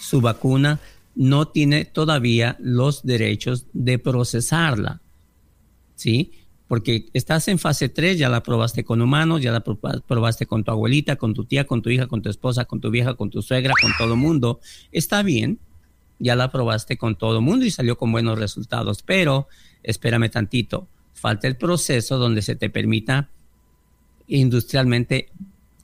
su 0.00 0.20
vacuna, 0.20 0.78
no 1.14 1.48
tiene 1.48 1.84
todavía 1.84 2.56
los 2.60 3.02
derechos 3.04 3.66
de 3.72 3.98
procesarla. 3.98 5.00
¿Sí? 5.94 6.32
Porque 6.68 7.06
estás 7.12 7.48
en 7.48 7.58
fase 7.58 7.88
3, 7.90 8.18
ya 8.18 8.28
la 8.30 8.42
probaste 8.42 8.82
con 8.82 9.02
humanos, 9.02 9.42
ya 9.42 9.52
la 9.52 9.62
proba- 9.62 10.02
probaste 10.06 10.46
con 10.46 10.64
tu 10.64 10.70
abuelita, 10.70 11.16
con 11.16 11.34
tu 11.34 11.44
tía, 11.44 11.66
con 11.66 11.82
tu 11.82 11.90
hija, 11.90 12.06
con 12.06 12.22
tu 12.22 12.30
esposa, 12.30 12.64
con 12.64 12.80
tu 12.80 12.90
vieja, 12.90 13.14
con 13.14 13.28
tu 13.30 13.42
suegra, 13.42 13.74
con 13.80 13.92
todo 13.98 14.16
mundo. 14.16 14.58
Está 14.90 15.22
bien, 15.22 15.58
ya 16.18 16.34
la 16.34 16.50
probaste 16.50 16.96
con 16.96 17.14
todo 17.16 17.36
el 17.38 17.42
mundo 17.44 17.66
y 17.66 17.70
salió 17.70 17.98
con 17.98 18.10
buenos 18.10 18.38
resultados, 18.38 19.02
pero 19.02 19.48
espérame 19.82 20.30
tantito, 20.30 20.88
falta 21.12 21.46
el 21.46 21.56
proceso 21.56 22.16
donde 22.16 22.40
se 22.40 22.56
te 22.56 22.70
permita 22.70 23.28
industrialmente 24.28 25.28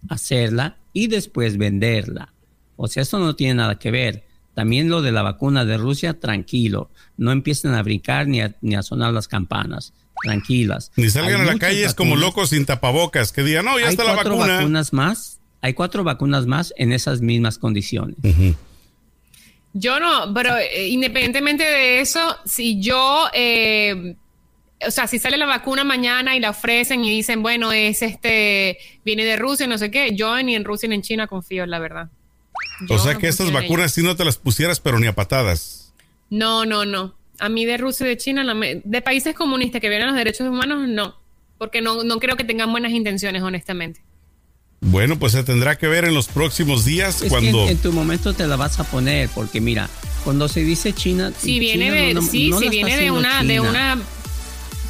hacerla 0.09 0.79
y 0.93 1.09
después 1.09 1.59
venderla. 1.59 2.33
O 2.77 2.89
sea, 2.89 3.03
eso 3.03 3.19
no 3.19 3.37
tiene 3.37 3.55
nada 3.55 3.79
que 3.79 3.91
ver. 3.91 4.25
También 4.59 4.89
lo 4.89 5.03
de 5.03 5.13
la 5.13 5.23
vacuna 5.23 5.65
de 5.65 5.77
Rusia, 5.77 6.19
tranquilo. 6.19 6.91
No 7.17 7.31
empiecen 7.31 7.75
a 7.75 7.83
brincar 7.85 8.27
ni 8.27 8.41
a, 8.41 8.57
ni 8.61 8.75
a 8.75 8.83
sonar 8.83 9.13
las 9.13 9.29
campanas. 9.29 9.93
Tranquilas. 10.25 10.91
Ni 10.97 11.09
salgan 11.11 11.43
a 11.43 11.45
la 11.45 11.59
calle 11.59 11.85
es 11.85 11.95
como 11.95 12.17
locos 12.17 12.51
sin 12.51 12.67
tapabocas, 12.67 13.31
que 13.31 13.45
digan, 13.45 13.67
no, 13.67 13.79
ya 13.79 13.89
está 13.89 14.03
la 14.03 14.17
vacuna. 14.17 14.33
Hay 14.33 14.37
cuatro 14.37 14.57
vacunas 14.57 14.93
más, 14.93 15.39
hay 15.61 15.75
cuatro 15.75 16.03
vacunas 16.03 16.47
más 16.47 16.75
en 16.77 16.91
esas 16.91 17.21
mismas 17.21 17.57
condiciones. 17.57 18.17
Yo 19.75 20.01
no, 20.01 20.35
pero 20.35 20.57
eh, 20.57 20.89
independientemente 20.89 21.63
de 21.63 22.01
eso, 22.01 22.19
si 22.45 22.81
yo, 22.83 23.29
eh, 23.35 24.17
o 24.85 24.91
sea, 24.91 25.07
si 25.07 25.21
sale 25.21 25.37
la 25.37 25.47
vacuna 25.47 25.85
mañana 25.85 26.35
y 26.35 26.41
la 26.41 26.51
ofrecen 26.51 27.05
y 27.05 27.11
dicen, 27.11 27.45
bueno, 27.45 27.71
es 27.71 28.03
este, 28.03 28.79
viene 29.05 29.25
de 29.25 29.37
Rusia, 29.37 29.69
no 29.69 29.79
sé 29.79 29.93
qué, 29.93 30.17
yo 30.17 30.37
ni 30.43 30.57
en 30.57 30.65
Rusia 30.65 30.89
ni 30.89 30.97
en 30.97 31.03
China 31.03 31.29
confío, 31.29 31.65
la 31.65 31.79
verdad. 31.79 32.11
O 32.89 32.99
sea 32.99 33.17
que 33.17 33.29
estas 33.29 33.53
vacunas 33.53 33.93
si 33.93 34.03
no 34.03 34.17
te 34.17 34.25
las 34.25 34.37
pusieras, 34.37 34.81
pero 34.81 34.99
ni 34.99 35.07
a 35.07 35.15
patadas. 35.15 35.93
No, 36.31 36.65
no, 36.65 36.85
no. 36.85 37.15
A 37.39 37.49
mí 37.49 37.65
de 37.65 37.77
Rusia 37.77 38.07
y 38.07 38.11
de 38.11 38.17
China, 38.17 38.45
de 38.85 39.03
países 39.03 39.35
comunistas 39.35 39.81
que 39.81 39.89
vienen 39.89 40.09
los 40.09 40.17
derechos 40.17 40.49
humanos, 40.49 40.89
no. 40.89 41.17
Porque 41.57 41.81
no, 41.81 42.05
no 42.05 42.19
creo 42.19 42.37
que 42.37 42.45
tengan 42.45 42.71
buenas 42.71 42.93
intenciones, 42.93 43.43
honestamente. 43.43 44.01
Bueno, 44.81 45.19
pues 45.19 45.33
se 45.33 45.43
tendrá 45.43 45.77
que 45.77 45.89
ver 45.89 46.05
en 46.05 46.15
los 46.15 46.29
próximos 46.29 46.85
días 46.85 47.25
cuando... 47.29 47.69
en, 47.69 47.79
tu 47.79 47.93
momento 47.93 48.33
te 48.33 48.47
la 48.47 48.57
vas 48.57 48.79
a 48.79 48.85
poner, 48.85 49.29
porque 49.35 49.61
mira, 49.61 49.89
cuando 50.25 50.49
se 50.49 50.61
dice 50.61 50.93
China... 50.93 51.33
Si 51.37 51.59
viene 51.59 51.91
de, 51.91 52.23
sí, 52.23 52.53
si 52.59 52.69
viene 52.69 52.97
de 52.97 53.11
una, 53.11 53.43
de 53.43 53.59
una... 53.61 53.99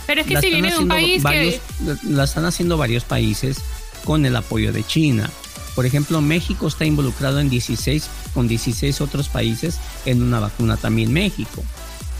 Pero 0.06 0.22
es 0.22 0.26
que 0.26 0.40
si 0.40 0.50
viene 0.50 0.72
de 0.72 0.78
un 0.78 0.88
país 0.88 1.22
que... 1.24 1.60
La 2.04 2.24
están 2.24 2.44
haciendo 2.44 2.76
varios 2.76 3.04
países 3.04 3.58
con 4.04 4.26
el 4.26 4.36
apoyo 4.36 4.72
de 4.72 4.84
China. 4.84 5.30
Por 5.78 5.86
ejemplo, 5.86 6.20
México 6.20 6.66
está 6.66 6.86
involucrado 6.86 7.38
en 7.38 7.48
16, 7.48 8.08
con 8.34 8.48
16 8.48 9.00
otros 9.00 9.28
países 9.28 9.78
en 10.06 10.24
una 10.24 10.40
vacuna 10.40 10.76
también 10.76 11.12
México. 11.12 11.62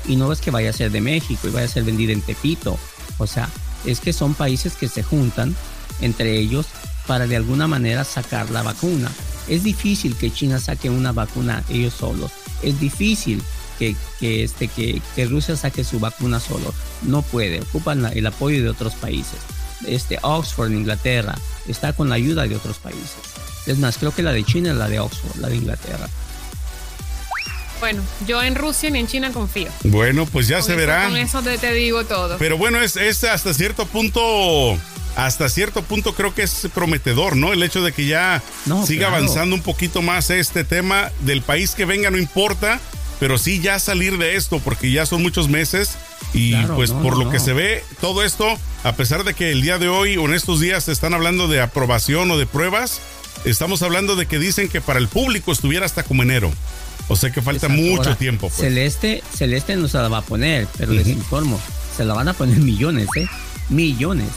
Y 0.07 0.15
no 0.15 0.31
es 0.31 0.41
que 0.41 0.53
vaya 0.53 0.71
a 0.71 0.73
ser 0.73 0.93
de 0.93 1.01
México 1.01 1.49
y 1.49 1.51
vaya 1.51 1.67
a 1.67 1.69
ser 1.69 1.83
vendida 1.83 2.13
en 2.13 2.21
Tepito. 2.21 2.79
O 3.19 3.27
sea, 3.27 3.49
es 3.85 3.99
que 3.99 4.13
son 4.13 4.35
países 4.35 4.75
que 4.75 4.87
se 4.87 5.03
juntan 5.03 5.57
entre 6.01 6.39
ellos 6.39 6.67
para 7.09 7.27
de 7.27 7.35
alguna 7.35 7.67
manera 7.67 8.05
sacar 8.05 8.49
la 8.51 8.63
vacuna. 8.63 9.11
Es 9.49 9.65
difícil 9.65 10.15
que 10.15 10.33
China 10.33 10.61
saque 10.61 10.89
una 10.89 11.11
vacuna 11.11 11.65
ellos 11.69 11.95
solos. 11.95 12.31
Es 12.63 12.79
difícil 12.79 13.43
que, 13.77 13.97
este, 14.21 14.69
que, 14.69 15.27
Rusia 15.27 15.57
saque 15.57 15.83
su 15.83 15.99
vacuna 15.99 16.39
solo. 16.39 16.73
No 17.03 17.23
puede. 17.23 17.63
Ocupan 17.63 18.07
el 18.15 18.25
apoyo 18.25 18.63
de 18.63 18.69
otros 18.69 18.95
países. 18.95 19.41
Este 19.85 20.21
Oxford, 20.23 20.71
Inglaterra, 20.71 21.35
está 21.67 21.93
con 21.93 22.09
la 22.09 22.15
ayuda 22.15 22.47
de 22.47 22.55
otros 22.55 22.79
países. 22.79 23.17
Es 23.69 23.79
más, 23.79 23.99
creo 23.99 24.15
que 24.15 24.23
la 24.23 24.33
de 24.33 24.45
China 24.45 24.71
es 24.71 24.77
la 24.77 24.89
de 24.89 24.99
Oxford, 24.99 25.37
la 25.41 25.49
de 25.49 25.57
Inglaterra. 25.57 26.09
Bueno, 27.81 28.03
yo 28.27 28.43
en 28.43 28.55
Rusia 28.55 28.91
ni 28.91 28.99
en 28.99 29.07
China 29.07 29.31
confío. 29.33 29.69
Bueno, 29.85 30.27
pues 30.27 30.49
ya 30.49 30.63
se 30.63 30.75
verá. 30.75 31.05
Con 31.05 31.17
eso 31.17 31.43
te, 31.43 31.73
digo 31.73 32.05
todo. 32.05 32.37
Pero 32.39 32.59
bueno, 32.59 32.81
es, 32.81 32.97
es 32.97 33.23
hasta 33.25 33.55
cierto 33.55 33.87
punto 33.87 34.77
hasta 35.17 35.49
cierto 35.49 35.83
punto 35.83 36.15
creo 36.15 36.33
que 36.33 36.43
es 36.43 36.69
prometedor, 36.73 37.37
¿no? 37.37 37.53
El 37.53 37.63
hecho 37.63 37.83
de 37.83 37.93
que 37.93 38.07
ya 38.07 38.41
siga 38.87 39.09
avanzando 39.09 39.57
un 39.57 39.63
poquito 39.63 40.01
más 40.01 40.31
este 40.31 40.63
tema 40.63 41.11
del 41.21 41.43
país 41.43 41.73
que 41.75 41.85
venga, 41.85 42.11
no 42.11 42.19
importa, 42.19 42.81
pero 43.19 43.37
sí 43.37 43.61
ya 43.61 43.81
salir 43.81 44.17
de 44.17 44.37
esto, 44.37 44.61
porque 44.61 44.93
ya 44.93 45.07
son 45.07 45.23
muchos 45.23 45.49
meses 45.49 45.99
y 46.33 46.55
pues 46.67 46.93
por 46.93 47.17
lo 47.17 47.31
que 47.31 47.41
se 47.41 47.53
ve, 47.53 47.83
todo 48.01 48.23
esto, 48.23 48.47
a 48.85 48.93
pesar 48.93 49.25
de 49.25 49.35
que 49.35 49.51
el 49.51 49.63
día 49.63 49.79
de 49.79 49.89
hoy 49.89 50.17
o 50.17 50.27
en 50.27 50.35
estos 50.35 50.61
días 50.61 50.85
se 50.85 50.93
están 50.93 51.15
hablando 51.15 51.49
de 51.49 51.61
aprobación 51.61 52.31
o 52.31 52.39
de 52.39 52.47
pruebas, 52.47 53.01
estamos 53.45 53.83
hablando 53.83 54.17
de 54.17 54.27
que 54.27 54.39
dicen 54.39 54.69
que 54.69 54.81
para 54.81 54.99
el 54.99 55.09
público 55.09 55.53
estuviera 55.53 55.87
hasta 55.87 56.03
como 56.03 56.23
enero. 56.23 56.53
O 57.09 57.17
sea 57.17 57.31
que 57.31 57.41
falta 57.41 57.69
mucho 57.69 58.17
tiempo. 58.17 58.49
Pues. 58.49 58.61
Celeste, 58.61 59.23
Celeste 59.35 59.77
no 59.77 59.89
se 59.89 59.97
la 59.99 60.09
va 60.09 60.19
a 60.19 60.23
poner, 60.23 60.69
pero 60.77 60.93
les 60.93 61.09
informo, 61.09 61.59
se 61.97 62.05
la 62.05 62.15
van 62.15 62.29
a 62.29 62.35
poner 62.35 62.59
millones, 62.59 63.09
¿eh? 63.17 63.27
Millones 63.71 64.29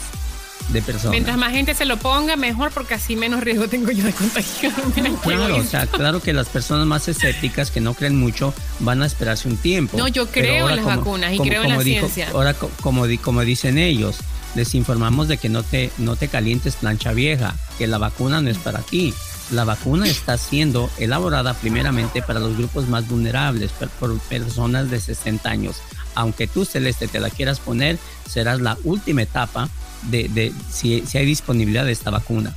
de 0.70 0.80
personas. 0.80 1.10
Mientras 1.10 1.36
más 1.36 1.52
gente 1.52 1.74
se 1.74 1.84
lo 1.84 1.98
ponga, 1.98 2.36
mejor, 2.36 2.70
porque 2.72 2.94
así 2.94 3.14
menos 3.14 3.42
riesgo 3.42 3.68
tengo 3.68 3.90
yo 3.90 4.04
de 4.04 4.12
contagiarme. 4.12 5.12
Claro, 5.22 5.56
o 5.56 5.64
sea, 5.64 5.86
claro 5.86 6.20
que 6.20 6.32
las 6.32 6.48
personas 6.48 6.86
más 6.86 7.08
escépticas 7.08 7.70
que 7.70 7.80
no 7.80 7.94
creen 7.94 8.16
mucho 8.16 8.54
van 8.80 9.02
a 9.02 9.06
esperarse 9.06 9.48
un 9.48 9.56
tiempo. 9.56 9.96
No, 9.98 10.08
yo 10.08 10.26
creo 10.28 10.68
en 10.68 10.76
las 10.76 10.84
vacunas 10.84 11.32
y 11.34 11.38
creo 11.38 11.62
en 11.64 11.70
la 11.70 11.82
ciencia. 11.82 12.30
Ahora, 12.32 12.54
como, 12.54 13.06
como 13.22 13.42
dicen 13.42 13.78
ellos, 13.78 14.18
les 14.54 14.74
informamos 14.74 15.28
de 15.28 15.38
que 15.38 15.48
no 15.48 15.62
te, 15.62 15.90
no 15.98 16.16
te 16.16 16.28
calientes 16.28 16.76
plancha 16.76 17.12
vieja, 17.12 17.54
que 17.78 17.86
la 17.86 17.98
vacuna 17.98 18.40
no 18.40 18.50
es 18.50 18.58
para 18.58 18.80
ti. 18.80 19.14
La 19.50 19.64
vacuna 19.64 20.06
está 20.06 20.38
siendo 20.38 20.90
elaborada 20.98 21.54
primeramente 21.54 22.22
para 22.22 22.40
los 22.40 22.56
grupos 22.56 22.88
más 22.88 23.08
vulnerables, 23.08 23.70
por 23.98 24.18
personas 24.20 24.90
de 24.90 25.00
60 25.00 25.48
años. 25.48 25.76
Aunque 26.14 26.46
tú, 26.46 26.64
Celeste, 26.64 27.08
te 27.08 27.20
la 27.20 27.30
quieras 27.30 27.60
poner, 27.60 27.98
serás 28.28 28.60
la 28.60 28.78
última 28.84 29.22
etapa 29.22 29.68
de, 30.10 30.52
si, 30.70 31.02
hay 31.14 31.26
disponibilidad 31.26 31.84
de 31.84 31.92
esta 31.92 32.10
vacuna. 32.10 32.54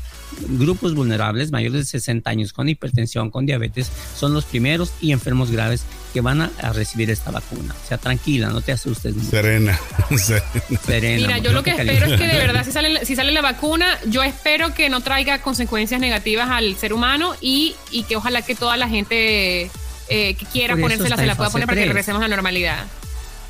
Grupos 0.50 0.96
vulnerables 0.96 1.52
mayores 1.52 1.82
de 1.82 1.86
60 1.86 2.30
años 2.30 2.54
con 2.54 2.68
hipertensión, 2.68 3.30
con 3.30 3.46
diabetes, 3.46 3.90
son 4.18 4.34
los 4.34 4.46
primeros 4.46 4.92
y 5.02 5.12
enfermos 5.12 5.52
graves 5.52 5.84
que 6.16 6.22
van 6.22 6.40
a, 6.40 6.50
recibir 6.72 7.12
esta 7.12 7.30
vacuna. 7.30 7.76
O 7.84 7.88
sea, 7.90 7.98
tranquila, 7.98 8.48
no 8.48 8.62
te 8.62 8.72
asustes. 8.72 9.14
Serena. 9.30 9.78
Serena. 10.86 11.28
Mira, 11.28 11.38
yo 11.40 11.52
lo 11.52 11.62
que 11.62 11.72
espero 11.72 12.06
es 12.06 12.18
que 12.18 12.26
de 12.26 12.38
verdad, 12.38 12.64
si 12.66 12.72
sale, 12.72 13.06
si 13.06 13.18
sale 13.18 13.34
la 13.34 13.42
vacuna, 13.42 14.00
yo 14.08 14.24
espero 14.24 14.74
que 14.74 14.88
no 14.90 15.02
traiga 15.02 15.42
consecuencias 15.42 16.00
negativas 16.00 16.50
al 16.50 16.78
ser 16.78 16.94
humano 16.94 17.36
y, 17.42 17.76
que 18.08 18.16
ojalá 18.16 18.44
que 18.44 18.56
toda 18.56 18.78
la 18.78 18.88
gente 18.88 19.64
eh, 20.08 20.36
que 20.36 20.46
quiera 20.54 20.78
ponérsela 20.78 21.18
se 21.18 21.26
la 21.26 21.36
pueda 21.36 21.50
poner 21.50 21.68
para 21.68 21.82
que 21.82 21.88
regresemos 21.88 22.22
a 22.22 22.30
la 22.30 22.36
normalidad. 22.38 22.86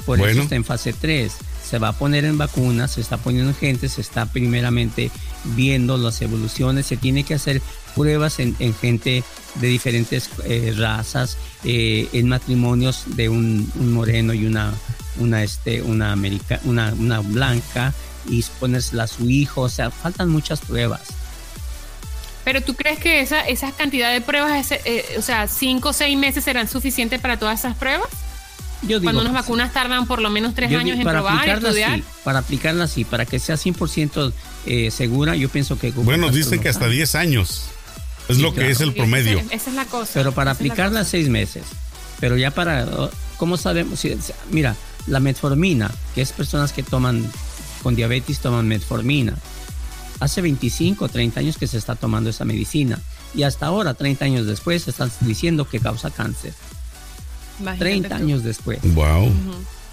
Por 0.07 0.19
eso 0.27 0.41
está 0.41 0.55
en 0.55 0.65
fase 0.65 0.91
3 0.91 1.33
se 1.65 1.79
va 1.79 1.89
a 1.89 1.93
poner 1.93 2.25
en 2.25 2.37
vacunas, 2.37 2.91
se 2.91 3.01
está 3.01 3.17
poniendo 3.17 3.49
en 3.49 3.55
gente, 3.55 3.89
se 3.89 4.01
está 4.01 4.27
primeramente 4.27 5.09
viendo 5.55 5.97
las 5.97 6.21
evoluciones, 6.21 6.85
se 6.85 6.95
tiene 6.95 7.23
que 7.23 7.33
hacer 7.33 7.61
pruebas 7.95 8.39
en, 8.39 8.55
gente 8.75 9.23
de 9.55 9.67
diferentes 9.67 10.29
eh, 10.43 10.73
razas, 10.77 11.37
eh, 11.63 12.07
en 12.13 12.29
matrimonios 12.29 13.03
de 13.15 13.29
un, 13.29 13.71
moreno 13.75 14.33
y 14.33 14.45
una, 14.45 14.73
una, 15.17 15.43
este, 15.43 15.81
una, 15.81 16.15
una, 16.63 17.19
blanca 17.21 17.93
y 18.29 18.43
ponérsela 18.59 19.03
a 19.03 19.07
su 19.07 19.29
hijo, 19.29 19.61
o 19.61 19.69
sea, 19.69 19.89
faltan 19.89 20.29
muchas 20.29 20.61
pruebas. 20.61 21.01
Pero 22.43 22.61
tú 22.61 22.75
crees 22.75 22.99
que 22.99 23.21
esa, 23.21 23.41
esa 23.41 23.71
cantidad 23.71 24.11
de 24.13 24.21
pruebas, 24.21 24.71
eh, 24.71 25.03
o 25.17 25.21
sea, 25.23 25.47
cinco 25.47 25.89
o 25.89 25.93
seis 25.93 26.15
meses 26.15 26.43
serán 26.43 26.67
suficientes 26.67 27.19
para 27.19 27.39
todas 27.39 27.59
esas 27.59 27.75
pruebas? 27.75 28.09
Cuando 29.01 29.21
unas 29.21 29.33
vacunas 29.33 29.73
tardan 29.73 30.05
por 30.05 30.21
lo 30.21 30.29
menos 30.29 30.53
tres 30.53 30.73
años 30.73 30.97
en 30.97 31.03
probar 31.03 31.47
y 31.47 31.51
estudiar. 31.51 32.01
para 32.23 32.39
aplicarla 32.39 32.85
así, 32.85 33.03
para 33.03 33.25
que 33.25 33.39
sea 33.39 33.55
100% 33.55 34.33
eh, 34.65 34.91
segura, 34.91 35.35
yo 35.35 35.49
pienso 35.49 35.79
que... 35.79 35.91
Bueno, 35.91 36.29
dicen 36.29 36.59
que 36.59 36.69
hasta 36.69 36.87
10 36.87 37.15
años. 37.15 37.65
Es 38.27 38.39
lo 38.39 38.53
que 38.53 38.69
es 38.69 38.81
el 38.81 38.93
promedio. 38.93 39.39
Esa, 39.51 39.69
es 39.69 39.75
la 39.75 39.85
cosa. 39.85 40.11
Pero 40.13 40.31
para 40.31 40.51
aplicarla 40.51 41.03
seis 41.03 41.29
meses. 41.29 41.63
Pero 42.19 42.37
ya 42.37 42.51
para... 42.51 42.87
¿Cómo 43.37 43.57
sabemos? 43.57 44.01
Mira, 44.51 44.75
la 45.07 45.19
metformina, 45.19 45.91
que 46.15 46.21
es 46.21 46.31
personas 46.31 46.71
que 46.71 46.83
toman 46.83 47.29
con 47.83 47.95
diabetes 47.95 48.39
toman 48.39 48.67
metformina. 48.67 49.35
Hace 50.19 50.41
25 50.41 51.05
o 51.05 51.09
30 51.09 51.39
años 51.39 51.57
que 51.57 51.67
se 51.67 51.77
está 51.77 51.95
tomando 51.95 52.29
esa 52.29 52.45
medicina. 52.45 52.99
Y 53.35 53.43
hasta 53.43 53.67
ahora, 53.67 53.93
30 53.93 54.25
años 54.25 54.47
después, 54.47 54.87
están 54.87 55.11
diciendo 55.21 55.69
que 55.69 55.79
causa 55.79 56.09
cáncer. 56.09 56.53
30 57.77 58.15
años 58.15 58.43
después. 58.43 58.79
Wow. 58.93 59.31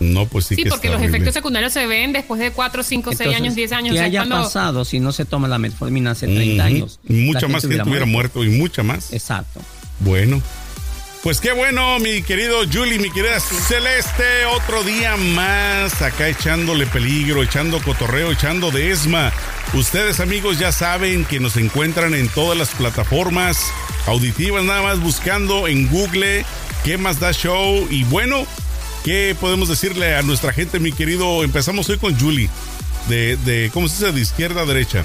No, 0.01 0.27
pues 0.27 0.46
sí. 0.46 0.57
Sí, 0.57 0.64
porque 0.68 0.90
los 0.90 1.01
efectos 1.01 1.33
secundarios 1.35 1.72
se 1.72 1.87
ven 1.87 2.12
después 2.12 2.40
de 2.40 2.51
4, 2.51 2.83
5, 2.83 3.12
6 3.16 3.35
años, 3.35 3.55
10 3.55 3.72
años. 3.72 3.94
¿Qué 3.94 4.01
haya 4.01 4.25
pasado 4.25 4.85
si 4.85 5.01
no 5.01 5.12
se 5.12 5.25
toma 5.25 5.48
la 5.48 5.59
metformina 5.59 6.12
hace 6.12 6.27
30 6.27 6.64
años? 6.64 7.01
Mucha 7.05 7.48
más 7.48 7.62
gente 7.62 7.83
hubiera 7.88 8.07
muerto. 8.07 8.44
y 8.44 8.48
mucha 8.48 8.83
más. 8.83 9.12
Exacto. 9.12 9.61
Bueno. 10.01 10.42
Pues 11.22 11.40
qué 11.40 11.53
bueno, 11.53 12.01
mi 12.01 12.22
querido 12.22 12.62
Julie, 12.70 12.98
mi 12.98 13.09
querida 13.09 13.38
Celeste, 13.38 14.44
otro 14.57 14.83
día 14.83 15.16
más 15.16 16.03
acá 16.03 16.27
echándole 16.27 16.85
peligro, 16.87 17.44
echando 17.44 17.81
cotorreo, 17.81 18.33
echando 18.33 18.72
de 18.72 18.90
esma. 18.90 19.33
Ustedes 19.72 20.18
amigos 20.18 20.59
ya 20.59 20.72
saben 20.72 21.25
que 21.25 21.38
nos 21.38 21.57
encuentran 21.57 22.14
en 22.14 22.29
todas 22.29 22.59
las 22.59 22.70
plataformas 22.70 23.57
auditivas, 24.07 24.64
nada 24.64 24.83
más 24.83 24.98
buscando 24.98 25.68
en 25.68 25.87
Google 25.87 26.44
¿Qué 26.85 26.99
más 26.99 27.21
da 27.21 27.33
show? 27.33 27.87
Y 27.90 28.03
bueno, 28.05 28.45
¿qué 29.05 29.37
podemos 29.40 29.68
decirle 29.68 30.16
a 30.16 30.23
nuestra 30.23 30.53
gente, 30.53 30.81
mi 30.81 30.90
querido? 30.90 31.45
Empezamos 31.45 31.88
hoy 31.88 31.97
con 31.97 32.18
Julie, 32.18 32.51
de, 33.09 33.37
de 33.37 33.71
¿cómo 33.73 33.87
se 33.87 33.95
dice? 34.07 34.12
De 34.12 34.21
izquierda 34.21 34.62
a 34.62 34.66
derecha. 34.66 35.05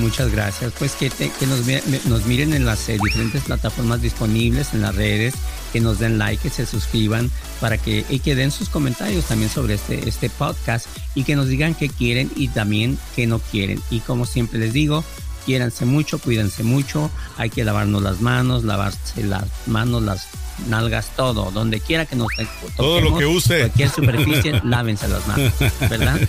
Muchas 0.00 0.30
gracias. 0.30 0.72
Pues 0.78 0.92
que, 0.92 1.08
que 1.08 1.46
nos, 1.46 2.26
miren 2.26 2.52
en 2.52 2.66
las 2.66 2.88
eh, 2.90 2.98
diferentes 3.02 3.42
plataformas 3.42 4.02
disponibles, 4.02 4.74
en 4.74 4.82
las 4.82 4.94
redes, 4.94 5.34
que 5.72 5.80
nos 5.80 5.98
den 5.98 6.18
like, 6.18 6.42
que 6.42 6.50
se 6.50 6.66
suscriban 6.66 7.30
para 7.58 7.78
que, 7.78 8.04
y 8.10 8.18
que 8.18 8.34
den 8.34 8.50
sus 8.50 8.68
comentarios 8.68 9.24
también 9.24 9.50
sobre 9.50 9.74
este, 9.74 10.06
este 10.06 10.28
podcast 10.28 10.86
y 11.14 11.24
que 11.24 11.36
nos 11.36 11.48
digan 11.48 11.74
qué 11.74 11.88
quieren 11.88 12.30
y 12.36 12.48
también 12.48 12.98
qué 13.16 13.26
no 13.26 13.38
quieren. 13.38 13.80
Y 13.90 14.00
como 14.00 14.26
siempre 14.26 14.58
les 14.58 14.74
digo, 14.74 15.04
quiéranse 15.46 15.84
mucho, 15.86 16.18
cuídense 16.18 16.62
mucho, 16.62 17.10
hay 17.36 17.48
que 17.48 17.64
lavarnos 17.64 18.02
las 18.02 18.20
manos, 18.20 18.64
lavarse 18.64 19.22
las 19.24 19.46
manos, 19.66 20.02
las 20.02 20.26
nalgas, 20.68 21.08
todo, 21.16 21.50
donde 21.50 21.80
quiera 21.80 22.06
que 22.06 22.16
nos 22.16 22.28
toquemos, 22.28 22.74
Todo 22.76 23.00
lo 23.00 23.16
que 23.16 23.26
use. 23.26 23.58
Cualquier 23.60 23.90
superficie, 23.90 24.60
lávense 24.64 25.08
las 25.08 25.26
manos, 25.26 25.52
¿verdad? 25.88 26.20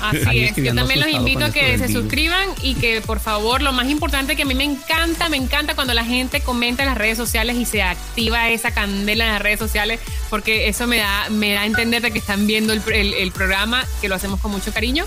Así 0.00 0.18
Ahí 0.26 0.40
es. 0.44 0.56
Yo 0.56 0.74
también 0.74 1.00
los 1.00 1.08
invito 1.10 1.44
a 1.44 1.50
que 1.50 1.78
se 1.78 1.86
virus. 1.86 2.02
suscriban 2.02 2.48
y 2.62 2.74
que 2.74 3.00
por 3.02 3.20
favor, 3.20 3.62
lo 3.62 3.72
más 3.72 3.88
importante 3.88 4.34
que 4.34 4.42
a 4.42 4.46
mí 4.46 4.54
me 4.54 4.64
encanta, 4.64 5.28
me 5.28 5.36
encanta 5.36 5.74
cuando 5.74 5.94
la 5.94 6.04
gente 6.04 6.40
comenta 6.40 6.82
en 6.82 6.88
las 6.88 6.98
redes 6.98 7.16
sociales 7.18 7.56
y 7.56 7.64
se 7.66 7.82
activa 7.82 8.48
esa 8.48 8.72
candela 8.72 9.26
en 9.26 9.32
las 9.32 9.42
redes 9.42 9.58
sociales, 9.58 10.00
porque 10.28 10.68
eso 10.68 10.86
me 10.86 10.96
da, 10.98 11.28
me 11.30 11.52
da 11.52 11.60
a 11.62 11.66
entender 11.66 12.02
de 12.02 12.10
que 12.10 12.18
están 12.18 12.46
viendo 12.46 12.72
el, 12.72 12.82
el- 12.92 13.14
el 13.14 13.32
programa, 13.32 13.84
que 14.00 14.08
lo 14.08 14.14
hacemos 14.14 14.40
con 14.40 14.50
mucho 14.50 14.72
cariño. 14.72 15.04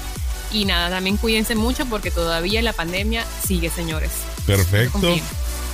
Y 0.52 0.66
nada, 0.66 0.92
también 0.92 1.18
cuídense 1.18 1.56
mucho 1.56 1.88
porque 1.88 2.12
todavía 2.12 2.62
la 2.62 2.74
pandemia 2.74 3.26
sigue, 3.46 3.72
señores. 3.72 4.12
Perfecto. 4.46 5.00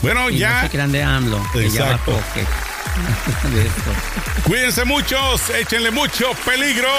Bueno, 0.01 0.29
Y 0.29 0.33
no 0.33 0.39
ya. 0.39 0.61
se 0.63 0.69
crean 0.69 0.91
de 0.91 1.03
AMLO, 1.03 1.41
que 1.53 1.69
ya 1.69 1.83
va 1.85 1.91
Exacto. 1.91 2.21
Cuídense 4.43 4.83
muchos, 4.85 5.49
échenle 5.51 5.91
mucho 5.91 6.31
peligro. 6.45 6.89